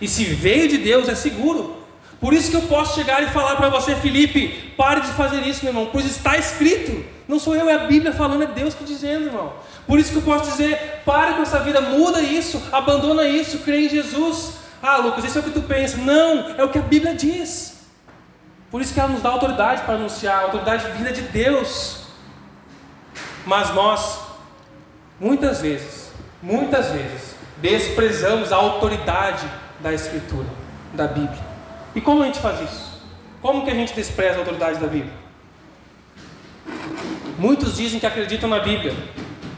E 0.00 0.08
se 0.08 0.24
veio 0.24 0.66
de 0.66 0.78
Deus, 0.78 1.10
é 1.10 1.14
seguro. 1.14 1.84
Por 2.20 2.32
isso 2.32 2.50
que 2.50 2.56
eu 2.56 2.62
posso 2.62 2.94
chegar 2.94 3.22
e 3.22 3.28
falar 3.28 3.56
para 3.56 3.68
você, 3.68 3.94
Felipe, 3.94 4.72
pare 4.76 5.02
de 5.02 5.08
fazer 5.08 5.40
isso, 5.46 5.64
meu 5.64 5.70
irmão, 5.70 5.88
pois 5.92 6.06
está 6.06 6.36
escrito. 6.36 7.04
Não 7.28 7.38
sou 7.38 7.54
eu, 7.54 7.68
é 7.68 7.74
a 7.74 7.86
Bíblia 7.86 8.12
falando, 8.12 8.42
é 8.42 8.46
Deus 8.46 8.74
que 8.74 8.84
dizendo, 8.84 9.26
irmão. 9.26 9.52
Por 9.86 9.98
isso 9.98 10.10
que 10.12 10.18
eu 10.18 10.22
posso 10.22 10.50
dizer: 10.50 11.02
para 11.04 11.34
com 11.34 11.42
essa 11.42 11.60
vida, 11.60 11.80
muda 11.80 12.20
isso, 12.20 12.62
abandona 12.72 13.24
isso, 13.24 13.58
crê 13.60 13.86
em 13.86 13.88
Jesus. 13.88 14.54
Ah, 14.82 14.96
Lucas, 14.98 15.24
isso 15.24 15.38
é 15.38 15.40
o 15.40 15.44
que 15.44 15.50
tu 15.50 15.62
pensa. 15.62 15.96
Não, 15.98 16.54
é 16.56 16.64
o 16.64 16.68
que 16.68 16.78
a 16.78 16.82
Bíblia 16.82 17.14
diz. 17.14 17.76
Por 18.70 18.80
isso 18.80 18.94
que 18.94 19.00
ela 19.00 19.08
nos 19.08 19.22
dá 19.22 19.30
autoridade 19.30 19.82
para 19.82 19.94
anunciar, 19.94 20.38
a 20.38 20.42
autoridade 20.42 20.90
vinda 20.96 21.12
de 21.12 21.22
Deus. 21.22 22.06
Mas 23.44 23.72
nós, 23.74 24.20
muitas 25.20 25.60
vezes, 25.60 26.10
muitas 26.42 26.90
vezes, 26.90 27.36
desprezamos 27.58 28.52
a 28.52 28.56
autoridade 28.56 29.46
da 29.80 29.92
Escritura, 29.92 30.48
da 30.92 31.06
Bíblia. 31.06 31.55
E 31.96 32.00
como 32.02 32.22
a 32.22 32.26
gente 32.26 32.38
faz 32.40 32.60
isso? 32.60 33.02
Como 33.40 33.64
que 33.64 33.70
a 33.70 33.74
gente 33.74 33.94
despreza 33.94 34.34
a 34.34 34.38
autoridade 34.40 34.78
da 34.78 34.86
Bíblia? 34.86 35.14
Muitos 37.38 37.74
dizem 37.74 37.98
que 37.98 38.04
acreditam 38.04 38.50
na 38.50 38.60
Bíblia, 38.60 38.94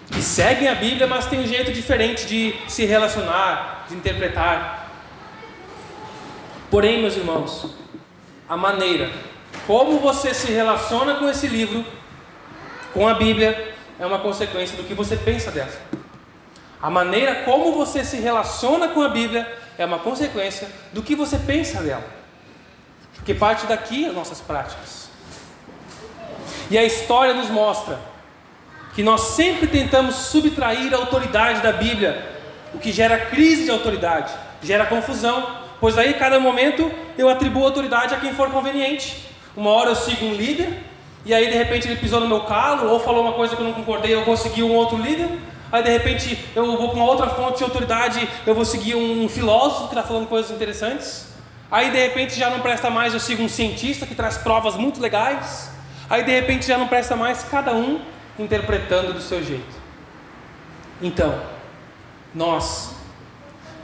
que 0.09 0.23
seguem 0.23 0.69
a 0.69 0.75
Bíblia, 0.77 1.09
mas 1.09 1.27
têm 1.27 1.41
um 1.41 1.47
jeito 1.47 1.73
diferente 1.73 2.27
de 2.27 2.55
se 2.69 2.85
relacionar, 2.85 3.87
de 3.89 3.97
interpretar. 3.97 4.89
Porém, 6.71 7.01
meus 7.01 7.17
irmãos, 7.17 7.75
a 8.49 8.57
maneira 8.57 9.11
como 9.67 9.99
você 9.99 10.33
se 10.33 10.53
relaciona 10.53 11.17
com 11.17 11.29
esse 11.29 11.49
livro, 11.49 11.85
com 12.95 13.09
a 13.09 13.15
Bíblia, 13.15 13.75
é 13.99 14.07
uma 14.07 14.21
consequência 14.21 14.77
do 14.77 14.85
que 14.85 14.95
você 14.95 15.17
pensa 15.17 15.51
dela. 15.51 15.73
A 16.81 16.89
maneira 16.89 17.43
como 17.43 17.73
você 17.73 18.05
se 18.05 18.19
relaciona 18.19 18.89
com 18.89 19.03
a 19.03 19.09
Bíblia 19.09 19.59
é 19.77 19.85
uma 19.85 19.99
consequência 19.99 20.69
do 20.93 21.03
que 21.03 21.17
você 21.17 21.37
pensa 21.37 21.83
dela. 21.83 22.18
Porque 23.29 23.39
parte 23.39 23.67
daqui 23.67 24.07
as 24.07 24.15
nossas 24.15 24.41
práticas. 24.41 25.11
E 26.71 26.79
a 26.79 26.83
história 26.83 27.35
nos 27.35 27.51
mostra 27.51 27.99
que 28.95 29.03
nós 29.03 29.21
sempre 29.21 29.67
tentamos 29.67 30.15
subtrair 30.15 30.95
a 30.95 30.97
autoridade 30.97 31.61
da 31.61 31.71
Bíblia, 31.71 32.27
o 32.73 32.79
que 32.79 32.91
gera 32.91 33.19
crise 33.27 33.65
de 33.65 33.71
autoridade, 33.71 34.33
gera 34.63 34.87
confusão, 34.87 35.47
pois 35.79 35.99
aí 35.99 36.15
cada 36.15 36.41
momento 36.41 36.91
eu 37.19 37.29
atribuo 37.29 37.65
autoridade 37.65 38.15
a 38.15 38.19
quem 38.19 38.33
for 38.33 38.51
conveniente. 38.51 39.29
Uma 39.55 39.73
hora 39.73 39.91
eu 39.91 39.97
sigo 39.97 40.25
um 40.25 40.33
líder, 40.33 40.83
e 41.27 41.35
aí 41.35 41.51
de 41.51 41.59
repente 41.59 41.87
ele 41.87 41.97
pisou 41.97 42.21
no 42.21 42.27
meu 42.27 42.45
calo, 42.45 42.89
ou 42.89 42.99
falou 42.99 43.21
uma 43.21 43.35
coisa 43.35 43.55
que 43.55 43.61
eu 43.61 43.67
não 43.67 43.75
concordei, 43.75 44.15
eu 44.15 44.25
vou 44.25 44.39
seguir 44.39 44.63
um 44.63 44.73
outro 44.73 44.97
líder. 44.97 45.29
Aí 45.71 45.83
de 45.83 45.91
repente 45.91 46.47
eu 46.57 46.65
vou 46.79 46.89
para 46.89 46.97
uma 46.97 47.05
outra 47.05 47.27
fonte 47.27 47.59
de 47.59 47.65
autoridade, 47.65 48.27
eu 48.47 48.55
vou 48.55 48.65
seguir 48.65 48.95
um 48.95 49.29
filósofo 49.29 49.89
que 49.89 49.95
está 49.95 50.03
falando 50.03 50.27
coisas 50.27 50.51
interessantes. 50.51 51.28
Aí 51.71 51.91
de 51.91 51.99
repente 51.99 52.35
já 52.35 52.49
não 52.49 52.61
presta 52.61 52.89
mais, 52.89 53.13
eu 53.13 53.21
sigo 53.21 53.43
um 53.43 53.49
cientista 53.49 54.07
que 54.07 54.15
traz 54.15 54.39
provas 54.39 54.75
muito 54.75 55.01
legais. 55.01 55.71
Aí 56.09 56.23
de 56.23 56.31
repente 56.31 56.67
já 56.67 56.79
não 56.79 56.89
presta 56.89 57.15
mais, 57.15 57.43
cada 57.45 57.75
um 57.75 58.01
interpretando 58.39 59.13
do 59.13 59.21
seu 59.21 59.45
jeito. 59.45 59.77
Então, 61.03 61.43
nós, 62.35 62.95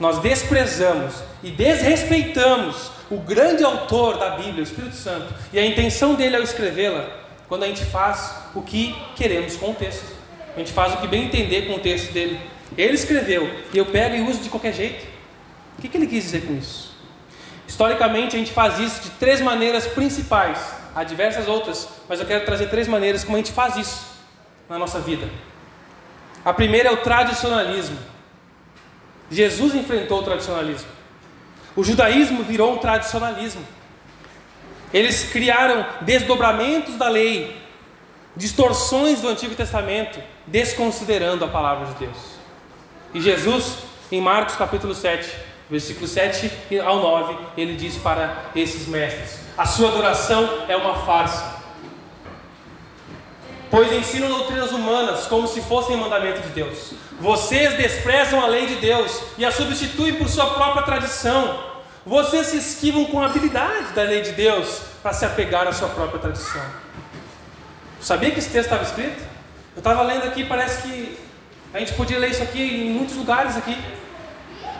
nós 0.00 0.18
desprezamos 0.20 1.22
e 1.42 1.50
desrespeitamos 1.50 2.90
o 3.10 3.18
grande 3.18 3.62
autor 3.62 4.16
da 4.16 4.30
Bíblia, 4.30 4.60
o 4.60 4.62
Espírito 4.62 4.96
Santo, 4.96 5.34
e 5.52 5.58
a 5.58 5.66
intenção 5.66 6.14
dele 6.14 6.36
ao 6.36 6.42
escrevê-la, 6.42 7.06
quando 7.48 7.64
a 7.64 7.66
gente 7.66 7.84
faz 7.84 8.36
o 8.54 8.62
que 8.62 8.96
queremos 9.14 9.56
com 9.56 9.72
o 9.72 9.74
texto. 9.74 10.14
A 10.56 10.58
gente 10.58 10.72
faz 10.72 10.94
o 10.94 10.96
que 10.98 11.06
bem 11.06 11.24
entender 11.24 11.66
com 11.66 11.74
o 11.74 11.80
texto 11.80 12.12
dele. 12.12 12.40
Ele 12.76 12.94
escreveu 12.94 13.48
e 13.72 13.78
eu 13.78 13.86
pego 13.86 14.16
e 14.16 14.22
uso 14.22 14.40
de 14.40 14.48
qualquer 14.48 14.72
jeito. 14.72 15.06
O 15.78 15.82
que, 15.82 15.88
que 15.88 15.96
ele 15.96 16.06
quis 16.06 16.24
dizer 16.24 16.46
com 16.46 16.56
isso? 16.56 16.93
Historicamente, 17.66 18.36
a 18.36 18.38
gente 18.38 18.52
faz 18.52 18.78
isso 18.78 19.02
de 19.02 19.10
três 19.10 19.40
maneiras 19.40 19.86
principais. 19.86 20.58
Há 20.94 21.02
diversas 21.02 21.48
outras, 21.48 21.88
mas 22.08 22.20
eu 22.20 22.26
quero 22.26 22.44
trazer 22.44 22.68
três 22.68 22.86
maneiras 22.86 23.24
como 23.24 23.36
a 23.36 23.40
gente 23.40 23.52
faz 23.52 23.76
isso 23.76 24.06
na 24.68 24.78
nossa 24.78 25.00
vida. 25.00 25.28
A 26.44 26.52
primeira 26.52 26.90
é 26.90 26.92
o 26.92 26.98
tradicionalismo. 26.98 27.98
Jesus 29.30 29.74
enfrentou 29.74 30.20
o 30.20 30.22
tradicionalismo. 30.22 30.88
O 31.74 31.82
judaísmo 31.82 32.44
virou 32.44 32.74
um 32.74 32.78
tradicionalismo. 32.78 33.66
Eles 34.92 35.24
criaram 35.32 35.84
desdobramentos 36.02 36.96
da 36.96 37.08
lei, 37.08 37.60
distorções 38.36 39.20
do 39.20 39.28
Antigo 39.28 39.54
Testamento, 39.54 40.20
desconsiderando 40.46 41.44
a 41.44 41.48
palavra 41.48 41.86
de 41.86 41.94
Deus. 41.94 42.16
E 43.12 43.20
Jesus, 43.20 43.78
em 44.12 44.20
Marcos 44.20 44.54
capítulo 44.54 44.94
7, 44.94 45.28
versículo 45.70 46.06
7 46.06 46.50
ao 46.84 46.98
9, 46.98 47.36
ele 47.56 47.74
diz 47.74 47.96
para 47.96 48.44
esses 48.54 48.86
mestres: 48.86 49.40
A 49.56 49.66
sua 49.66 49.88
adoração 49.88 50.64
é 50.68 50.76
uma 50.76 50.94
farsa, 51.04 51.62
pois 53.70 53.92
ensinam 53.92 54.28
doutrinas 54.28 54.72
humanas 54.72 55.26
como 55.26 55.46
se 55.46 55.60
fossem 55.62 55.96
mandamento 55.96 56.40
de 56.40 56.48
Deus. 56.48 56.92
Vocês 57.20 57.74
desprezam 57.76 58.42
a 58.42 58.46
lei 58.46 58.66
de 58.66 58.76
Deus 58.76 59.22
e 59.38 59.44
a 59.44 59.50
substituem 59.50 60.14
por 60.14 60.28
sua 60.28 60.50
própria 60.50 60.82
tradição. 60.82 61.72
Vocês 62.04 62.48
se 62.48 62.58
esquivam 62.58 63.06
com 63.06 63.22
habilidade 63.22 63.92
da 63.94 64.02
lei 64.02 64.20
de 64.20 64.32
Deus 64.32 64.82
para 65.02 65.12
se 65.12 65.24
apegar 65.24 65.66
à 65.66 65.72
sua 65.72 65.88
própria 65.88 66.20
tradição. 66.20 66.62
Sabia 68.00 68.30
que 68.30 68.38
esse 68.38 68.50
texto 68.50 68.66
estava 68.66 68.82
escrito? 68.82 69.22
Eu 69.74 69.78
estava 69.78 70.02
lendo 70.02 70.24
aqui, 70.24 70.44
parece 70.44 70.82
que 70.82 71.18
a 71.72 71.78
gente 71.78 71.94
podia 71.94 72.18
ler 72.18 72.30
isso 72.30 72.42
aqui 72.42 72.60
em 72.60 72.90
muitos 72.90 73.16
lugares 73.16 73.56
aqui. 73.56 73.76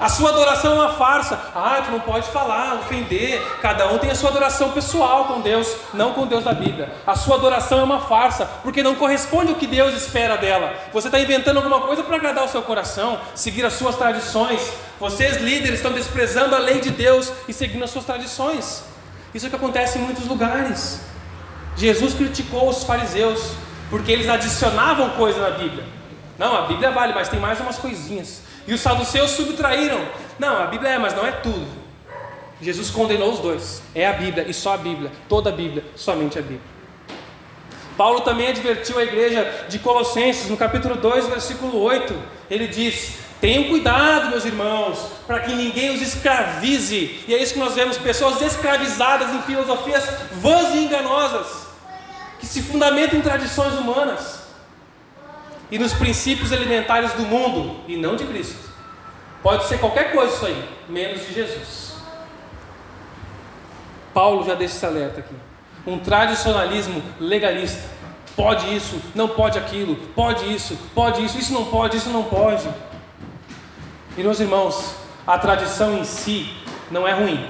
A 0.01 0.09
sua 0.09 0.31
adoração 0.31 0.73
é 0.73 0.75
uma 0.75 0.93
farsa. 0.95 1.39
Ah, 1.55 1.81
tu 1.85 1.93
não 1.93 2.01
pode 2.01 2.27
falar, 2.29 2.75
ofender. 2.75 3.41
Cada 3.63 3.93
um 3.93 3.99
tem 3.99 4.11
a 4.11 4.15
sua 4.15 4.31
adoração 4.31 4.73
pessoal 4.73 5.27
com 5.27 5.41
Deus, 5.41 5.73
não 5.93 6.13
com 6.13 6.27
Deus 6.27 6.45
da 6.45 6.53
Bíblia. 6.53 6.93
A 7.07 7.15
sua 7.15 7.37
adoração 7.37 7.79
é 7.79 7.83
uma 7.85 8.01
farsa, 8.01 8.45
porque 8.63 8.83
não 8.83 8.97
corresponde 8.97 9.53
ao 9.53 9.59
que 9.59 9.67
Deus 9.67 9.95
espera 9.95 10.37
dela. 10.37 10.75
Você 10.93 11.09
está 11.09 11.21
inventando 11.21 11.59
alguma 11.59 11.81
coisa 11.83 12.03
para 12.03 12.17
agradar 12.17 12.45
o 12.45 12.49
seu 12.49 12.63
coração, 12.63 13.21
seguir 13.35 13.65
as 13.65 13.75
suas 13.75 13.97
tradições. 13.97 14.73
Vocês, 14.99 15.37
líderes, 15.37 15.77
estão 15.77 15.93
desprezando 15.93 16.55
a 16.55 16.59
lei 16.59 16.81
de 16.81 16.91
Deus 16.91 17.33
e 17.49 17.53
seguindo 17.53 17.85
as 17.85 17.91
suas 17.91 18.05
tradições. 18.05 18.85
Isso 19.33 19.47
é 19.47 19.49
o 19.49 19.51
que 19.51 19.57
acontece 19.57 19.99
em 19.99 20.03
muitos 20.03 20.27
lugares. 20.27 21.01
Jesus 21.77 22.15
criticou 22.15 22.69
os 22.69 22.85
fariseus, 22.85 23.53
porque 23.91 24.11
eles 24.11 24.29
adicionavam 24.29 25.11
coisa 25.11 25.41
na 25.41 25.51
Bíblia. 25.57 25.85
Não, 26.39 26.57
a 26.57 26.63
Bíblia 26.63 26.91
vale, 26.91 27.13
mas 27.13 27.29
tem 27.29 27.39
mais 27.39 27.61
umas 27.61 27.77
coisinhas. 27.77 28.43
E 28.67 28.73
os 28.73 28.81
saduceus 28.81 29.31
subtraíram. 29.33 30.01
Não, 30.39 30.63
a 30.63 30.67
Bíblia 30.67 30.93
é, 30.93 30.99
mas 30.99 31.15
não 31.15 31.27
é 31.27 31.33
tudo. 31.33 31.67
Jesus 32.61 32.91
condenou 32.91 33.33
os 33.33 33.41
dois. 33.41 33.83
É 33.95 34.07
a 34.07 34.13
Bíblia 34.13 34.47
e 34.49 34.55
só 34.55 34.75
a 34.75 34.79
Bíblia. 34.79 35.13
Toda 35.29 35.51
a 35.51 35.53
Bíblia, 35.53 35.85
somente 35.97 36.39
a 36.39 36.43
Bíblia. 36.43 36.75
Paulo 37.97 38.23
também 38.23 38.49
advertiu 38.49 38.99
a 38.99 39.05
igreja 39.05 39.67
de 39.69 39.79
Colossenses, 39.79 40.49
no 40.49 40.57
capítulo 40.57 40.97
2, 40.97 41.29
versículo 41.29 41.81
8. 41.81 42.15
Ele 42.51 42.67
diz: 42.67 43.19
Tenham 43.41 43.65
cuidado, 43.65 44.31
meus 44.31 44.45
irmãos, 44.45 44.99
para 45.27 45.41
que 45.41 45.55
ninguém 45.55 45.95
os 45.95 46.01
escravize. 46.01 47.23
E 47.29 47.35
é 47.35 47.43
isso 47.43 47.53
que 47.53 47.61
nós 47.61 47.75
vemos: 47.75 47.99
pessoas 47.99 48.41
escravizadas 48.41 49.33
em 49.33 49.43
filosofias 49.43 50.05
vãs 50.33 50.75
e 50.75 50.79
enganosas, 50.79 51.67
que 52.41 52.47
se 52.47 52.63
fundamentam 52.63 53.19
em 53.19 53.23
tradições 53.23 53.75
humanas 53.75 54.44
e 55.75 55.79
nos 55.79 55.93
princípios 55.93 56.53
elementares 56.53 57.15
do 57.15 57.25
mundo 57.25 57.81
e 57.89 57.97
não 57.97 58.15
de 58.15 58.25
Cristo. 58.25 58.71
Pode 59.43 59.65
ser 59.65 59.81
qualquer 59.81 60.13
coisa 60.13 60.33
isso 60.33 60.47
aí, 60.47 60.69
menos 60.89 61.27
de 61.27 61.35
Jesus. 61.35 61.97
Paulo 64.15 64.47
já 64.47 64.55
deixa 64.55 64.77
esse 64.77 64.87
alerta 64.87 65.19
aqui. 65.19 65.35
Um 65.85 65.99
tradicionalismo 65.99 67.03
legalista. 67.19 67.91
Pode 68.37 68.73
isso, 68.73 69.03
não 69.17 69.27
pode 69.27 69.59
aquilo, 69.59 69.97
pode 70.15 70.55
isso, 70.55 70.79
pode 70.95 71.25
isso, 71.25 71.39
isso 71.39 71.53
não 71.53 71.65
pode, 71.65 71.97
isso 71.97 72.11
não 72.11 72.23
pode. 72.23 72.69
E 74.17 74.23
meus 74.23 74.39
irmãos, 74.39 74.95
a 75.27 75.37
tradição 75.39 75.99
em 75.99 76.05
si 76.05 76.55
não 76.89 77.07
é 77.07 77.13
ruim. 77.13 77.49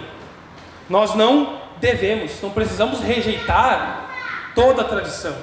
Nós 0.89 1.15
não 1.15 1.61
devemos, 1.79 2.41
não 2.41 2.49
precisamos 2.49 3.01
rejeitar 3.01 4.09
toda 4.55 4.81
a 4.81 4.85
tradição 4.87 5.37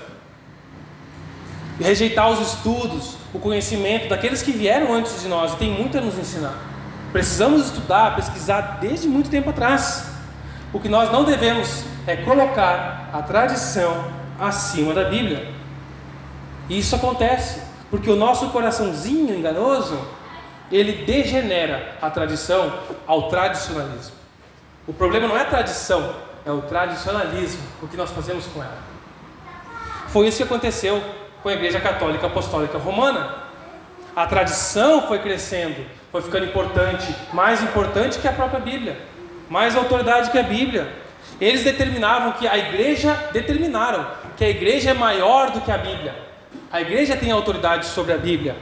rejeitar 1.81 2.29
os 2.29 2.39
estudos, 2.39 3.15
o 3.33 3.39
conhecimento 3.39 4.09
daqueles 4.09 4.41
que 4.41 4.51
vieram 4.51 4.93
antes 4.93 5.21
de 5.21 5.27
nós 5.27 5.53
e 5.53 5.57
tem 5.57 5.71
muito 5.71 5.97
a 5.97 6.01
nos 6.01 6.17
ensinar. 6.17 6.55
Precisamos 7.11 7.65
estudar, 7.65 8.15
pesquisar 8.15 8.79
desde 8.79 9.07
muito 9.07 9.29
tempo 9.29 9.49
atrás. 9.49 10.05
O 10.71 10.79
que 10.79 10.87
nós 10.87 11.11
não 11.11 11.23
devemos 11.23 11.83
é 12.07 12.15
colocar 12.15 13.09
a 13.11 13.21
tradição 13.21 14.05
acima 14.39 14.93
da 14.93 15.05
Bíblia. 15.05 15.51
E 16.69 16.79
isso 16.79 16.95
acontece 16.95 17.61
porque 17.89 18.09
o 18.09 18.15
nosso 18.15 18.49
coraçãozinho 18.49 19.35
enganoso 19.35 19.99
ele 20.71 21.05
degenera 21.05 21.97
a 22.01 22.09
tradição 22.09 22.73
ao 23.05 23.27
tradicionalismo. 23.27 24.15
O 24.87 24.93
problema 24.93 25.27
não 25.27 25.37
é 25.37 25.41
a 25.41 25.45
tradição, 25.45 26.15
é 26.45 26.51
o 26.51 26.61
tradicionalismo, 26.61 27.61
o 27.81 27.87
que 27.87 27.97
nós 27.97 28.09
fazemos 28.11 28.45
com 28.47 28.63
ela. 28.63 28.77
Foi 30.07 30.27
isso 30.27 30.37
que 30.37 30.43
aconteceu 30.43 31.03
com 31.41 31.49
a 31.49 31.53
Igreja 31.53 31.79
Católica 31.79 32.27
Apostólica 32.27 32.77
Romana. 32.77 33.35
A 34.15 34.25
tradição 34.25 35.07
foi 35.07 35.19
crescendo, 35.19 35.85
foi 36.11 36.21
ficando 36.21 36.45
importante, 36.45 37.15
mais 37.33 37.63
importante 37.63 38.19
que 38.19 38.27
a 38.27 38.33
própria 38.33 38.59
Bíblia, 38.59 38.97
mais 39.49 39.75
autoridade 39.75 40.31
que 40.31 40.37
a 40.37 40.43
Bíblia. 40.43 40.91
Eles 41.39 41.63
determinavam 41.63 42.33
que 42.33 42.47
a 42.47 42.57
igreja, 42.57 43.29
determinaram 43.31 44.05
que 44.37 44.43
a 44.43 44.49
igreja 44.49 44.91
é 44.91 44.93
maior 44.93 45.51
do 45.51 45.61
que 45.61 45.71
a 45.71 45.77
Bíblia. 45.77 46.13
A 46.71 46.81
igreja 46.81 47.17
tem 47.17 47.31
autoridade 47.31 47.85
sobre 47.85 48.13
a 48.13 48.17
Bíblia. 48.17 48.55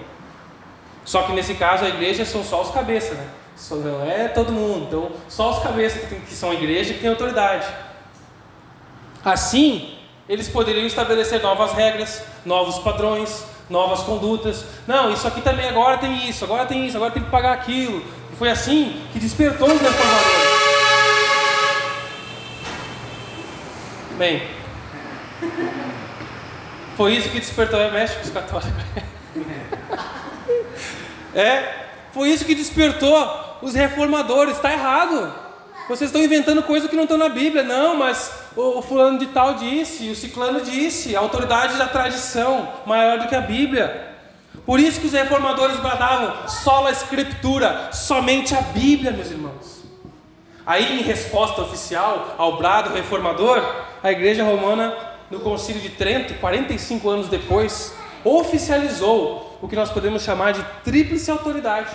Só 1.04 1.24
que 1.24 1.34
nesse 1.34 1.56
caso 1.56 1.86
a 1.86 1.90
igreja 1.90 2.24
são 2.24 2.44
só 2.44 2.62
os 2.62 2.72
cabeças, 2.72 3.18
né? 3.18 3.28
Não 3.72 4.10
é 4.10 4.28
todo 4.30 4.52
mundo. 4.52 4.86
Então, 4.88 5.12
só 5.28 5.52
os 5.52 5.60
cabeças 5.60 6.02
que, 6.02 6.08
tem, 6.08 6.20
que 6.22 6.34
são 6.34 6.52
a 6.52 6.54
igreja 6.54 6.94
que 6.94 7.02
tem 7.02 7.10
autoridade. 7.10 7.68
Assim, 9.24 9.99
eles 10.30 10.48
poderiam 10.48 10.86
estabelecer 10.86 11.42
novas 11.42 11.74
regras, 11.74 12.24
novos 12.46 12.78
padrões, 12.78 13.44
novas 13.68 14.02
condutas. 14.02 14.64
Não, 14.86 15.12
isso 15.12 15.28
aqui 15.28 15.42
também 15.42 15.68
agora 15.68 15.98
tem 15.98 16.30
isso, 16.30 16.46
agora 16.46 16.68
tem 16.68 16.86
isso, 16.86 16.98
agora 16.98 17.12
tem 17.12 17.24
que 17.24 17.32
pagar 17.32 17.54
aquilo. 17.54 18.06
E 18.32 18.36
foi 18.36 18.52
assim 18.52 19.02
que 19.12 19.18
despertou 19.18 19.68
os 19.68 19.82
reformadores. 19.82 20.60
Bem, 24.20 24.48
foi 26.96 27.16
isso 27.16 27.30
que 27.30 27.40
despertou, 27.40 27.80
é 27.80 27.90
México 27.90 28.22
os 28.22 28.30
católicos. 28.30 28.84
é, 31.34 31.88
foi 32.14 32.30
isso 32.30 32.46
que 32.46 32.54
despertou 32.54 33.58
os 33.64 33.74
reformadores. 33.74 34.58
Está 34.58 34.72
errado. 34.74 35.49
Vocês 35.90 36.12
estão 36.12 36.22
inventando 36.22 36.62
coisas 36.62 36.88
que 36.88 36.96
não 36.96 37.06
estão 37.06 37.18
na 37.18 37.30
Bíblia. 37.30 37.64
Não, 37.64 37.96
mas 37.96 38.32
o, 38.56 38.78
o 38.78 38.82
fulano 38.84 39.18
de 39.18 39.26
tal 39.26 39.56
disse, 39.56 40.08
o 40.12 40.16
ciclano 40.16 40.62
disse, 40.62 41.16
a 41.16 41.20
autoridade 41.20 41.80
da 41.80 41.88
tradição 41.88 42.72
maior 42.86 43.18
do 43.18 43.28
que 43.28 43.36
a 43.36 43.42
Bíblia. 43.42 44.08
Por 44.68 44.80
isso 44.80 45.00
que 45.00 45.08
os 45.08 45.14
reformadores 45.14 45.78
bradavam, 45.78 46.48
sola 46.48 46.92
escritura, 46.92 47.92
somente 47.92 48.54
a 48.54 48.62
Bíblia, 48.62 49.12
meus 49.12 49.32
irmãos. 49.32 49.84
Aí, 50.64 51.00
em 51.00 51.02
resposta 51.02 51.62
oficial 51.62 52.36
ao 52.38 52.58
brado 52.58 52.94
reformador, 52.94 53.60
a 54.04 54.12
igreja 54.12 54.44
romana, 54.44 54.96
no 55.32 55.40
concílio 55.40 55.82
de 55.82 55.90
Trento, 55.90 56.36
45 56.36 57.10
anos 57.10 57.28
depois, 57.30 57.96
oficializou 58.24 59.58
o 59.60 59.68
que 59.68 59.76
nós 59.76 59.90
podemos 59.90 60.22
chamar 60.22 60.54
de 60.54 60.64
tríplice 60.84 61.32
autoridade. 61.32 61.90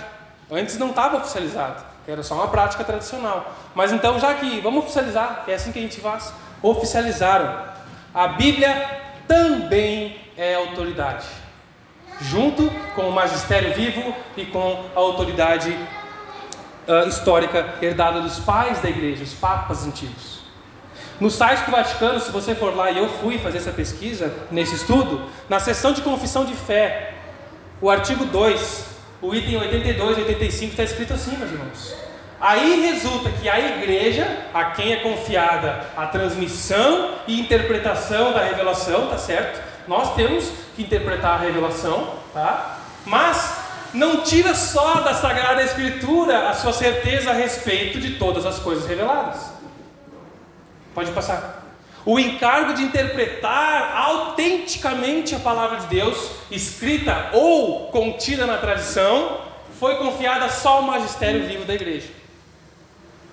Antes 0.51 0.79
não 0.79 0.91
estava 0.91 1.19
oficializado. 1.19 1.94
Era 2.07 2.23
só 2.23 2.35
uma 2.35 2.49
prática 2.49 2.85
tradicional. 2.85 3.55
Mas 3.75 3.93
então, 3.93 4.19
já 4.19 4.35
que 4.35 4.61
vamos 4.61 4.85
oficializar, 4.85 5.45
é 5.47 5.55
assim 5.55 5.73
que 5.73 5.79
a 5.79 5.83
gente 5.83 6.01
faz. 6.01 6.33
Oficializaram. 6.63 7.75
A 8.13 8.29
Bíblia 8.29 9.03
também 9.27 10.21
é 10.37 10.55
autoridade, 10.55 11.27
junto 12.21 12.71
com 12.95 13.09
o 13.09 13.13
magistério 13.13 13.73
vivo 13.75 14.15
e 14.37 14.45
com 14.47 14.85
a 14.95 14.99
autoridade 14.99 15.71
uh, 16.87 17.09
histórica 17.09 17.75
herdada 17.81 18.21
dos 18.21 18.39
pais 18.41 18.81
da 18.81 18.89
igreja, 18.89 19.25
os 19.25 19.35
papas 19.35 19.87
antigos. 19.87 20.43
No 21.21 21.31
site 21.31 21.65
do 21.65 21.71
Vaticano, 21.71 22.21
se 22.21 22.31
você 22.31 22.55
for 22.55 22.75
lá, 22.75 22.91
e 22.91 22.99
eu 22.99 23.09
fui 23.09 23.39
fazer 23.39 23.59
essa 23.59 23.71
pesquisa, 23.71 24.35
nesse 24.51 24.75
estudo, 24.75 25.29
na 25.49 25.61
seção 25.61 25.93
de 25.93 26.03
confissão 26.03 26.45
de 26.45 26.55
fé, 26.55 27.15
o 27.81 27.89
artigo 27.89 28.25
2 28.25 28.94
o 29.25 29.35
item 29.35 29.57
82 29.57 30.19
e 30.19 30.21
85 30.21 30.71
está 30.73 30.83
escrito 30.83 31.15
assim, 31.15 31.37
meus 31.39 31.51
irmãos. 31.51 31.95
Aí 32.39 32.83
resulta 32.91 33.31
que 33.31 33.49
a 33.49 33.59
igreja, 33.79 34.27
a 34.53 34.67
quem 34.67 34.93
é 34.93 34.97
confiada 34.97 35.87
a 35.97 36.07
transmissão 36.07 37.15
e 37.27 37.41
interpretação 37.41 38.35
da 38.35 38.45
revelação, 38.45 39.07
tá 39.07 39.17
certo? 39.17 39.63
Nós 39.89 40.15
temos 40.15 40.51
que 40.77 40.83
interpretar 40.83 41.39
a 41.39 41.39
revelação, 41.39 42.17
tá? 42.35 42.81
Mas 43.07 43.57
não 43.95 44.23
tira 44.23 44.55
só 44.55 45.01
da 45.01 45.15
Sagrada 45.15 45.63
Escritura 45.63 46.51
a 46.51 46.53
sua 46.53 46.75
certeza 46.75 47.31
a 47.31 47.35
respeito 47.35 47.99
de 47.99 48.19
todas 48.19 48.45
as 48.45 48.59
coisas 48.59 48.87
reveladas. 48.87 49.53
Pode 50.95 51.11
passar 51.13 51.64
o 52.07 52.19
encargo 52.19 52.75
de 52.75 52.83
interpretar 52.83 53.97
autenticamente 53.97 55.35
a 55.35 55.39
palavra 55.39 55.79
de 55.79 55.87
Deus, 55.87 56.31
escrita 56.51 57.31
ou 57.33 57.89
contida 57.89 58.47
na 58.47 58.59
tradição, 58.59 59.41
foi 59.81 59.97
confiada 59.97 60.49
só 60.51 60.77
ao 60.77 60.83
magistério 60.83 61.47
vivo 61.47 61.65
da 61.65 61.75
igreja. 61.75 62.09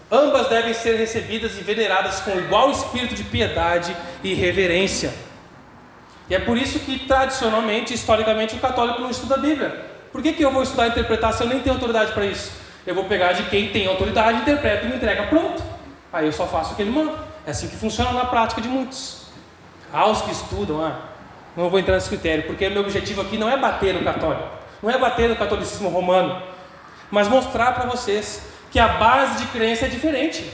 Ambas 0.09 0.47
devem 0.47 0.73
ser 0.73 0.95
recebidas 0.95 1.57
e 1.57 1.61
veneradas 1.63 2.19
com 2.21 2.37
igual 2.37 2.71
espírito 2.71 3.15
de 3.15 3.23
piedade 3.23 3.95
e 4.23 4.33
reverência. 4.33 5.13
E 6.29 6.35
é 6.35 6.39
por 6.39 6.57
isso 6.57 6.79
que, 6.79 6.99
tradicionalmente, 6.99 7.93
historicamente, 7.93 8.55
o 8.55 8.59
católico 8.59 9.01
não 9.01 9.09
estuda 9.09 9.35
a 9.35 9.37
Bíblia. 9.37 9.85
Por 10.11 10.21
que, 10.21 10.33
que 10.33 10.43
eu 10.43 10.51
vou 10.51 10.63
estudar 10.63 10.87
e 10.87 10.89
interpretar 10.89 11.33
se 11.33 11.43
eu 11.43 11.47
nem 11.47 11.59
tenho 11.59 11.75
autoridade 11.75 12.13
para 12.13 12.25
isso? 12.25 12.51
Eu 12.85 12.95
vou 12.95 13.05
pegar 13.05 13.33
de 13.33 13.43
quem 13.43 13.69
tem 13.69 13.87
autoridade, 13.87 14.39
interpreta 14.39 14.85
e 14.85 14.89
me 14.89 14.95
entrega 14.95 15.23
pronto. 15.27 15.61
Aí 16.11 16.25
eu 16.25 16.31
só 16.31 16.47
faço 16.47 16.73
o 16.73 16.75
que 16.75 16.81
ele 16.81 16.91
manda. 16.91 17.30
É 17.45 17.51
assim 17.51 17.67
que 17.67 17.75
funciona 17.75 18.11
na 18.11 18.25
prática 18.25 18.61
de 18.61 18.67
muitos. 18.67 19.21
Há 19.91 20.05
os 20.07 20.21
que 20.21 20.31
estudam, 20.31 20.83
ah, 20.83 20.99
não 21.55 21.69
vou 21.69 21.79
entrar 21.79 21.95
nesse 21.95 22.09
critério, 22.09 22.45
porque 22.45 22.69
meu 22.69 22.81
objetivo 22.81 23.21
aqui 23.21 23.37
não 23.37 23.49
é 23.49 23.57
bater 23.57 23.93
no 23.93 24.03
católico, 24.03 24.47
não 24.81 24.89
é 24.89 24.97
bater 24.97 25.27
no 25.27 25.35
catolicismo 25.35 25.89
romano, 25.89 26.41
mas 27.09 27.27
mostrar 27.27 27.73
para 27.73 27.85
vocês 27.85 28.43
que 28.71 28.79
a 28.79 28.87
base 28.87 29.43
de 29.43 29.51
crença 29.51 29.85
é 29.85 29.89
diferente. 29.89 30.49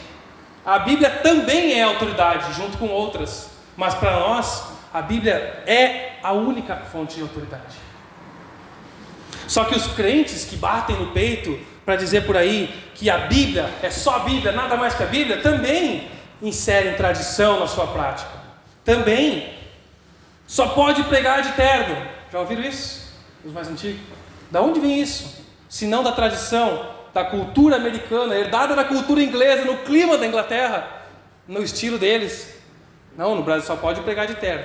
A 0.66 0.80
Bíblia 0.80 1.10
também 1.10 1.74
é 1.80 1.84
autoridade, 1.84 2.54
junto 2.54 2.78
com 2.78 2.88
outras, 2.88 3.52
mas 3.76 3.94
para 3.94 4.20
nós, 4.20 4.72
a 4.94 5.02
Bíblia 5.02 5.64
é 5.68 6.14
a 6.24 6.34
única 6.34 6.76
fonte 6.92 7.16
de 7.16 7.22
autoridade. 7.22 7.76
Só 9.48 9.66
que 9.66 9.76
os 9.76 9.88
crentes 9.88 10.46
que 10.46 10.56
batem 10.56 10.96
no 10.96 11.12
peito 11.12 11.58
para 11.86 11.96
dizer 11.96 12.26
por 12.26 12.36
aí 12.36 12.92
que 12.96 13.10
a 13.10 13.18
Bíblia 13.20 13.70
é 13.82 13.90
só 13.90 14.18
a 14.18 14.20
Bíblia, 14.20 14.52
nada 14.52 14.76
mais 14.76 14.94
que 14.94 15.04
a 15.04 15.06
Bíblia, 15.06 15.38
também 15.38 16.10
inserem 16.42 16.96
tradição 16.96 17.60
na 17.60 17.68
sua 17.68 17.88
prática. 17.88 18.32
Também 18.84 19.54
só 20.46 20.70
pode 20.70 21.04
pregar 21.04 21.42
de 21.42 21.52
terno. 21.54 21.96
Já 22.32 22.40
ouviram 22.40 22.64
isso? 22.64 23.14
Os 23.44 23.52
mais 23.52 23.68
antigos? 23.68 24.02
Da 24.50 24.62
onde 24.62 24.80
vem 24.80 25.02
isso? 25.02 25.46
Se 25.68 25.86
não 25.86 26.04
da 26.04 26.12
tradição 26.12 26.90
da 27.14 27.26
cultura 27.26 27.76
americana, 27.76 28.36
herdada 28.36 28.76
da 28.76 28.84
cultura 28.84 29.22
inglesa, 29.22 29.66
no 29.66 29.78
clima 29.80 30.18
da 30.18 30.26
Inglaterra, 30.26 30.88
no 31.48 31.64
estilo 31.64 31.98
deles. 31.98 32.56
Não, 33.18 33.36
no 33.36 33.44
Brasil 33.44 33.66
só 33.66 33.76
pode 33.76 34.02
pregar 34.02 34.28
de 34.28 34.36
terno. 34.36 34.64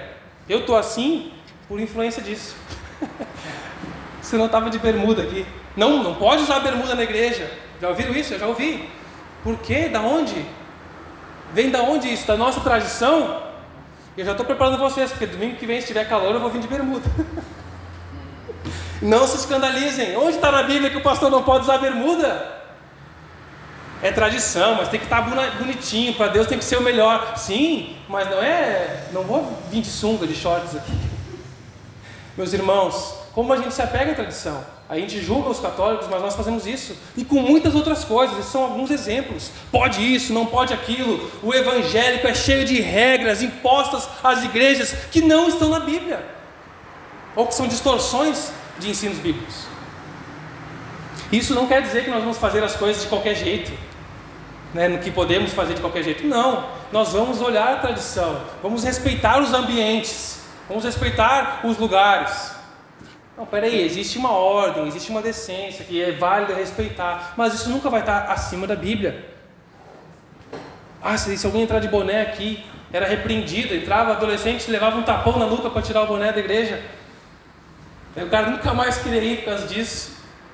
Eu 0.48 0.60
estou 0.60 0.76
assim 0.76 1.32
por 1.66 1.80
influência 1.80 2.22
disso. 2.22 2.54
Você 4.20 4.36
não 4.36 4.46
estava 4.46 4.70
de 4.70 4.78
bermuda 4.78 5.22
aqui. 5.22 5.46
Não, 5.76 6.02
não 6.02 6.14
pode 6.14 6.42
usar 6.42 6.60
bermuda 6.60 6.94
na 6.94 7.02
igreja. 7.02 7.50
Já 7.80 7.88
ouviram 7.88 8.14
isso? 8.14 8.34
Eu 8.34 8.38
já 8.38 8.46
ouvi. 8.46 8.88
Por 9.42 9.58
quê? 9.58 9.88
Da 9.88 10.00
onde? 10.00 10.44
Vem 11.52 11.70
da 11.70 11.82
onde 11.82 12.12
isso? 12.12 12.26
Da 12.26 12.36
nossa 12.36 12.60
tradição? 12.60 13.42
Eu 14.16 14.24
já 14.24 14.32
estou 14.32 14.44
preparando 14.44 14.78
vocês, 14.78 15.10
porque 15.10 15.26
domingo 15.26 15.56
que 15.56 15.66
vem, 15.66 15.80
se 15.80 15.86
tiver 15.86 16.08
calor, 16.08 16.34
eu 16.34 16.40
vou 16.40 16.50
vir 16.50 16.60
de 16.60 16.68
bermuda. 16.68 17.08
Não 19.00 19.26
se 19.26 19.36
escandalizem. 19.36 20.16
Onde 20.16 20.36
está 20.36 20.52
na 20.52 20.62
Bíblia 20.62 20.90
que 20.90 20.96
o 20.96 21.02
pastor 21.02 21.28
não 21.28 21.42
pode 21.42 21.64
usar 21.64 21.78
bermuda? 21.78 22.60
É 24.00 24.12
tradição, 24.12 24.76
mas 24.76 24.88
tem 24.88 25.00
que 25.00 25.06
estar 25.06 25.22
tá 25.22 25.50
bonitinho. 25.58 26.14
Para 26.14 26.28
Deus 26.28 26.46
tem 26.46 26.56
que 26.56 26.64
ser 26.64 26.76
o 26.76 26.82
melhor. 26.82 27.36
Sim, 27.36 27.96
mas 28.08 28.30
não 28.30 28.40
é. 28.40 29.08
Não 29.10 29.24
vou 29.24 29.58
vir 29.70 29.80
de 29.80 29.88
sunga, 29.88 30.24
de 30.24 30.36
shorts 30.36 30.76
aqui. 30.76 30.92
Meus 32.36 32.52
irmãos, 32.52 33.14
como 33.34 33.52
a 33.52 33.56
gente 33.56 33.74
se 33.74 33.82
apega 33.82 34.12
à 34.12 34.14
tradição? 34.14 34.64
A 34.92 34.96
gente 34.96 35.22
julga 35.22 35.48
os 35.48 35.58
católicos, 35.58 36.06
mas 36.10 36.20
nós 36.20 36.36
fazemos 36.36 36.66
isso. 36.66 36.94
E 37.16 37.24
com 37.24 37.36
muitas 37.40 37.74
outras 37.74 38.04
coisas. 38.04 38.38
Esses 38.38 38.52
são 38.52 38.62
alguns 38.62 38.90
exemplos. 38.90 39.50
Pode 39.70 40.02
isso, 40.02 40.34
não 40.34 40.44
pode 40.44 40.74
aquilo. 40.74 41.30
O 41.42 41.54
evangélico 41.54 42.28
é 42.28 42.34
cheio 42.34 42.66
de 42.66 42.78
regras 42.78 43.40
impostas 43.40 44.06
às 44.22 44.44
igrejas 44.44 44.92
que 45.10 45.22
não 45.22 45.48
estão 45.48 45.70
na 45.70 45.80
Bíblia. 45.80 46.22
Ou 47.34 47.46
que 47.46 47.54
são 47.54 47.66
distorções 47.66 48.52
de 48.78 48.90
ensinos 48.90 49.16
bíblicos. 49.16 49.64
Isso 51.32 51.54
não 51.54 51.66
quer 51.66 51.80
dizer 51.80 52.04
que 52.04 52.10
nós 52.10 52.20
vamos 52.20 52.36
fazer 52.36 52.62
as 52.62 52.76
coisas 52.76 53.04
de 53.04 53.08
qualquer 53.08 53.34
jeito, 53.34 53.72
né, 54.74 54.88
no 54.88 54.98
que 54.98 55.10
podemos 55.10 55.54
fazer 55.54 55.72
de 55.72 55.80
qualquer 55.80 56.02
jeito. 56.02 56.26
Não, 56.26 56.68
nós 56.92 57.14
vamos 57.14 57.40
olhar 57.40 57.72
a 57.72 57.76
tradição, 57.76 58.42
vamos 58.62 58.84
respeitar 58.84 59.40
os 59.40 59.54
ambientes, 59.54 60.42
vamos 60.68 60.84
respeitar 60.84 61.62
os 61.64 61.78
lugares. 61.78 62.60
Não, 63.42 63.46
peraí, 63.48 63.82
existe 63.82 64.18
uma 64.18 64.30
ordem, 64.30 64.86
existe 64.86 65.10
uma 65.10 65.20
decência 65.20 65.84
que 65.84 66.00
é 66.00 66.12
válida 66.12 66.54
respeitar, 66.54 67.34
mas 67.36 67.52
isso 67.52 67.70
nunca 67.70 67.90
vai 67.90 67.98
estar 67.98 68.30
acima 68.30 68.68
da 68.68 68.76
Bíblia. 68.76 69.28
Ah, 71.02 71.18
se, 71.18 71.36
se 71.36 71.44
alguém 71.44 71.62
entrar 71.62 71.80
de 71.80 71.88
boné 71.88 72.22
aqui, 72.22 72.64
era 72.92 73.04
repreendido, 73.04 73.74
entrava 73.74 74.12
adolescente, 74.12 74.70
levava 74.70 74.96
um 74.96 75.02
tapão 75.02 75.40
na 75.40 75.46
nuca 75.46 75.68
para 75.68 75.82
tirar 75.82 76.02
o 76.02 76.06
boné 76.06 76.30
da 76.30 76.38
igreja. 76.38 76.80
O 78.16 78.28
cara 78.28 78.48
nunca 78.48 78.72
mais 78.72 78.98
queria 78.98 79.20
ir 79.20 79.38
por 79.38 79.46
causa 79.46 79.66
disso. 79.66 80.12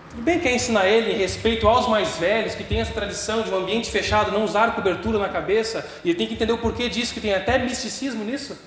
Tudo 0.09 0.23
bem 0.23 0.41
que 0.41 0.49
é 0.49 0.55
ensinar 0.55 0.89
ele 0.89 1.13
respeito 1.13 1.69
aos 1.69 1.87
mais 1.87 2.17
velhos, 2.17 2.55
que 2.55 2.65
tem 2.65 2.81
essa 2.81 2.95
tradição 2.95 3.43
de 3.43 3.51
um 3.51 3.59
ambiente 3.59 3.91
fechado, 3.91 4.33
não 4.33 4.45
usar 4.45 4.75
cobertura 4.75 5.19
na 5.19 5.29
cabeça, 5.29 5.87
e 6.03 6.09
ele 6.09 6.17
tem 6.17 6.27
que 6.27 6.33
entender 6.33 6.55
o 6.55 6.59
porquê 6.59 6.89
disso, 6.89 7.13
que 7.13 7.21
tem 7.21 7.35
até 7.35 7.59
misticismo 7.59 8.25
nisso. 8.25 8.59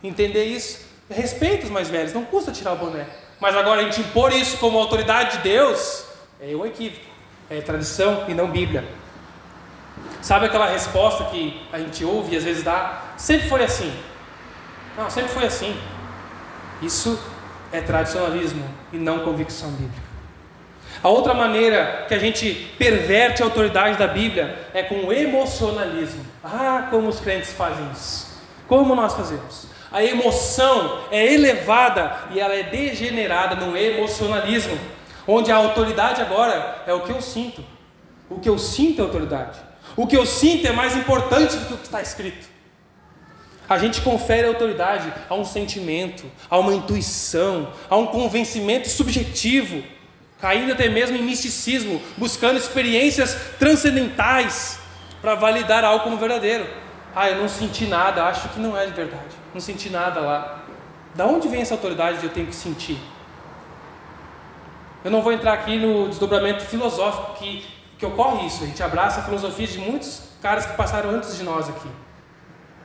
Entender 0.00 0.44
isso. 0.44 0.78
Respeita 1.10 1.64
os 1.64 1.70
mais 1.72 1.88
velhos, 1.88 2.12
não 2.12 2.24
custa 2.24 2.52
tirar 2.52 2.74
o 2.74 2.76
boné. 2.76 3.04
Mas 3.44 3.54
agora 3.54 3.82
a 3.82 3.84
gente 3.84 4.00
impor 4.00 4.32
isso 4.32 4.56
como 4.56 4.78
autoridade 4.78 5.36
de 5.36 5.42
Deus 5.42 6.06
é 6.40 6.56
um 6.56 6.64
equívoco. 6.64 7.04
É 7.50 7.60
tradição 7.60 8.24
e 8.26 8.32
não 8.32 8.50
Bíblia. 8.50 8.82
Sabe 10.22 10.46
aquela 10.46 10.66
resposta 10.66 11.24
que 11.24 11.62
a 11.70 11.78
gente 11.78 12.02
ouve 12.06 12.32
e 12.32 12.38
às 12.38 12.44
vezes 12.44 12.62
dá? 12.62 13.02
Sempre 13.18 13.46
foi 13.50 13.62
assim. 13.62 13.94
Não, 14.96 15.10
sempre 15.10 15.30
foi 15.30 15.44
assim. 15.44 15.78
Isso 16.80 17.22
é 17.70 17.82
tradicionalismo 17.82 18.66
e 18.90 18.96
não 18.96 19.18
convicção 19.18 19.68
bíblica. 19.72 20.08
A 21.02 21.10
outra 21.10 21.34
maneira 21.34 22.06
que 22.08 22.14
a 22.14 22.18
gente 22.18 22.74
perverte 22.78 23.42
a 23.42 23.44
autoridade 23.44 23.98
da 23.98 24.06
Bíblia 24.06 24.70
é 24.72 24.82
com 24.82 25.04
o 25.04 25.12
emocionalismo. 25.12 26.24
Ah, 26.42 26.88
como 26.90 27.08
os 27.08 27.20
crentes 27.20 27.52
fazem 27.52 27.86
isso. 27.92 28.26
Como 28.66 28.94
nós 28.94 29.12
fazemos? 29.12 29.73
A 29.94 30.02
emoção 30.02 31.04
é 31.12 31.32
elevada 31.32 32.24
e 32.32 32.40
ela 32.40 32.52
é 32.52 32.64
degenerada 32.64 33.54
no 33.54 33.76
emocionalismo, 33.76 34.76
onde 35.24 35.52
a 35.52 35.56
autoridade 35.56 36.20
agora 36.20 36.82
é 36.84 36.92
o 36.92 37.02
que 37.02 37.12
eu 37.12 37.22
sinto. 37.22 37.64
O 38.28 38.40
que 38.40 38.48
eu 38.48 38.58
sinto 38.58 39.00
é 39.00 39.04
autoridade. 39.04 39.56
O 39.94 40.04
que 40.04 40.16
eu 40.16 40.26
sinto 40.26 40.66
é 40.66 40.72
mais 40.72 40.96
importante 40.96 41.54
do 41.54 41.66
que 41.66 41.74
o 41.74 41.76
que 41.76 41.84
está 41.84 42.02
escrito. 42.02 42.44
A 43.68 43.78
gente 43.78 44.00
confere 44.00 44.48
autoridade 44.48 45.12
a 45.30 45.36
um 45.36 45.44
sentimento, 45.44 46.24
a 46.50 46.58
uma 46.58 46.74
intuição, 46.74 47.72
a 47.88 47.96
um 47.96 48.06
convencimento 48.06 48.88
subjetivo, 48.88 49.80
caindo 50.40 50.72
até 50.72 50.88
mesmo 50.88 51.16
em 51.16 51.22
misticismo, 51.22 52.02
buscando 52.16 52.58
experiências 52.58 53.36
transcendentais 53.60 54.76
para 55.22 55.36
validar 55.36 55.84
algo 55.84 56.02
como 56.02 56.16
verdadeiro. 56.16 56.66
Ah, 57.14 57.30
eu 57.30 57.38
não 57.38 57.48
senti 57.48 57.86
nada, 57.86 58.24
acho 58.24 58.48
que 58.48 58.58
não 58.58 58.76
é 58.76 58.86
de 58.86 58.92
verdade. 58.92 59.43
Não 59.54 59.60
senti 59.60 59.88
nada 59.88 60.20
lá. 60.20 60.64
Da 61.14 61.26
onde 61.26 61.48
vem 61.48 61.62
essa 61.62 61.74
autoridade 61.74 62.18
de 62.18 62.26
eu 62.26 62.30
tenho 62.30 62.48
que 62.48 62.54
sentir? 62.54 62.98
Eu 65.04 65.10
não 65.10 65.22
vou 65.22 65.32
entrar 65.32 65.52
aqui 65.52 65.78
no 65.78 66.08
desdobramento 66.08 66.64
filosófico 66.64 67.38
que, 67.38 67.64
que 67.96 68.04
ocorre 68.04 68.46
isso. 68.46 68.64
A 68.64 68.66
gente 68.66 68.82
abraça 68.82 69.20
a 69.20 69.22
filosofia 69.22 69.66
de 69.66 69.78
muitos 69.78 70.22
caras 70.42 70.66
que 70.66 70.76
passaram 70.76 71.10
antes 71.10 71.36
de 71.36 71.44
nós 71.44 71.68
aqui 71.68 71.88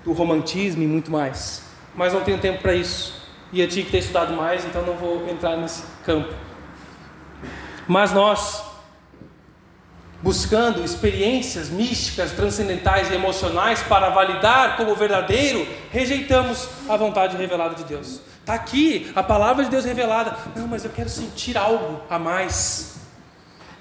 do 0.04 0.14
romantismo 0.14 0.84
e 0.84 0.88
muito 0.88 1.12
mais. 1.12 1.64
Mas 1.96 2.14
não 2.14 2.22
tenho 2.22 2.38
tempo 2.38 2.62
para 2.62 2.74
isso. 2.74 3.20
E 3.52 3.62
eu 3.62 3.68
tinha 3.68 3.84
que 3.84 3.92
ter 3.92 4.00
estudado 4.00 4.34
mais, 4.34 4.64
então 4.64 4.84
não 4.84 4.94
vou 4.96 5.28
entrar 5.28 5.58
nesse 5.58 5.84
campo. 6.06 6.34
Mas 7.88 8.12
nós, 8.12 8.64
buscando 10.22 10.84
experiências 10.84 11.70
místicas, 11.70 12.32
transcendentais 12.32 13.10
e 13.10 13.16
emocionais 13.16 13.82
para 13.84 14.10
validar 14.10 14.76
como 14.78 14.96
verdadeiro, 14.96 15.68
rejeitamos 15.92 16.68
a 16.88 16.98
vontade 16.98 17.38
revelada 17.38 17.76
de 17.76 17.84
Deus. 17.86 18.22
Está 18.40 18.54
aqui 18.54 19.12
a 19.16 19.24
palavra 19.24 19.64
de 19.64 19.70
Deus 19.70 19.86
revelada. 19.86 20.36
Não, 20.56 20.68
mas 20.68 20.84
eu 20.84 20.92
quero 20.92 21.10
sentir 21.10 21.58
algo 21.58 22.02
a 22.10 22.18
mais. 22.18 22.96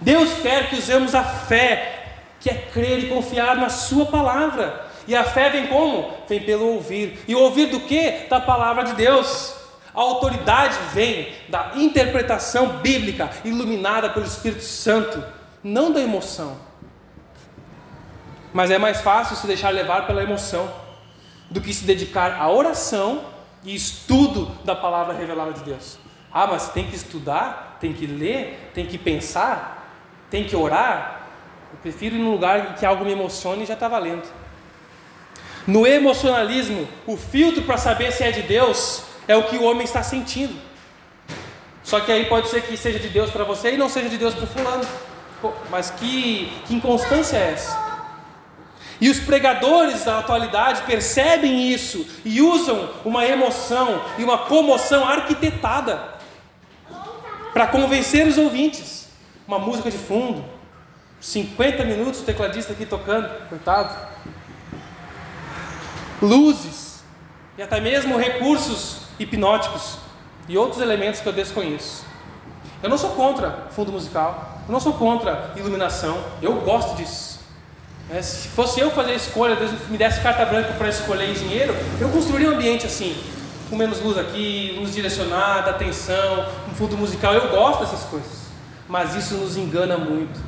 Deus 0.00 0.32
quer 0.42 0.68
que 0.68 0.76
usemos 0.76 1.14
a 1.14 1.24
fé, 1.24 2.20
que 2.38 2.50
é 2.50 2.54
crer 2.54 3.04
e 3.04 3.08
confiar 3.08 3.56
na 3.56 3.68
Sua 3.68 4.06
palavra. 4.06 4.86
E 5.06 5.16
a 5.16 5.24
fé 5.24 5.48
vem 5.48 5.68
como? 5.68 6.12
Vem 6.28 6.40
pelo 6.42 6.74
ouvir. 6.74 7.18
E 7.26 7.34
ouvir 7.34 7.66
do 7.66 7.80
que? 7.80 8.26
Da 8.28 8.38
palavra 8.38 8.84
de 8.84 8.92
Deus. 8.92 9.54
A 9.94 10.00
autoridade 10.00 10.76
vem 10.92 11.32
da 11.48 11.72
interpretação 11.74 12.78
bíblica 12.78 13.30
iluminada 13.44 14.10
pelo 14.10 14.26
Espírito 14.26 14.62
Santo, 14.62 15.24
não 15.62 15.92
da 15.92 16.00
emoção. 16.00 16.56
Mas 18.52 18.70
é 18.70 18.78
mais 18.78 19.00
fácil 19.00 19.36
se 19.36 19.46
deixar 19.46 19.70
levar 19.70 20.06
pela 20.06 20.22
emoção 20.22 20.70
do 21.50 21.60
que 21.60 21.72
se 21.72 21.84
dedicar 21.84 22.40
à 22.40 22.50
oração 22.50 23.24
e 23.64 23.74
estudo 23.74 24.46
da 24.64 24.74
palavra 24.74 25.14
revelada 25.14 25.52
de 25.52 25.60
Deus. 25.60 25.98
Ah, 26.32 26.46
mas 26.46 26.68
tem 26.70 26.86
que 26.86 26.96
estudar, 26.96 27.78
tem 27.80 27.92
que 27.92 28.06
ler, 28.06 28.70
tem 28.74 28.86
que 28.86 28.98
pensar, 28.98 29.94
tem 30.30 30.44
que 30.44 30.54
orar. 30.54 31.28
Eu 31.72 31.78
prefiro 31.80 32.16
ir 32.16 32.18
num 32.18 32.30
lugar 32.30 32.70
em 32.70 32.72
que 32.74 32.86
algo 32.86 33.04
me 33.04 33.12
emocione 33.12 33.62
e 33.62 33.66
já 33.66 33.74
está 33.74 33.88
valendo. 33.88 34.26
No 35.66 35.86
emocionalismo, 35.86 36.88
o 37.06 37.16
filtro 37.16 37.62
para 37.62 37.76
saber 37.76 38.12
se 38.12 38.24
é 38.24 38.30
de 38.30 38.42
Deus 38.42 39.04
é 39.26 39.36
o 39.36 39.44
que 39.44 39.56
o 39.56 39.64
homem 39.64 39.84
está 39.84 40.02
sentindo. 40.02 40.54
Só 41.82 42.00
que 42.00 42.12
aí 42.12 42.26
pode 42.26 42.48
ser 42.48 42.62
que 42.62 42.76
seja 42.76 42.98
de 42.98 43.08
Deus 43.08 43.30
para 43.30 43.44
você 43.44 43.74
e 43.74 43.76
não 43.76 43.88
seja 43.88 44.08
de 44.08 44.16
Deus 44.16 44.34
para 44.34 44.46
fulano. 44.46 44.84
Mas 45.70 45.90
que, 45.90 46.52
que 46.66 46.74
inconstância 46.74 47.36
é 47.36 47.52
essa? 47.52 47.88
E 49.00 49.08
os 49.08 49.20
pregadores 49.20 50.04
da 50.04 50.18
atualidade 50.18 50.82
percebem 50.82 51.72
isso 51.72 52.04
e 52.24 52.42
usam 52.42 52.90
uma 53.04 53.24
emoção 53.24 54.02
e 54.18 54.24
uma 54.24 54.38
comoção 54.38 55.06
arquitetada 55.06 56.16
para 57.52 57.66
convencer 57.68 58.26
os 58.26 58.36
ouvintes. 58.36 59.08
Uma 59.46 59.58
música 59.58 59.90
de 59.90 59.96
fundo, 59.96 60.44
50 61.20 61.84
minutos 61.84 62.20
o 62.20 62.24
tecladista 62.24 62.72
aqui 62.72 62.84
tocando, 62.84 63.48
coitado. 63.48 64.08
Luzes 66.20 67.02
e 67.56 67.62
até 67.62 67.80
mesmo 67.80 68.18
recursos 68.18 69.02
hipnóticos 69.18 69.98
e 70.48 70.58
outros 70.58 70.82
elementos 70.82 71.20
que 71.20 71.28
eu 71.28 71.32
desconheço. 71.32 72.04
Eu 72.82 72.90
não 72.90 72.98
sou 72.98 73.10
contra 73.10 73.68
fundo 73.70 73.92
musical, 73.92 74.57
eu 74.68 74.72
não 74.72 74.80
sou 74.80 74.92
contra 74.92 75.50
iluminação, 75.56 76.18
eu 76.42 76.52
gosto 76.60 76.94
disso. 76.94 77.38
Se 78.22 78.48
fosse 78.48 78.78
eu 78.80 78.90
fazer 78.90 79.12
a 79.12 79.14
escolha, 79.14 79.56
Deus 79.56 79.72
me 79.88 79.96
desse 79.96 80.20
carta 80.20 80.44
branca 80.44 80.74
para 80.74 80.88
escolher 80.88 81.30
engenheiro, 81.30 81.74
eu 81.98 82.10
construiria 82.10 82.50
um 82.50 82.54
ambiente 82.54 82.86
assim, 82.86 83.16
com 83.70 83.76
menos 83.76 84.00
luz 84.00 84.18
aqui, 84.18 84.76
luz 84.78 84.94
direcionada, 84.94 85.70
atenção, 85.70 86.46
um 86.70 86.74
fundo 86.74 86.98
musical. 86.98 87.32
Eu 87.32 87.48
gosto 87.48 87.80
dessas 87.80 88.04
coisas, 88.04 88.48
mas 88.86 89.14
isso 89.14 89.36
nos 89.36 89.56
engana 89.56 89.96
muito. 89.96 90.38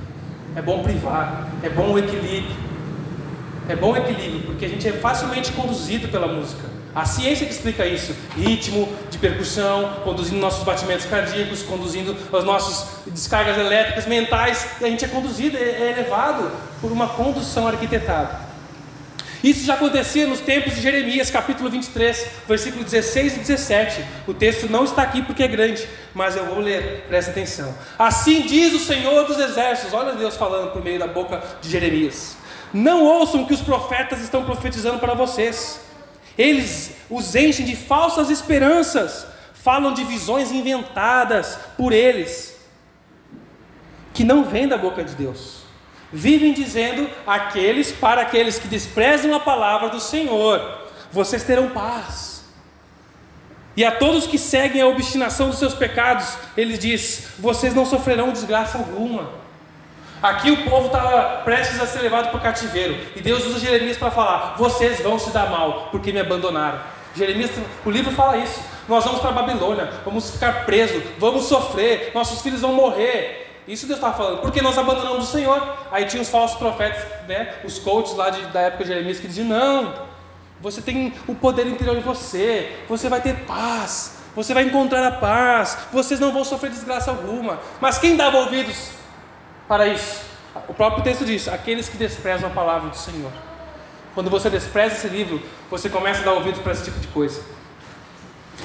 É 0.54 0.60
bom 0.60 0.82
privar, 0.82 1.48
é 1.62 1.70
bom 1.70 1.92
o 1.92 1.98
equilíbrio. 1.98 2.69
É 3.70 3.76
bom 3.76 3.96
equilíbrio, 3.96 4.40
porque 4.42 4.64
a 4.64 4.68
gente 4.68 4.88
é 4.88 4.92
facilmente 4.92 5.52
conduzido 5.52 6.08
pela 6.08 6.26
música. 6.26 6.62
A 6.92 7.04
ciência 7.04 7.46
que 7.46 7.52
explica 7.52 7.86
isso: 7.86 8.12
ritmo 8.36 8.88
de 9.08 9.16
percussão, 9.16 10.00
conduzindo 10.02 10.40
nossos 10.40 10.64
batimentos 10.64 11.06
cardíacos, 11.06 11.62
conduzindo 11.62 12.16
as 12.36 12.42
nossas 12.42 13.04
descargas 13.06 13.56
elétricas 13.56 14.06
mentais, 14.06 14.66
a 14.80 14.86
gente 14.86 15.04
é 15.04 15.08
conduzido, 15.08 15.56
é, 15.56 15.60
é 15.60 15.92
elevado 15.92 16.50
por 16.80 16.90
uma 16.90 17.10
condução 17.10 17.68
arquitetada. 17.68 18.50
Isso 19.42 19.64
já 19.64 19.74
acontecia 19.74 20.26
nos 20.26 20.40
tempos 20.40 20.74
de 20.74 20.82
Jeremias, 20.82 21.30
capítulo 21.30 21.70
23, 21.70 22.26
versículo 22.48 22.82
16 22.82 23.36
e 23.36 23.38
17. 23.38 24.04
O 24.26 24.34
texto 24.34 24.68
não 24.68 24.84
está 24.84 25.02
aqui 25.02 25.22
porque 25.22 25.44
é 25.44 25.48
grande, 25.48 25.88
mas 26.12 26.36
eu 26.36 26.44
vou 26.44 26.58
ler, 26.58 27.06
presta 27.08 27.30
atenção. 27.30 27.72
Assim 27.98 28.42
diz 28.42 28.74
o 28.74 28.80
Senhor 28.80 29.24
dos 29.26 29.38
Exércitos, 29.38 29.94
olha 29.94 30.12
Deus 30.12 30.36
falando 30.36 30.72
por 30.72 30.84
meio 30.84 30.98
da 30.98 31.06
boca 31.06 31.40
de 31.62 31.70
Jeremias: 31.70 32.36
Não 32.72 33.04
ouçam 33.04 33.42
o 33.42 33.46
que 33.46 33.54
os 33.54 33.60
profetas 33.60 34.20
estão 34.20 34.44
profetizando 34.44 34.98
para 34.98 35.14
vocês 35.14 35.80
eles 36.40 36.92
os 37.10 37.34
enchem 37.34 37.66
de 37.66 37.76
falsas 37.76 38.30
esperanças, 38.30 39.26
falam 39.52 39.92
de 39.92 40.04
visões 40.04 40.50
inventadas 40.50 41.58
por 41.76 41.92
eles, 41.92 42.58
que 44.14 44.24
não 44.24 44.44
vêm 44.44 44.66
da 44.66 44.78
boca 44.78 45.04
de 45.04 45.14
Deus. 45.14 45.60
Vivem 46.10 46.54
dizendo 46.54 47.08
aqueles 47.26 47.92
para 47.92 48.22
aqueles 48.22 48.58
que 48.58 48.68
desprezam 48.68 49.34
a 49.34 49.40
palavra 49.40 49.90
do 49.90 50.00
Senhor, 50.00 50.88
vocês 51.12 51.44
terão 51.44 51.68
paz. 51.68 52.44
E 53.76 53.84
a 53.84 53.92
todos 53.92 54.26
que 54.26 54.38
seguem 54.38 54.80
a 54.80 54.86
obstinação 54.86 55.50
dos 55.50 55.58
seus 55.58 55.74
pecados, 55.74 56.38
ele 56.56 56.78
diz: 56.78 57.28
vocês 57.38 57.74
não 57.74 57.84
sofrerão 57.84 58.32
desgraça 58.32 58.78
alguma. 58.78 59.30
Aqui 60.22 60.50
o 60.50 60.64
povo 60.68 60.86
estava 60.86 61.42
prestes 61.44 61.80
a 61.80 61.86
ser 61.86 62.00
levado 62.00 62.28
para 62.28 62.38
o 62.38 62.42
cativeiro. 62.42 62.96
E 63.16 63.22
Deus 63.22 63.46
usa 63.46 63.58
Jeremias 63.58 63.96
para 63.96 64.10
falar: 64.10 64.54
vocês 64.58 65.00
vão 65.00 65.18
se 65.18 65.30
dar 65.30 65.48
mal, 65.48 65.88
porque 65.90 66.12
me 66.12 66.20
abandonaram. 66.20 66.78
Jeremias, 67.16 67.50
o 67.84 67.90
livro 67.90 68.12
fala 68.12 68.36
isso. 68.36 68.60
Nós 68.88 69.04
vamos 69.04 69.20
para 69.20 69.30
a 69.30 69.32
Babilônia, 69.32 69.90
vamos 70.04 70.30
ficar 70.30 70.66
presos, 70.66 71.02
vamos 71.18 71.44
sofrer, 71.44 72.10
nossos 72.14 72.42
filhos 72.42 72.60
vão 72.60 72.72
morrer. 72.72 73.46
Isso 73.66 73.86
Deus 73.86 73.98
estava 73.98 74.16
falando, 74.16 74.40
porque 74.40 74.60
nós 74.60 74.76
abandonamos 74.76 75.28
o 75.28 75.32
Senhor. 75.32 75.76
Aí 75.92 76.04
tinha 76.04 76.20
os 76.22 76.28
falsos 76.28 76.58
profetas, 76.58 77.02
né, 77.28 77.54
os 77.64 77.78
coaches 77.78 78.16
lá 78.16 78.30
de, 78.30 78.42
da 78.46 78.60
época 78.62 78.84
de 78.84 78.90
Jeremias, 78.90 79.20
que 79.20 79.26
diziam: 79.26 79.48
não, 79.48 79.94
você 80.60 80.82
tem 80.82 81.14
o 81.26 81.34
poder 81.34 81.66
interior 81.66 81.96
em 81.96 82.00
você, 82.00 82.76
você 82.88 83.08
vai 83.08 83.22
ter 83.22 83.34
paz, 83.46 84.18
você 84.36 84.52
vai 84.52 84.64
encontrar 84.64 85.06
a 85.06 85.12
paz, 85.12 85.78
vocês 85.90 86.20
não 86.20 86.30
vão 86.30 86.44
sofrer 86.44 86.70
desgraça 86.70 87.10
alguma. 87.10 87.58
Mas 87.80 87.96
quem 87.96 88.16
dava 88.16 88.36
ouvidos 88.38 88.99
para 89.70 89.86
isso. 89.86 90.22
O 90.66 90.74
próprio 90.74 91.04
texto 91.04 91.24
diz: 91.24 91.46
aqueles 91.46 91.88
que 91.88 91.96
desprezam 91.96 92.50
a 92.50 92.52
palavra 92.52 92.90
do 92.90 92.96
Senhor. 92.96 93.30
Quando 94.16 94.28
você 94.28 94.50
despreza 94.50 94.96
esse 94.96 95.06
livro, 95.06 95.40
você 95.70 95.88
começa 95.88 96.22
a 96.22 96.24
dar 96.24 96.32
ouvidos 96.32 96.60
para 96.60 96.72
esse 96.72 96.82
tipo 96.82 96.98
de 96.98 97.06
coisa. 97.06 97.40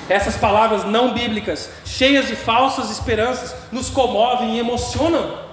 Essas 0.10 0.36
palavras 0.36 0.84
não 0.84 1.14
bíblicas, 1.14 1.70
cheias 1.86 2.26
de 2.28 2.36
falsas 2.36 2.89
esperanças, 2.89 3.56
nos 3.72 3.88
comovem 3.91 4.56
e 4.56 4.60
emocionam. 4.60 5.45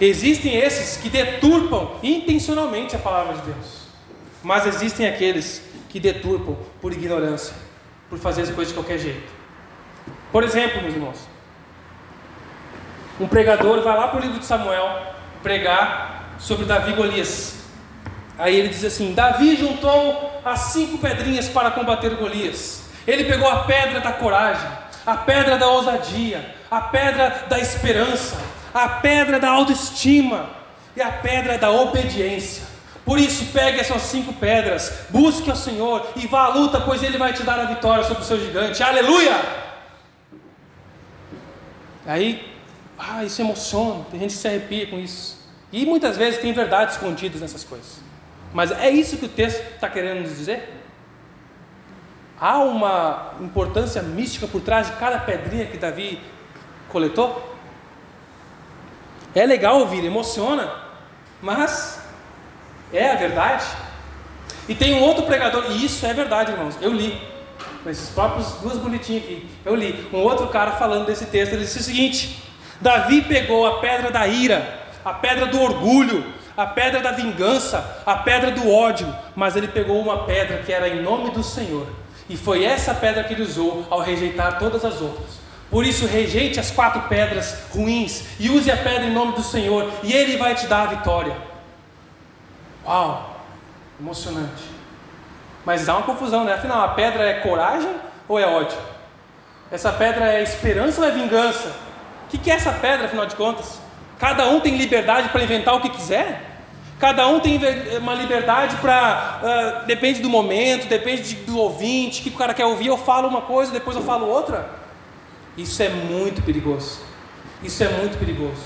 Existem 0.00 0.56
esses 0.56 0.96
que 0.96 1.10
deturpam 1.10 1.96
intencionalmente 2.02 2.96
a 2.96 2.98
palavra 2.98 3.34
de 3.34 3.42
Deus, 3.42 3.88
mas 4.42 4.66
existem 4.66 5.06
aqueles 5.06 5.60
que 5.90 6.00
deturpam 6.00 6.56
por 6.80 6.90
ignorância, 6.90 7.54
por 8.08 8.18
fazer 8.18 8.42
as 8.42 8.50
coisas 8.50 8.68
de 8.68 8.80
qualquer 8.80 8.98
jeito. 8.98 9.30
Por 10.32 10.42
exemplo, 10.42 10.80
meus 10.80 10.94
irmãos, 10.94 11.35
um 13.18 13.26
pregador 13.26 13.82
vai 13.82 13.96
lá 13.96 14.08
para 14.08 14.18
o 14.18 14.22
livro 14.22 14.38
de 14.38 14.44
Samuel 14.44 15.14
pregar 15.42 16.34
sobre 16.38 16.66
Davi 16.66 16.92
e 16.92 16.94
Golias. 16.94 17.56
Aí 18.38 18.56
ele 18.56 18.68
diz 18.68 18.84
assim: 18.84 19.14
Davi 19.14 19.56
juntou 19.56 20.40
as 20.44 20.60
cinco 20.72 20.98
pedrinhas 20.98 21.48
para 21.48 21.70
combater 21.70 22.14
Golias. 22.16 22.84
Ele 23.06 23.24
pegou 23.24 23.48
a 23.48 23.64
pedra 23.64 24.00
da 24.00 24.12
coragem, 24.12 24.68
a 25.06 25.16
pedra 25.16 25.56
da 25.56 25.68
ousadia, 25.68 26.54
a 26.70 26.80
pedra 26.80 27.44
da 27.48 27.58
esperança, 27.58 28.36
a 28.74 28.88
pedra 28.88 29.38
da 29.38 29.50
autoestima 29.50 30.50
e 30.94 31.00
a 31.00 31.10
pedra 31.10 31.56
da 31.56 31.70
obediência. 31.70 32.64
Por 33.04 33.20
isso, 33.20 33.52
pegue 33.52 33.78
essas 33.78 34.02
cinco 34.02 34.32
pedras, 34.32 35.06
busque 35.10 35.48
ao 35.48 35.54
Senhor 35.56 36.04
e 36.16 36.26
vá 36.26 36.46
à 36.46 36.48
luta, 36.48 36.80
pois 36.80 37.04
Ele 37.04 37.16
vai 37.16 37.32
te 37.32 37.44
dar 37.44 37.60
a 37.60 37.64
vitória 37.66 38.02
sobre 38.02 38.24
o 38.24 38.26
seu 38.26 38.38
gigante. 38.38 38.82
Aleluia! 38.82 39.40
Aí 42.04 42.55
ah, 42.98 43.24
isso 43.24 43.40
emociona, 43.40 44.04
tem 44.10 44.20
gente 44.20 44.34
que 44.34 44.38
se 44.38 44.48
arrepia 44.48 44.86
com 44.86 44.98
isso. 44.98 45.36
E 45.72 45.84
muitas 45.84 46.16
vezes 46.16 46.40
tem 46.40 46.52
verdades 46.52 46.94
escondidas 46.94 47.40
nessas 47.40 47.64
coisas. 47.64 48.00
Mas 48.52 48.70
é 48.70 48.88
isso 48.88 49.18
que 49.18 49.26
o 49.26 49.28
texto 49.28 49.60
está 49.74 49.88
querendo 49.88 50.22
nos 50.22 50.36
dizer? 50.36 50.72
Há 52.40 52.58
uma 52.58 53.34
importância 53.40 54.02
mística 54.02 54.46
por 54.46 54.60
trás 54.60 54.86
de 54.86 54.92
cada 54.94 55.18
pedrinha 55.18 55.66
que 55.66 55.76
Davi 55.76 56.20
coletou? 56.88 57.54
É 59.34 59.44
legal 59.44 59.80
ouvir, 59.80 60.04
emociona, 60.04 60.72
mas 61.42 62.00
é 62.92 63.10
a 63.10 63.16
verdade. 63.16 63.66
E 64.68 64.74
tem 64.74 64.94
um 64.94 65.02
outro 65.02 65.24
pregador, 65.24 65.70
e 65.70 65.84
isso 65.84 66.04
é 66.06 66.14
verdade, 66.14 66.52
irmãos. 66.52 66.76
Eu 66.80 66.92
li, 66.92 67.20
com 67.82 67.90
esses 67.90 68.08
próprios 68.10 68.52
duas 68.54 68.78
boletinhas 68.78 69.22
aqui. 69.24 69.48
Eu 69.64 69.74
li. 69.74 70.08
Um 70.12 70.18
outro 70.18 70.48
cara 70.48 70.72
falando 70.72 71.06
desse 71.06 71.26
texto, 71.26 71.52
ele 71.52 71.64
disse 71.64 71.78
o 71.78 71.82
seguinte: 71.82 72.45
Davi 72.80 73.22
pegou 73.22 73.66
a 73.66 73.78
pedra 73.78 74.10
da 74.10 74.26
ira, 74.26 74.86
a 75.04 75.12
pedra 75.12 75.46
do 75.46 75.60
orgulho, 75.60 76.32
a 76.56 76.66
pedra 76.66 77.00
da 77.00 77.12
vingança, 77.12 78.02
a 78.04 78.16
pedra 78.16 78.50
do 78.50 78.70
ódio, 78.70 79.14
mas 79.34 79.56
ele 79.56 79.68
pegou 79.68 80.00
uma 80.00 80.24
pedra 80.24 80.58
que 80.58 80.72
era 80.72 80.88
em 80.88 81.02
nome 81.02 81.30
do 81.30 81.42
Senhor. 81.42 81.86
E 82.28 82.36
foi 82.36 82.64
essa 82.64 82.94
pedra 82.94 83.24
que 83.24 83.34
ele 83.34 83.42
usou 83.42 83.86
ao 83.90 84.00
rejeitar 84.00 84.58
todas 84.58 84.84
as 84.84 85.00
outras. 85.00 85.46
Por 85.70 85.84
isso, 85.84 86.06
rejeite 86.06 86.60
as 86.60 86.70
quatro 86.70 87.02
pedras 87.02 87.64
ruins 87.74 88.24
e 88.38 88.48
use 88.48 88.70
a 88.70 88.76
pedra 88.76 89.04
em 89.04 89.12
nome 89.12 89.32
do 89.32 89.42
Senhor, 89.42 89.90
e 90.02 90.12
Ele 90.12 90.36
vai 90.36 90.54
te 90.54 90.66
dar 90.66 90.82
a 90.82 90.86
vitória. 90.86 91.36
Uau, 92.86 93.40
emocionante. 94.00 94.62
Mas 95.64 95.84
dá 95.84 95.96
uma 95.96 96.06
confusão, 96.06 96.44
né? 96.44 96.54
Afinal, 96.54 96.82
a 96.82 96.88
pedra 96.88 97.24
é 97.24 97.40
coragem 97.40 97.90
ou 98.28 98.38
é 98.38 98.46
ódio? 98.46 98.78
Essa 99.70 99.92
pedra 99.92 100.32
é 100.32 100.42
esperança 100.42 101.00
ou 101.00 101.08
é 101.08 101.10
vingança? 101.10 101.85
O 102.26 102.28
que, 102.28 102.38
que 102.38 102.50
é 102.50 102.54
essa 102.54 102.72
pedra, 102.72 103.06
afinal 103.06 103.24
de 103.26 103.36
contas? 103.36 103.78
Cada 104.18 104.48
um 104.48 104.60
tem 104.60 104.76
liberdade 104.76 105.28
para 105.28 105.42
inventar 105.42 105.74
o 105.74 105.80
que 105.80 105.90
quiser? 105.90 106.42
Cada 106.98 107.28
um 107.28 107.40
tem 107.40 107.60
uma 107.98 108.14
liberdade 108.14 108.76
para. 108.76 109.40
Uh, 109.42 109.86
depende 109.86 110.20
do 110.22 110.30
momento, 110.30 110.88
depende 110.88 111.34
do 111.36 111.58
ouvinte, 111.58 112.20
o 112.20 112.24
que 112.24 112.30
o 112.30 112.38
cara 112.38 112.54
quer 112.54 112.64
ouvir. 112.64 112.86
Eu 112.86 112.96
falo 112.96 113.28
uma 113.28 113.42
coisa, 113.42 113.70
depois 113.70 113.96
eu 113.96 114.02
falo 114.02 114.26
outra. 114.26 114.68
Isso 115.56 115.82
é 115.82 115.90
muito 115.90 116.42
perigoso. 116.42 117.00
Isso 117.62 117.82
é 117.84 117.88
muito 117.88 118.18
perigoso. 118.18 118.62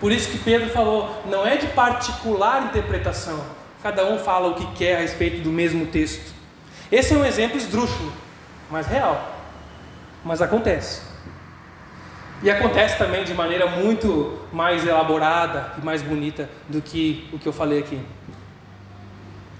Por 0.00 0.10
isso 0.10 0.30
que 0.30 0.38
Pedro 0.38 0.70
falou: 0.70 1.22
não 1.26 1.46
é 1.46 1.56
de 1.56 1.66
particular 1.68 2.64
interpretação. 2.64 3.44
Cada 3.82 4.06
um 4.06 4.18
fala 4.18 4.48
o 4.48 4.54
que 4.54 4.66
quer 4.72 4.96
a 4.96 5.00
respeito 5.00 5.42
do 5.42 5.50
mesmo 5.50 5.86
texto. 5.86 6.32
Esse 6.90 7.12
é 7.12 7.16
um 7.18 7.24
exemplo 7.24 7.58
esdrúxulo, 7.58 8.12
mas 8.70 8.86
real. 8.86 9.30
Mas 10.24 10.40
acontece. 10.40 11.13
E 12.44 12.50
acontece 12.50 12.98
também 12.98 13.24
de 13.24 13.32
maneira 13.32 13.66
muito 13.66 14.38
mais 14.52 14.86
elaborada 14.86 15.72
e 15.78 15.80
mais 15.82 16.02
bonita 16.02 16.46
do 16.68 16.82
que 16.82 17.26
o 17.32 17.38
que 17.38 17.48
eu 17.48 17.54
falei 17.54 17.78
aqui. 17.78 17.98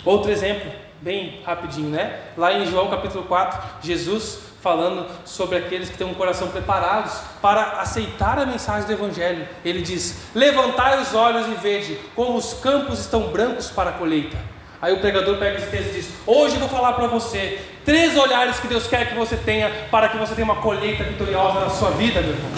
Outro 0.05 0.31
exemplo, 0.31 0.71
bem 1.01 1.41
rapidinho, 1.47 1.89
né? 1.89 2.21
Lá 2.37 2.53
em 2.53 2.67
João 2.67 2.91
capítulo 2.91 3.25
4, 3.25 3.59
Jesus 3.81 4.41
falando 4.61 5.07
sobre 5.25 5.57
aqueles 5.57 5.89
que 5.89 5.97
têm 5.97 6.07
um 6.07 6.13
coração 6.13 6.49
preparados 6.49 7.23
para 7.41 7.81
aceitar 7.81 8.39
a 8.39 8.45
mensagem 8.45 8.87
do 8.87 8.93
Evangelho. 8.93 9.49
Ele 9.65 9.81
diz: 9.81 10.27
Levantai 10.35 11.01
os 11.01 11.15
olhos 11.15 11.47
e 11.47 11.55
vede 11.55 11.99
como 12.15 12.37
os 12.37 12.53
campos 12.53 12.99
estão 12.99 13.29
brancos 13.29 13.71
para 13.71 13.91
a 13.91 13.93
colheita. 13.95 14.37
Aí 14.85 14.93
o 14.93 14.99
pregador 14.99 15.39
pega 15.39 15.57
esse 15.57 15.69
texto 15.69 15.89
e 15.89 15.93
diz: 15.95 16.11
Hoje 16.27 16.57
eu 16.57 16.61
vou 16.61 16.69
falar 16.69 16.93
para 16.93 17.07
você 17.07 17.59
três 17.87 18.19
olhares 18.19 18.61
que 18.61 18.67
Deus 18.67 18.87
quer 18.87 19.09
que 19.09 19.15
você 19.15 19.35
tenha 19.35 19.71
para 19.91 20.11
que 20.11 20.19
você 20.19 20.35
tenha 20.35 20.45
uma 20.45 20.57
colheita 20.57 21.03
vitoriosa 21.05 21.61
na 21.61 21.71
sua 21.71 21.93
vida, 21.93 22.21
meu 22.21 22.33
irmão. 22.33 22.51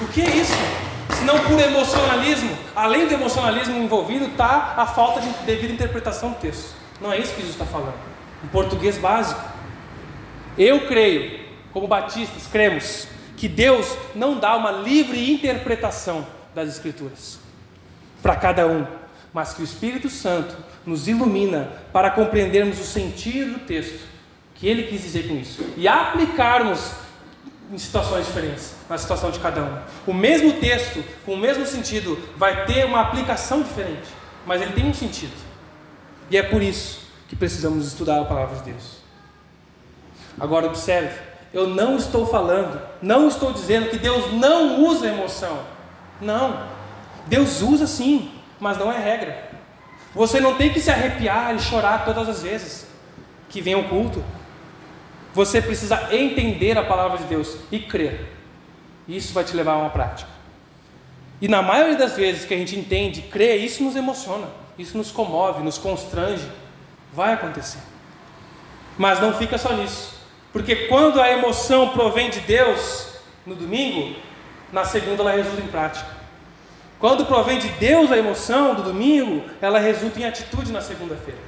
O 0.00 0.08
que 0.08 0.22
é 0.22 0.36
isso? 0.36 0.54
Se 1.10 1.24
não 1.24 1.38
por 1.40 1.60
emocionalismo, 1.60 2.56
além 2.74 3.06
do 3.06 3.12
emocionalismo 3.12 3.76
envolvido, 3.76 4.24
está 4.24 4.72
a 4.78 4.86
falta 4.86 5.20
de 5.20 5.28
devida 5.44 5.74
interpretação 5.74 6.30
do 6.30 6.36
texto. 6.36 6.74
Não 6.98 7.12
é 7.12 7.18
isso 7.18 7.34
que 7.34 7.42
Jesus 7.42 7.60
está 7.60 7.66
falando. 7.66 7.98
Em 8.42 8.46
português 8.46 8.96
básico. 8.96 9.42
Eu 10.56 10.86
creio, 10.86 11.40
como 11.74 11.86
batistas, 11.86 12.46
cremos, 12.46 13.06
que 13.36 13.46
Deus 13.46 13.94
não 14.14 14.38
dá 14.38 14.56
uma 14.56 14.70
livre 14.70 15.30
interpretação 15.30 16.26
das 16.54 16.70
Escrituras 16.70 17.38
para 18.22 18.36
cada 18.36 18.66
um, 18.66 18.86
mas 19.34 19.52
que 19.52 19.60
o 19.60 19.64
Espírito 19.64 20.08
Santo 20.08 20.56
nos 20.86 21.08
ilumina 21.08 21.72
para 21.92 22.08
compreendermos 22.12 22.78
o 22.78 22.84
sentido 22.84 23.54
do 23.54 23.66
texto, 23.66 24.06
que 24.54 24.68
ele 24.68 24.84
quis 24.84 25.02
dizer 25.02 25.26
com 25.26 25.34
isso, 25.34 25.62
e 25.76 25.88
aplicarmos 25.88 26.92
em 27.72 27.76
situações 27.76 28.26
diferentes, 28.26 28.74
na 28.88 28.96
situação 28.96 29.32
de 29.32 29.40
cada 29.40 29.62
um. 29.62 29.78
O 30.06 30.14
mesmo 30.14 30.52
texto, 30.60 31.02
com 31.26 31.34
o 31.34 31.36
mesmo 31.36 31.66
sentido, 31.66 32.16
vai 32.36 32.64
ter 32.64 32.84
uma 32.84 33.00
aplicação 33.00 33.62
diferente, 33.62 34.06
mas 34.46 34.62
ele 34.62 34.72
tem 34.72 34.86
um 34.86 34.94
sentido. 34.94 35.34
E 36.30 36.36
é 36.36 36.42
por 36.42 36.62
isso 36.62 37.00
que 37.28 37.34
precisamos 37.34 37.88
estudar 37.88 38.20
a 38.20 38.24
palavra 38.24 38.56
de 38.58 38.70
Deus. 38.70 38.98
Agora 40.38 40.66
observe, 40.66 41.18
eu 41.52 41.68
não 41.68 41.96
estou 41.96 42.26
falando, 42.26 42.80
não 43.02 43.26
estou 43.26 43.52
dizendo 43.52 43.90
que 43.90 43.98
Deus 43.98 44.32
não 44.32 44.84
usa 44.84 45.08
emoção. 45.08 45.60
Não. 46.20 46.68
Deus 47.26 47.62
usa 47.62 47.86
sim, 47.86 48.30
mas 48.64 48.78
não 48.78 48.90
é 48.90 48.98
regra. 48.98 49.46
Você 50.14 50.40
não 50.40 50.54
tem 50.54 50.72
que 50.72 50.80
se 50.80 50.90
arrepiar 50.90 51.54
e 51.54 51.58
chorar 51.58 52.02
todas 52.06 52.26
as 52.30 52.42
vezes 52.42 52.86
que 53.50 53.60
vem 53.60 53.74
o 53.74 53.90
culto. 53.90 54.24
Você 55.34 55.60
precisa 55.60 56.08
entender 56.10 56.78
a 56.78 56.82
palavra 56.82 57.18
de 57.18 57.24
Deus 57.24 57.58
e 57.70 57.78
crer. 57.78 58.26
Isso 59.06 59.34
vai 59.34 59.44
te 59.44 59.54
levar 59.54 59.72
a 59.72 59.78
uma 59.80 59.90
prática. 59.90 60.30
E 61.42 61.46
na 61.46 61.60
maioria 61.60 61.96
das 61.96 62.16
vezes 62.16 62.46
que 62.46 62.54
a 62.54 62.56
gente 62.56 62.74
entende, 62.74 63.20
crê, 63.20 63.56
isso 63.56 63.84
nos 63.84 63.96
emociona, 63.96 64.48
isso 64.78 64.96
nos 64.96 65.10
comove, 65.10 65.62
nos 65.62 65.76
constrange. 65.76 66.50
Vai 67.12 67.34
acontecer. 67.34 67.80
Mas 68.96 69.20
não 69.20 69.34
fica 69.34 69.58
só 69.58 69.74
nisso. 69.74 70.18
Porque 70.54 70.86
quando 70.86 71.20
a 71.20 71.30
emoção 71.30 71.90
provém 71.90 72.30
de 72.30 72.40
Deus 72.40 73.18
no 73.44 73.54
domingo, 73.54 74.16
na 74.72 74.86
segunda 74.86 75.20
ela 75.20 75.32
resulta 75.32 75.60
em 75.60 75.68
prática. 75.68 76.13
Quando 77.04 77.26
provém 77.26 77.58
de 77.58 77.68
Deus 77.68 78.10
a 78.10 78.16
emoção 78.16 78.74
do 78.74 78.82
domingo, 78.82 79.44
ela 79.60 79.78
resulta 79.78 80.20
em 80.20 80.24
atitude 80.24 80.72
na 80.72 80.80
segunda-feira. 80.80 81.38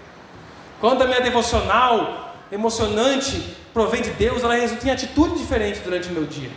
Quando 0.79 1.01
a 1.01 1.07
minha 1.07 1.23
devocional 1.23 2.37
emocionante 2.53 3.57
provém 3.73 4.03
de 4.03 4.11
Deus, 4.11 4.45
ela 4.45 4.55
resulta 4.55 4.87
em 4.87 4.91
atitude 4.91 5.39
diferente 5.39 5.81
durante 5.81 6.11
o 6.11 6.13
meu 6.13 6.25
dia. 6.25 6.51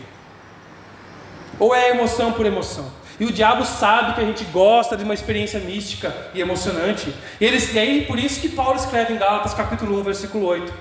Ou 1.57 1.73
é 1.73 1.91
emoção 1.91 2.33
por 2.33 2.45
emoção. 2.45 2.91
E 3.17 3.23
o 3.23 3.31
diabo 3.31 3.63
sabe 3.63 4.15
que 4.15 4.21
a 4.21 4.25
gente 4.25 4.43
gosta 4.43 4.97
de 4.97 5.05
uma 5.05 5.13
experiência 5.13 5.61
mística 5.61 6.13
e 6.33 6.41
emocionante. 6.41 7.15
E, 7.39 7.45
eles, 7.45 7.73
e 7.73 7.79
aí, 7.79 8.05
por 8.05 8.19
isso 8.19 8.41
que 8.41 8.49
Paulo 8.49 8.75
escreve 8.75 9.13
em 9.13 9.17
Gálatas 9.17 9.53
capítulo 9.53 9.97
1, 10.01 10.03
versículo 10.03 10.45
8, 10.45 10.73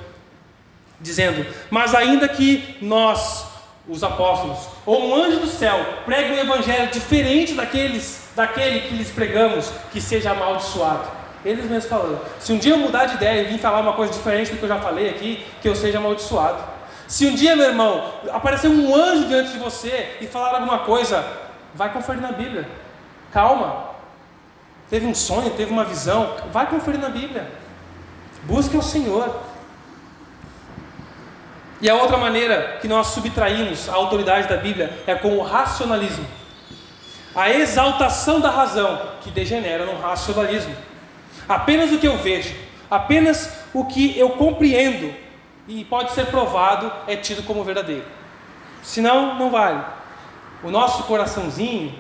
dizendo: 1.01 1.47
Mas 1.71 1.95
ainda 1.95 2.29
que 2.29 2.79
nós, 2.83 3.47
os 3.89 4.05
apóstolos, 4.05 4.59
ou 4.85 5.09
um 5.09 5.15
anjo 5.15 5.41
do 5.41 5.47
céu, 5.47 5.79
pregue 6.05 6.35
um 6.35 6.39
evangelho 6.39 6.91
diferente 6.91 7.55
daqueles, 7.55 8.29
daquele 8.37 8.81
que 8.81 8.95
lhes 8.95 9.11
pregamos, 9.11 9.73
que 9.91 10.01
seja 10.01 10.33
amaldiçoado. 10.33 11.09
Eles 11.45 11.65
mesmos 11.65 11.87
falando. 11.87 12.21
Se 12.39 12.53
um 12.53 12.59
dia 12.59 12.75
eu 12.75 12.79
mudar 12.79 13.07
de 13.07 13.15
ideia 13.15 13.43
e 13.43 13.45
vir 13.45 13.59
falar 13.59 13.81
uma 13.81 13.95
coisa 13.95 14.13
diferente 14.13 14.51
do 14.51 14.59
que 14.59 14.63
eu 14.65 14.69
já 14.69 14.79
falei 14.79 15.09
aqui, 15.09 15.47
que 15.63 15.69
eu 15.69 15.75
seja 15.75 15.99
amaldiçoado. 15.99 16.63
Se 17.07 17.27
um 17.27 17.35
dia, 17.35 17.57
meu 17.57 17.67
irmão, 17.67 18.05
aparecer 18.31 18.69
um 18.69 18.95
anjo 18.95 19.29
diante 19.29 19.53
de 19.53 19.59
você 19.59 20.17
e 20.21 20.27
falar 20.27 20.55
alguma 20.55 20.81
coisa, 20.81 21.25
vai 21.75 21.91
conferir 21.91 22.21
na 22.21 22.33
Bíblia. 22.33 22.69
Calma. 23.33 23.89
Teve 24.91 25.07
um 25.07 25.15
sonho, 25.15 25.51
teve 25.51 25.71
uma 25.71 25.85
visão, 25.85 26.35
vai 26.53 26.67
conferir 26.67 27.01
na 27.01 27.09
Bíblia. 27.09 27.51
Busque 28.43 28.77
o 28.77 28.83
Senhor. 28.83 29.35
E 31.81 31.89
a 31.89 31.95
outra 31.95 32.17
maneira 32.17 32.79
que 32.81 32.89
nós 32.89 33.09
subtraímos 33.09 33.89
a 33.89 33.95
autoridade 33.95 34.49
da 34.49 34.57
Bíblia 34.57 35.03
é 35.07 35.15
com 35.15 35.37
o 35.37 35.43
racionalismo. 35.43 36.27
A 37.35 37.51
exaltação 37.51 38.41
da 38.41 38.51
razão, 38.51 39.01
que 39.21 39.31
degenera 39.31 39.87
no 39.87 40.01
racionalismo. 40.01 40.75
Apenas 41.49 41.93
o 41.93 41.99
que 41.99 42.07
eu 42.07 42.19
vejo, 42.19 42.55
apenas 42.91 43.61
o 43.73 43.85
que 43.85 44.19
eu 44.19 44.31
compreendo 44.31 45.15
e 45.69 45.85
pode 45.85 46.13
ser 46.13 46.27
provado 46.27 46.91
é 47.07 47.15
tido 47.15 47.45
como 47.45 47.63
verdadeiro. 47.63 48.05
Senão, 48.83 49.39
não 49.39 49.51
vale. 49.51 49.81
O 50.65 50.71
nosso 50.71 51.05
coraçãozinho, 51.05 51.95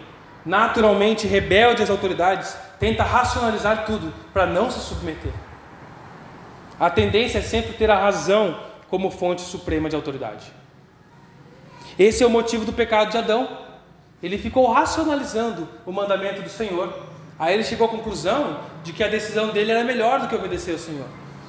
naturalmente 0.45 1.27
rebelde 1.27 1.83
às 1.83 1.91
autoridades, 1.91 2.57
tenta 2.81 3.03
racionalizar 3.03 3.85
tudo 3.85 4.13
para 4.33 4.47
não 4.47 4.71
se 4.71 4.81
submeter. 4.81 5.33
A 6.81 6.89
tendência 6.89 7.39
é 7.39 7.43
sempre 7.43 7.75
ter 7.75 7.91
a 7.91 7.99
razão 7.99 8.68
como 8.89 9.11
fonte 9.11 9.43
suprema 9.43 9.89
de 9.89 9.97
autoridade. 9.97 10.53
Esse 11.99 12.23
é 12.23 12.27
o 12.27 12.31
motivo 12.31 12.65
do 12.65 12.73
pecado 12.73 13.11
de 13.11 13.19
Adão. 13.19 13.49
Ele 14.23 14.39
ficou 14.39 14.71
racionalizando 14.71 15.69
o 15.85 15.93
mandamento 15.93 16.43
do 16.43 16.49
Senhor. 16.49 16.93
Aí 17.39 17.55
ele 17.55 17.65
chegou 17.65 17.87
à 17.87 17.91
conclusão 17.91 18.61
de 18.83 18.93
que 18.93 19.03
a 19.03 19.09
decisão 19.09 19.51
dele 19.51 19.71
era 19.71 19.85
melhor 19.85 20.21
do 20.21 20.29
que 20.29 20.35
obedecer 20.35 20.73
ao 20.73 20.79
Senhor. 20.79 21.07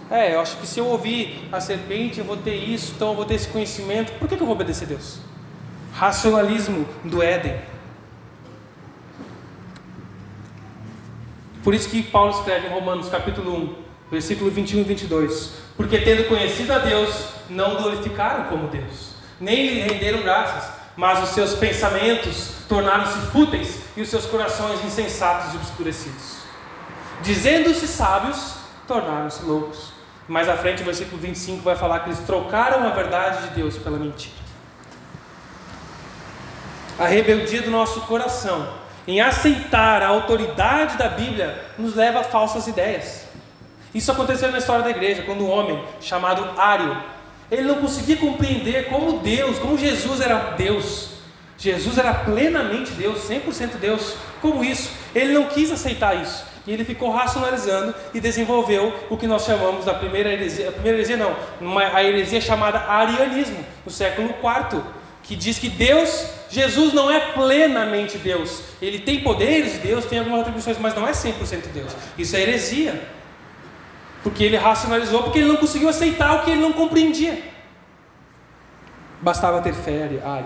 É, 0.09 0.33
eu 0.33 0.41
acho 0.41 0.57
que 0.57 0.65
se 0.65 0.79
eu 0.79 0.87
ouvir 0.87 1.47
a 1.51 1.61
serpente, 1.61 2.19
eu 2.19 2.25
vou 2.25 2.37
ter 2.37 2.55
isso, 2.55 2.93
então 2.95 3.09
eu 3.09 3.15
vou 3.15 3.25
ter 3.25 3.35
esse 3.35 3.47
conhecimento. 3.47 4.11
Por 4.13 4.27
que, 4.27 4.35
que 4.35 4.41
eu 4.41 4.47
vou 4.47 4.55
obedecer 4.55 4.85
a 4.85 4.87
Deus? 4.87 5.19
Racionalismo 5.93 6.87
do 7.03 7.21
Éden. 7.21 7.59
Por 11.63 11.75
isso 11.75 11.89
que 11.89 12.01
Paulo 12.01 12.31
escreve 12.31 12.67
em 12.67 12.71
Romanos 12.71 13.09
capítulo 13.09 13.55
1, 13.55 13.75
versículo 14.11 14.49
21 14.49 14.79
e 14.79 14.83
22. 14.83 15.51
Porque 15.77 15.99
tendo 15.99 16.27
conhecido 16.27 16.73
a 16.73 16.79
Deus, 16.79 17.29
não 17.49 17.75
glorificaram 17.75 18.45
como 18.45 18.67
Deus, 18.67 19.11
nem 19.39 19.67
lhe 19.67 19.81
renderam 19.81 20.21
graças, 20.21 20.71
mas 20.95 21.23
os 21.23 21.29
seus 21.29 21.53
pensamentos 21.53 22.51
tornaram-se 22.67 23.17
fúteis 23.31 23.79
e 23.95 24.01
os 24.01 24.09
seus 24.09 24.25
corações 24.25 24.83
insensatos 24.83 25.53
e 25.53 25.57
obscurecidos. 25.57 26.39
Dizendo-se 27.21 27.87
sábios, 27.87 28.55
tornaram-se 28.87 29.43
loucos. 29.43 29.93
Mais 30.27 30.47
à 30.47 30.55
frente, 30.55 30.81
o 30.81 30.85
versículo 30.85 31.19
25 31.19 31.63
vai 31.63 31.75
falar 31.75 32.01
que 32.01 32.09
eles 32.09 32.19
trocaram 32.19 32.85
a 32.85 32.91
verdade 32.91 33.47
de 33.47 33.55
Deus 33.55 33.77
pela 33.77 33.97
mentira. 33.97 34.35
A 36.99 37.05
rebeldia 37.07 37.61
do 37.61 37.71
nosso 37.71 38.01
coração 38.01 38.73
em 39.07 39.21
aceitar 39.21 40.03
a 40.03 40.07
autoridade 40.07 40.97
da 40.97 41.07
Bíblia 41.07 41.65
nos 41.77 41.95
leva 41.95 42.19
a 42.19 42.23
falsas 42.23 42.67
ideias. 42.67 43.28
Isso 43.93 44.11
aconteceu 44.11 44.51
na 44.51 44.57
história 44.57 44.83
da 44.83 44.89
igreja, 44.89 45.23
quando 45.23 45.43
um 45.43 45.49
homem 45.49 45.83
chamado 45.99 46.59
Ário, 46.59 46.95
ele 47.51 47.63
não 47.63 47.75
conseguia 47.75 48.17
compreender 48.17 48.85
como 48.89 49.19
Deus, 49.19 49.57
como 49.57 49.77
Jesus 49.77 50.21
era 50.21 50.51
Deus. 50.55 51.09
Jesus 51.57 51.97
era 51.97 52.13
plenamente 52.13 52.91
Deus, 52.91 53.27
100% 53.27 53.77
Deus. 53.79 54.15
Como 54.41 54.63
isso? 54.63 54.91
Ele 55.13 55.33
não 55.33 55.45
quis 55.45 55.71
aceitar 55.71 56.15
isso. 56.15 56.45
E 56.65 56.71
ele 56.71 56.85
ficou 56.85 57.09
racionalizando 57.09 57.95
e 58.13 58.21
desenvolveu 58.21 58.93
o 59.09 59.17
que 59.17 59.25
nós 59.25 59.43
chamamos 59.43 59.85
da 59.85 59.93
primeira 59.93 60.31
heresia, 60.31 60.69
a 60.69 60.71
primeira 60.71 60.97
heresia 60.99 61.17
não, 61.17 61.35
uma, 61.59 61.81
a 61.81 62.03
heresia 62.03 62.39
chamada 62.39 62.79
arianismo, 62.79 63.65
no 63.83 63.91
século 63.91 64.29
IV, 64.29 64.81
que 65.23 65.35
diz 65.35 65.57
que 65.57 65.67
Deus, 65.67 66.27
Jesus 66.49 66.93
não 66.93 67.09
é 67.09 67.19
plenamente 67.31 68.17
Deus. 68.19 68.61
Ele 68.81 68.99
tem 68.99 69.21
poderes 69.21 69.73
de 69.73 69.79
Deus, 69.79 70.05
tem 70.05 70.19
algumas 70.19 70.41
atribuições, 70.41 70.77
mas 70.77 70.93
não 70.93 71.07
é 71.07 71.11
100% 71.11 71.71
Deus. 71.73 71.91
Isso 72.17 72.35
é 72.35 72.41
heresia. 72.41 73.18
Porque 74.23 74.43
ele 74.43 74.57
racionalizou, 74.57 75.23
porque 75.23 75.39
ele 75.39 75.47
não 75.47 75.57
conseguiu 75.57 75.89
aceitar 75.89 76.35
o 76.35 76.43
que 76.43 76.51
ele 76.51 76.61
não 76.61 76.73
compreendia. 76.73 77.41
Bastava 79.21 79.61
ter 79.61 79.73
fé, 79.73 80.03
Ari. 80.03 80.45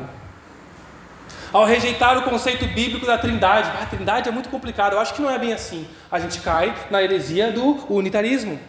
Ao 1.52 1.66
rejeitar 1.66 2.18
o 2.18 2.24
conceito 2.24 2.66
bíblico 2.66 3.06
da 3.06 3.18
trindade, 3.18 3.70
ah, 3.76 3.84
a 3.84 3.86
trindade 3.86 4.28
é 4.28 4.32
muito 4.32 4.50
complicado, 4.50 4.94
eu 4.94 5.00
acho 5.00 5.14
que 5.14 5.22
não 5.22 5.30
é 5.30 5.38
bem 5.38 5.54
assim. 5.54 5.88
A 6.12 6.20
gente 6.20 6.42
cai 6.42 6.74
na 6.90 7.02
heresia 7.04 7.52
do 7.52 7.86
unitarismo. 7.94 8.60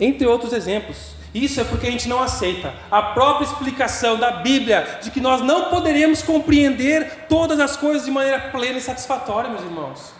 Entre 0.00 0.26
outros 0.26 0.52
exemplos. 0.52 1.14
Isso 1.32 1.60
é 1.60 1.64
porque 1.64 1.86
a 1.86 1.90
gente 1.92 2.08
não 2.08 2.20
aceita 2.20 2.74
a 2.90 3.00
própria 3.00 3.44
explicação 3.44 4.16
da 4.18 4.32
Bíblia 4.32 4.98
de 5.00 5.12
que 5.12 5.20
nós 5.20 5.40
não 5.42 5.70
poderemos 5.70 6.22
compreender 6.22 7.26
todas 7.28 7.60
as 7.60 7.76
coisas 7.76 8.04
de 8.04 8.10
maneira 8.10 8.50
plena 8.50 8.78
e 8.78 8.80
satisfatória, 8.80 9.48
meus 9.48 9.62
irmãos. 9.62 10.19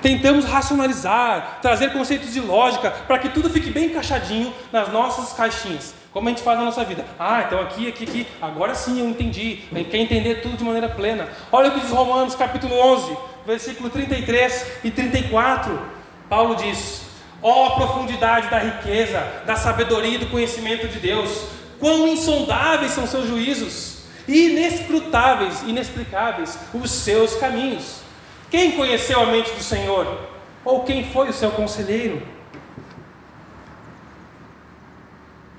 Tentamos 0.00 0.44
racionalizar, 0.44 1.58
trazer 1.60 1.92
conceitos 1.92 2.32
de 2.32 2.40
lógica 2.40 2.90
para 2.90 3.18
que 3.18 3.28
tudo 3.30 3.50
fique 3.50 3.70
bem 3.70 3.86
encaixadinho 3.86 4.54
nas 4.72 4.92
nossas 4.92 5.32
caixinhas. 5.32 5.94
Como 6.12 6.28
a 6.28 6.30
gente 6.30 6.42
faz 6.42 6.58
na 6.58 6.64
nossa 6.64 6.84
vida. 6.84 7.04
Ah, 7.18 7.44
então 7.46 7.60
aqui, 7.60 7.88
aqui, 7.88 8.04
aqui. 8.04 8.26
Agora 8.40 8.74
sim 8.74 9.00
eu 9.00 9.08
entendi. 9.08 9.60
Quer 9.90 9.98
entender 9.98 10.36
tudo 10.36 10.56
de 10.56 10.64
maneira 10.64 10.88
plena. 10.88 11.28
Olha 11.50 11.68
o 11.68 11.72
que 11.72 11.80
diz 11.80 11.90
Romanos 11.90 12.34
capítulo 12.34 12.74
11, 12.74 13.16
versículo 13.46 13.90
33 13.90 14.66
e 14.84 14.90
34. 14.90 15.80
Paulo 16.28 16.54
diz: 16.54 17.02
Ó 17.42 17.66
oh, 17.66 17.70
profundidade 17.76 18.48
da 18.48 18.58
riqueza, 18.58 19.20
da 19.46 19.56
sabedoria 19.56 20.14
e 20.14 20.18
do 20.18 20.26
conhecimento 20.26 20.88
de 20.88 20.98
Deus, 20.98 21.44
quão 21.78 22.08
insondáveis 22.08 22.92
são 22.92 23.06
seus 23.06 23.26
juízos, 23.26 23.98
inescrutáveis, 24.26 25.62
inexplicáveis 25.62 26.58
os 26.72 26.90
seus 26.90 27.34
caminhos. 27.36 28.07
Quem 28.50 28.72
conheceu 28.72 29.20
a 29.20 29.26
mente 29.26 29.52
do 29.52 29.62
Senhor? 29.62 30.28
Ou 30.64 30.84
quem 30.84 31.04
foi 31.10 31.28
o 31.28 31.32
seu 31.32 31.50
conselheiro? 31.50 32.22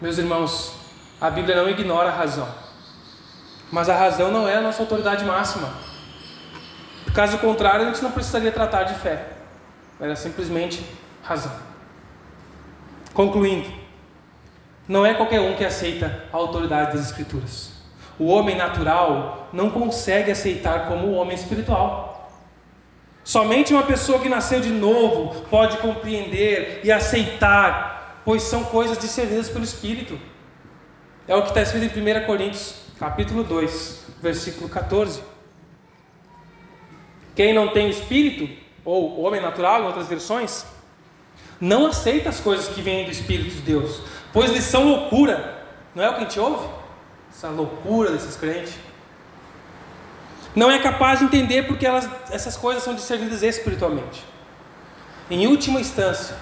Meus 0.01 0.17
irmãos, 0.17 0.73
a 1.19 1.29
Bíblia 1.29 1.55
não 1.55 1.69
ignora 1.69 2.09
a 2.09 2.15
razão, 2.15 2.47
mas 3.71 3.89
a 3.89 3.95
razão 3.95 4.31
não 4.31 4.47
é 4.47 4.55
a 4.55 4.61
nossa 4.61 4.81
autoridade 4.81 5.25
máxima. 5.25 5.73
Caso 7.13 7.37
contrário, 7.39 7.85
a 7.85 7.89
gente 7.89 8.01
não 8.01 8.11
precisaria 8.11 8.51
tratar 8.51 8.83
de 8.83 8.93
fé, 8.95 9.27
era 9.99 10.15
simplesmente 10.15 10.85
razão. 11.21 11.51
Concluindo, 13.13 13.69
não 14.87 15.05
é 15.05 15.13
qualquer 15.13 15.41
um 15.41 15.55
que 15.55 15.65
aceita 15.65 16.23
a 16.31 16.37
autoridade 16.37 16.93
das 16.93 17.05
Escrituras. 17.07 17.71
O 18.17 18.27
homem 18.27 18.55
natural 18.55 19.49
não 19.51 19.69
consegue 19.69 20.31
aceitar 20.31 20.87
como 20.87 21.07
o 21.07 21.13
homem 21.13 21.35
espiritual. 21.35 22.18
Somente 23.23 23.73
uma 23.73 23.83
pessoa 23.83 24.19
que 24.19 24.29
nasceu 24.29 24.59
de 24.59 24.69
novo 24.69 25.41
pode 25.49 25.77
compreender 25.77 26.81
e 26.83 26.91
aceitar, 26.91 28.21
pois 28.25 28.43
são 28.43 28.63
coisas 28.63 28.97
discernidas 28.97 29.49
pelo 29.49 29.63
Espírito. 29.63 30.19
É 31.27 31.35
o 31.35 31.43
que 31.43 31.49
está 31.49 31.61
escrito 31.61 31.99
em 31.99 32.01
1 32.01 32.25
Coríntios, 32.25 32.75
capítulo 32.97 33.43
2, 33.43 34.05
versículo 34.21 34.67
14. 34.67 35.21
Quem 37.35 37.53
não 37.53 37.69
tem 37.69 37.89
espírito, 37.89 38.49
ou 38.83 39.21
homem 39.21 39.39
natural, 39.39 39.83
em 39.83 39.85
outras 39.85 40.07
versões, 40.07 40.65
não 41.61 41.87
aceita 41.87 42.29
as 42.29 42.39
coisas 42.39 42.67
que 42.67 42.81
vêm 42.81 43.05
do 43.05 43.11
Espírito 43.11 43.55
de 43.55 43.61
Deus, 43.61 44.01
pois 44.33 44.49
eles 44.49 44.63
são 44.63 44.83
loucura. 44.83 45.63
Não 45.93 46.03
é 46.03 46.09
o 46.09 46.13
que 46.13 46.19
a 46.19 46.23
gente 46.23 46.39
ouve? 46.39 46.67
Essa 47.29 47.49
loucura 47.49 48.11
desses 48.11 48.35
crentes 48.35 48.73
não 50.55 50.71
é 50.71 50.79
capaz 50.79 51.19
de 51.19 51.25
entender 51.25 51.63
porque 51.63 51.85
elas, 51.85 52.09
essas 52.31 52.57
coisas 52.57 52.83
são 52.83 52.93
discernidas 52.93 53.43
espiritualmente. 53.43 54.23
Em 55.29 55.45
última 55.47 55.79
instância, 55.79 56.35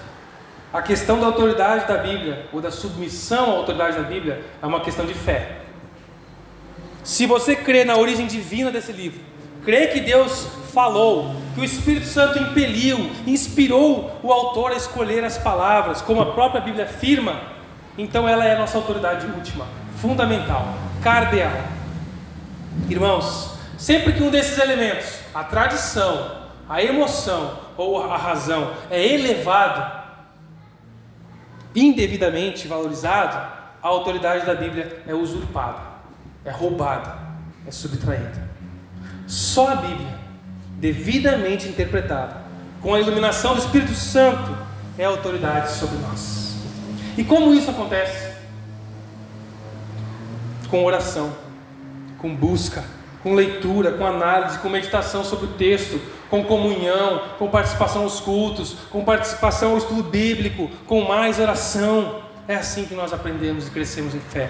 a 0.72 0.82
questão 0.82 1.20
da 1.20 1.26
autoridade 1.26 1.88
da 1.88 1.97
Bíblia, 1.97 2.47
ou 2.51 2.62
da 2.62 2.72
submissão 2.72 3.51
à 3.51 3.58
autoridade 3.58 3.97
da 3.97 4.03
Bíblia, 4.03 4.43
é 4.62 4.66
uma 4.66 4.82
questão 4.82 5.05
de 5.05 5.14
fé. 5.14 5.58
Se 7.03 7.26
você 7.26 7.55
crê 7.55 7.86
na 7.86 7.95
origem 7.95 8.28
divina 8.28 8.72
desse 8.72 8.91
livro, 8.91 9.20
crê 9.64 9.88
que 9.88 9.99
Deus 9.99 10.47
falou, 10.74 11.36
que 11.55 11.62
o 11.62 11.64
Espírito 11.64 12.05
Santo 12.05 12.38
impeliu, 12.38 13.10
inspirou 13.26 14.20
o 14.22 14.32
autor 14.32 14.72
a 14.72 14.76
escolher 14.76 15.24
as 15.24 15.38
palavras, 15.38 16.01
como 16.01 16.22
a 16.22 16.34
própria 16.34 16.62
Bíblia 16.62 16.86
afirma, 16.86 17.41
então 17.97 18.28
ela 18.28 18.45
é 18.45 18.55
a 18.55 18.60
nossa 18.60 18.78
autoridade 18.78 19.26
última, 19.26 19.66
fundamental, 20.01 20.74
cardeal. 21.01 21.51
Irmãos, 22.89 23.47
Sempre 23.78 24.14
que 24.14 24.24
um 24.24 24.32
desses 24.32 24.58
elementos, 24.58 25.20
a 25.34 25.44
tradição, 25.44 26.48
a 26.68 26.82
emoção 26.82 27.60
ou 27.78 28.04
a 28.04 28.18
razão, 28.18 28.74
é 28.90 29.06
elevado, 29.06 30.06
indevidamente 31.76 32.68
valorizado, 32.68 33.38
a 33.82 33.88
autoridade 33.88 34.46
da 34.46 34.56
Bíblia 34.56 35.04
é 35.08 35.14
usurpada, 35.14 35.80
é 36.44 36.50
roubada, 36.50 37.20
é 37.68 37.72
subtraída. 37.72 38.50
Só 39.28 39.70
a 39.70 39.76
Bíblia, 39.76 40.18
devidamente 40.80 41.68
interpretada, 41.68 42.38
com 42.82 42.96
a 42.96 43.00
iluminação 43.00 43.54
do 43.54 43.60
Espírito 43.60 43.94
Santo, 43.94 44.58
é 44.98 45.06
autoridade 45.06 45.72
sobre 45.72 45.98
nós. 46.00 46.56
E 47.16 47.24
como 47.24 47.54
isso 47.54 47.70
acontece? 47.70 48.36
Com 50.68 50.84
oração, 50.84 51.32
com 52.18 52.36
busca, 52.36 52.84
com 53.24 53.34
leitura, 53.34 53.91
com 53.91 54.05
análise, 54.05 54.59
com 54.59 54.70
meditação 54.70 55.24
sobre 55.24 55.45
o 55.45 55.49
texto, 55.49 55.99
com 56.30 56.43
comunhão, 56.43 57.22
com 57.39 57.49
participação 57.49 58.03
aos 58.03 58.20
cultos, 58.20 58.76
com 58.89 59.03
participação 59.03 59.72
ao 59.72 59.78
estudo 59.78 60.03
bíblico, 60.03 60.70
com 60.86 61.01
mais 61.01 61.39
oração. 61.39 62.22
É 62.47 62.55
assim 62.55 62.86
que 62.86 62.93
nós 62.93 63.13
aprendemos 63.13 63.68
e 63.68 63.72
crescemos 63.72 64.13
em 64.15 64.20
fé. 64.20 64.49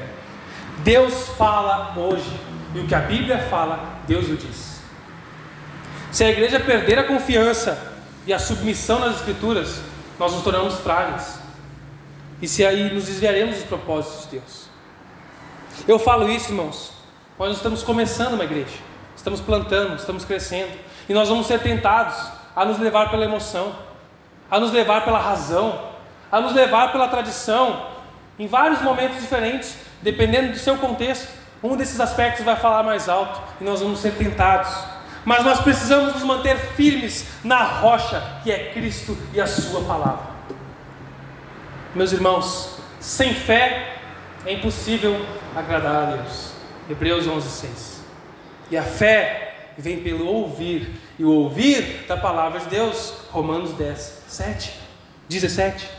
Deus 0.79 1.29
fala 1.29 1.93
hoje, 1.97 2.29
e 2.75 2.79
o 2.79 2.87
que 2.87 2.93
a 2.93 2.99
Bíblia 2.99 3.39
fala, 3.49 4.01
Deus 4.07 4.29
o 4.29 4.35
diz. 4.35 4.81
Se 6.11 6.23
a 6.23 6.29
igreja 6.29 6.59
perder 6.59 6.99
a 6.99 7.03
confiança 7.03 7.93
e 8.25 8.33
a 8.33 8.39
submissão 8.39 8.99
nas 8.99 9.17
Escrituras, 9.17 9.81
nós 10.19 10.33
nos 10.33 10.43
tornamos 10.43 10.75
frágeis. 10.79 11.39
E 12.41 12.47
se 12.47 12.65
aí 12.65 12.93
nos 12.93 13.05
desviaremos 13.05 13.55
dos 13.55 13.65
propósitos 13.65 14.25
de 14.25 14.37
Deus. 14.37 14.67
Eu 15.87 15.97
falo 15.97 16.29
isso, 16.29 16.51
irmãos, 16.51 16.91
nós 17.45 17.57
estamos 17.57 17.83
começando 17.83 18.33
uma 18.33 18.43
igreja, 18.43 18.77
estamos 19.15 19.39
plantando, 19.39 19.95
estamos 19.95 20.25
crescendo, 20.25 20.71
e 21.07 21.13
nós 21.13 21.29
vamos 21.29 21.45
ser 21.45 21.59
tentados 21.59 22.15
a 22.55 22.65
nos 22.65 22.79
levar 22.79 23.11
pela 23.11 23.23
emoção, 23.23 23.75
a 24.49 24.59
nos 24.59 24.71
levar 24.71 25.05
pela 25.05 25.19
razão, 25.19 25.79
a 26.31 26.41
nos 26.41 26.53
levar 26.53 26.91
pela 26.91 27.07
tradição, 27.07 27.85
em 28.39 28.47
vários 28.47 28.81
momentos 28.81 29.21
diferentes, 29.21 29.77
dependendo 30.01 30.53
do 30.53 30.57
seu 30.57 30.77
contexto. 30.77 31.27
Um 31.63 31.75
desses 31.75 31.99
aspectos 31.99 32.45
vai 32.45 32.55
falar 32.55 32.83
mais 32.83 33.09
alto 33.09 33.41
e 33.59 33.63
nós 33.63 33.81
vamos 33.81 33.99
ser 33.99 34.13
tentados. 34.13 34.71
Mas 35.25 35.43
nós 35.43 35.59
precisamos 35.59 36.13
nos 36.13 36.23
manter 36.23 36.57
firmes 36.57 37.27
na 37.43 37.63
rocha 37.63 38.21
que 38.43 38.51
é 38.51 38.71
Cristo 38.71 39.17
e 39.33 39.41
a 39.41 39.47
Sua 39.47 39.81
palavra. 39.83 40.25
Meus 41.93 42.11
irmãos, 42.11 42.77
sem 42.99 43.33
fé 43.33 43.97
é 44.45 44.53
impossível 44.53 45.25
agradar 45.55 45.95
a 45.95 46.05
Deus. 46.15 46.46
Hebreus 46.89 47.27
11, 47.27 47.49
6. 47.49 48.03
E 48.71 48.77
a 48.77 48.83
fé 48.83 49.71
vem 49.77 50.01
pelo 50.01 50.25
ouvir, 50.25 50.89
e 51.19 51.23
o 51.23 51.31
ouvir 51.31 52.05
da 52.07 52.17
palavra 52.17 52.59
de 52.59 52.67
Deus. 52.67 53.13
Romanos 53.29 53.73
10, 53.73 54.23
7, 54.27 54.73
17. 55.27 55.89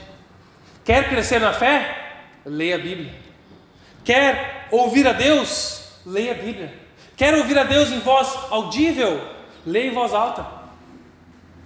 Quer 0.84 1.08
crescer 1.08 1.40
na 1.40 1.52
fé? 1.52 2.16
Leia 2.44 2.76
a 2.76 2.78
Bíblia. 2.78 3.12
Quer 4.04 4.66
ouvir 4.70 5.06
a 5.06 5.12
Deus? 5.12 6.00
Leia 6.04 6.32
a 6.32 6.34
Bíblia. 6.34 6.72
Quer 7.16 7.34
ouvir 7.34 7.58
a 7.58 7.64
Deus 7.64 7.90
em 7.90 8.00
voz 8.00 8.36
audível? 8.50 9.20
Leia 9.66 9.90
em 9.90 9.94
voz 9.94 10.14
alta. 10.14 10.46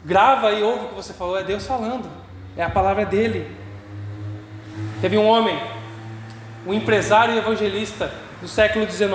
Grava 0.04 0.52
e 0.52 0.62
ouve 0.62 0.86
o 0.86 0.88
que 0.88 0.94
você 0.94 1.12
falou, 1.12 1.38
é 1.38 1.44
Deus 1.44 1.64
falando, 1.64 2.10
é 2.56 2.62
a 2.62 2.70
palavra 2.70 3.06
dele. 3.06 3.48
Teve 5.00 5.16
um 5.16 5.26
homem, 5.26 5.56
um 6.66 6.74
empresário 6.74 7.36
evangelista, 7.36 8.12
do 8.42 8.48
século 8.48 8.90
XIX, 8.90 9.08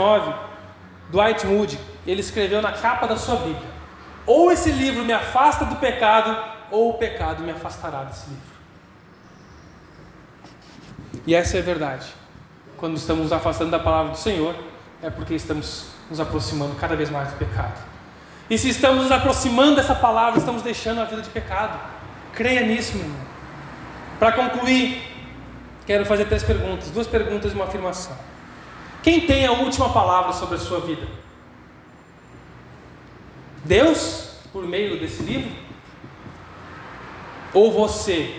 Dwight 1.12 1.46
Moody, 1.46 1.78
ele 2.06 2.22
escreveu 2.22 2.62
na 2.62 2.72
capa 2.72 3.06
da 3.06 3.18
sua 3.18 3.36
Bíblia: 3.36 3.70
Ou 4.26 4.52
esse 4.52 4.72
livro 4.72 5.04
me 5.04 5.12
afasta 5.14 5.66
do 5.66 5.76
pecado, 5.76 6.36
ou 6.72 6.92
o 6.92 6.94
pecado 6.94 7.44
me 7.44 7.52
afastará 7.52 8.04
desse 8.06 8.30
livro. 8.30 8.58
E 11.28 11.36
essa 11.36 11.58
é 11.58 11.60
a 11.60 11.64
verdade. 11.64 12.08
Quando 12.78 12.96
estamos 12.96 13.24
nos 13.24 13.34
afastando 13.34 13.72
da 13.72 13.80
palavra 13.80 14.14
do 14.14 14.18
Senhor, 14.18 14.56
é 15.04 15.10
porque 15.10 15.34
estamos 15.34 15.90
nos 16.10 16.20
aproximando 16.20 16.76
cada 16.76 16.96
vez 16.96 17.10
mais 17.10 17.30
do 17.30 17.38
pecado. 17.38 17.78
E 18.50 18.58
se 18.58 18.70
estamos 18.70 19.04
nos 19.04 19.12
aproximando 19.12 19.76
dessa 19.76 19.94
palavra, 19.94 20.40
estamos 20.40 20.62
deixando 20.62 21.02
a 21.02 21.04
vida 21.04 21.22
de 21.22 21.30
pecado. 21.30 21.78
Creia 22.34 22.62
nisso, 22.66 22.96
meu 22.96 23.06
irmão. 23.06 23.28
Para 24.20 24.32
concluir, 24.32 25.04
quero 25.86 26.06
fazer 26.06 26.26
três 26.26 26.44
perguntas: 26.44 26.90
duas 26.92 27.08
perguntas 27.08 27.52
e 27.52 27.56
uma 27.56 27.66
afirmação. 27.66 28.16
Quem 29.08 29.22
tem 29.22 29.46
a 29.46 29.54
última 29.54 29.88
palavra 29.94 30.34
sobre 30.34 30.56
a 30.56 30.60
sua 30.60 30.82
vida? 30.82 31.08
Deus, 33.64 34.32
por 34.52 34.66
meio 34.66 35.00
desse 35.00 35.24
livro? 35.24 35.50
Ou 37.54 37.72
você, 37.72 38.38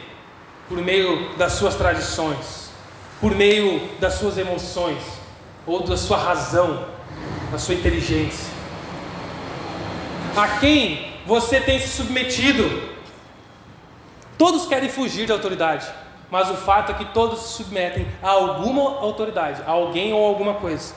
por 0.69 0.77
meio 0.77 1.35
das 1.39 1.55
suas 1.55 1.75
tradições, 1.75 2.71
por 3.19 3.35
meio 3.35 3.81
das 3.99 4.16
suas 4.16 4.37
emoções, 4.37 5.03
ou 5.66 5.85
da 5.85 5.97
sua 5.97 6.19
razão, 6.19 6.87
da 7.51 7.57
sua 7.59 7.75
inteligência? 7.75 8.53
A 10.37 10.59
quem 10.59 11.14
você 11.27 11.62
tem 11.62 11.81
se 11.81 11.89
submetido? 11.89 12.93
Todos 14.37 14.66
querem 14.66 14.91
fugir 14.91 15.27
da 15.29 15.33
autoridade. 15.33 15.87
Mas 16.31 16.51
o 16.51 16.55
fato 16.55 16.93
é 16.93 16.95
que 16.95 17.07
todos 17.07 17.41
se 17.41 17.49
submetem 17.55 18.07
a 18.22 18.29
alguma 18.29 18.99
autoridade, 19.01 19.62
a 19.66 19.70
alguém 19.70 20.12
ou 20.12 20.26
alguma 20.26 20.55
coisa. 20.55 20.95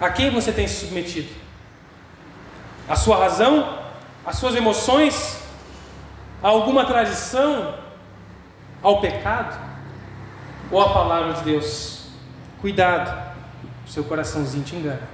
A 0.00 0.10
quem 0.10 0.30
você 0.30 0.50
tem 0.50 0.66
se 0.66 0.86
submetido? 0.86 1.28
A 2.88 2.96
sua 2.96 3.16
razão, 3.16 3.78
As 4.24 4.36
suas 4.36 4.54
emoções? 4.54 5.40
A 6.42 6.48
alguma 6.48 6.84
tradição? 6.84 7.74
Ao 8.82 9.00
pecado? 9.00 9.58
Ou 10.70 10.80
a 10.80 10.92
palavra 10.92 11.32
de 11.34 11.42
Deus? 11.42 12.06
Cuidado, 12.60 13.34
seu 13.86 14.04
coraçãozinho 14.04 14.64
te 14.64 14.76
engana. 14.76 15.08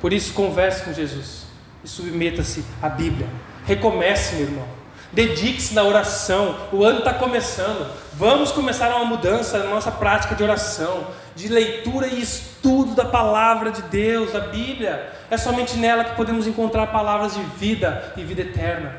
Por 0.00 0.12
isso, 0.12 0.34
converse 0.34 0.84
com 0.84 0.92
Jesus 0.92 1.46
e 1.82 1.88
submeta-se 1.88 2.64
à 2.82 2.88
Bíblia. 2.88 3.28
Recomece, 3.64 4.36
meu 4.36 4.44
irmão. 4.44 4.68
Dedique-se 5.12 5.74
na 5.74 5.82
oração. 5.82 6.56
O 6.72 6.84
ano 6.84 6.98
está 6.98 7.14
começando. 7.14 7.90
Vamos 8.14 8.52
começar 8.52 8.88
uma 8.96 9.04
mudança 9.04 9.58
na 9.58 9.70
nossa 9.70 9.90
prática 9.90 10.34
de 10.34 10.42
oração, 10.42 11.06
de 11.34 11.48
leitura 11.48 12.06
e 12.06 12.20
estudo 12.20 12.94
da 12.94 13.04
palavra 13.04 13.70
de 13.70 13.82
Deus, 13.82 14.34
a 14.34 14.40
Bíblia. 14.40 15.12
É 15.30 15.36
somente 15.36 15.76
nela 15.76 16.04
que 16.04 16.16
podemos 16.16 16.46
encontrar 16.46 16.88
palavras 16.88 17.34
de 17.34 17.42
vida 17.42 18.12
e 18.16 18.24
vida 18.24 18.42
eterna. 18.42 18.96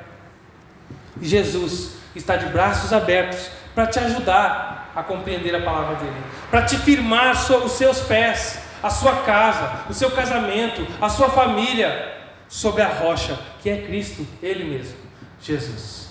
Jesus 1.21 1.97
está 2.15 2.35
de 2.35 2.45
braços 2.47 2.93
abertos 2.93 3.49
para 3.73 3.87
te 3.87 3.99
ajudar 3.99 4.91
a 4.95 5.03
compreender 5.03 5.55
a 5.55 5.61
palavra 5.61 5.95
dele, 5.97 6.15
para 6.49 6.63
te 6.63 6.75
firmar 6.77 7.31
os 7.31 7.71
seus 7.73 7.99
pés, 8.01 8.59
a 8.81 8.89
sua 8.89 9.17
casa, 9.17 9.85
o 9.89 9.93
seu 9.93 10.09
casamento, 10.09 10.85
a 10.99 11.09
sua 11.09 11.29
família 11.29 12.15
sobre 12.47 12.81
a 12.81 12.87
rocha 12.87 13.37
que 13.61 13.69
é 13.69 13.83
Cristo, 13.83 14.25
Ele 14.41 14.63
mesmo, 14.63 14.95
Jesus. 15.41 16.09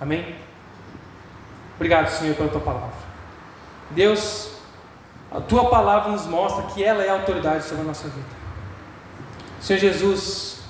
Amém? 0.00 0.36
Obrigado, 1.76 2.08
Senhor, 2.08 2.34
pela 2.34 2.48
tua 2.48 2.60
palavra. 2.60 3.08
Deus, 3.90 4.50
a 5.30 5.40
tua 5.40 5.68
palavra 5.70 6.12
nos 6.12 6.26
mostra 6.26 6.64
que 6.64 6.82
ela 6.82 7.02
é 7.02 7.08
a 7.08 7.14
autoridade 7.14 7.64
sobre 7.64 7.82
a 7.82 7.86
nossa 7.86 8.08
vida. 8.08 8.26
Senhor 9.60 9.78
Jesus, 9.78 10.60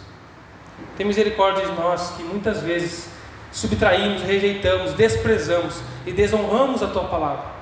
tem 0.97 1.07
misericórdia 1.07 1.66
de 1.66 1.72
nós 1.72 2.11
que 2.16 2.22
muitas 2.22 2.61
vezes 2.61 3.09
subtraímos, 3.53 4.22
rejeitamos, 4.22 4.93
desprezamos 4.95 5.80
e 6.07 6.12
desonramos 6.12 6.82
a 6.82 6.89
tua 6.89 7.05
palavra. 7.05 7.59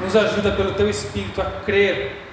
Nos 0.00 0.14
ajuda 0.14 0.52
pelo 0.52 0.74
teu 0.74 0.88
Espírito 0.88 1.40
a 1.40 1.44
crer. 1.64 2.24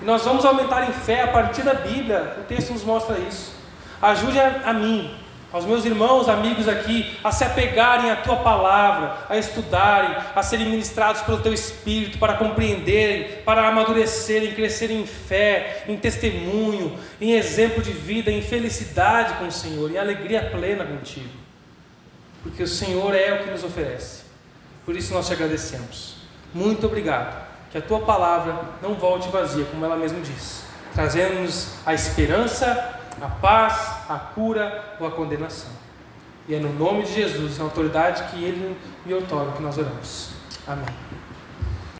E 0.00 0.04
nós 0.04 0.24
vamos 0.24 0.44
aumentar 0.44 0.88
em 0.88 0.92
fé 0.92 1.22
a 1.22 1.28
partir 1.28 1.62
da 1.62 1.74
Bíblia. 1.74 2.36
O 2.40 2.44
texto 2.44 2.72
nos 2.72 2.84
mostra 2.84 3.18
isso. 3.18 3.52
Ajude 4.00 4.38
a, 4.38 4.62
a 4.66 4.72
mim 4.72 5.27
aos 5.52 5.64
meus 5.64 5.84
irmãos, 5.84 6.28
amigos 6.28 6.68
aqui, 6.68 7.18
a 7.24 7.32
se 7.32 7.42
apegarem 7.42 8.10
à 8.10 8.16
tua 8.16 8.36
palavra, 8.36 9.16
a 9.28 9.36
estudarem, 9.36 10.14
a 10.34 10.42
serem 10.42 10.68
ministrados 10.68 11.22
pelo 11.22 11.40
teu 11.40 11.52
espírito, 11.52 12.18
para 12.18 12.34
compreenderem, 12.34 13.42
para 13.44 13.66
amadurecerem, 13.66 14.54
crescerem 14.54 15.00
em 15.00 15.06
fé, 15.06 15.84
em 15.88 15.96
testemunho, 15.96 16.98
em 17.20 17.32
exemplo 17.32 17.82
de 17.82 17.92
vida, 17.92 18.30
em 18.30 18.42
felicidade 18.42 19.34
com 19.34 19.46
o 19.46 19.52
Senhor, 19.52 19.90
em 19.90 19.96
alegria 19.96 20.50
plena 20.50 20.84
contigo. 20.84 21.30
Porque 22.42 22.62
o 22.62 22.68
Senhor 22.68 23.14
é 23.14 23.32
o 23.32 23.44
que 23.44 23.50
nos 23.50 23.64
oferece. 23.64 24.24
Por 24.84 24.96
isso 24.96 25.14
nós 25.14 25.26
te 25.26 25.32
agradecemos. 25.32 26.16
Muito 26.52 26.86
obrigado. 26.86 27.48
Que 27.70 27.78
a 27.78 27.82
tua 27.82 28.00
palavra 28.00 28.60
não 28.82 28.94
volte 28.94 29.28
vazia, 29.28 29.64
como 29.66 29.84
ela 29.84 29.96
mesma 29.96 30.20
diz, 30.20 30.64
trazendo-nos 30.94 31.74
a 31.84 31.92
esperança 31.92 32.97
a 33.20 33.28
paz, 33.28 34.04
a 34.08 34.18
cura 34.18 34.96
ou 35.00 35.06
a 35.06 35.10
condenação. 35.10 35.70
E 36.48 36.54
é 36.54 36.58
no 36.58 36.72
nome 36.72 37.04
de 37.04 37.14
Jesus, 37.14 37.58
na 37.58 37.64
autoridade 37.64 38.24
que 38.30 38.42
Ele 38.42 38.76
me 39.04 39.14
outorga, 39.14 39.52
que 39.52 39.62
nós 39.62 39.76
oramos. 39.76 40.30
Amém. 40.66 40.86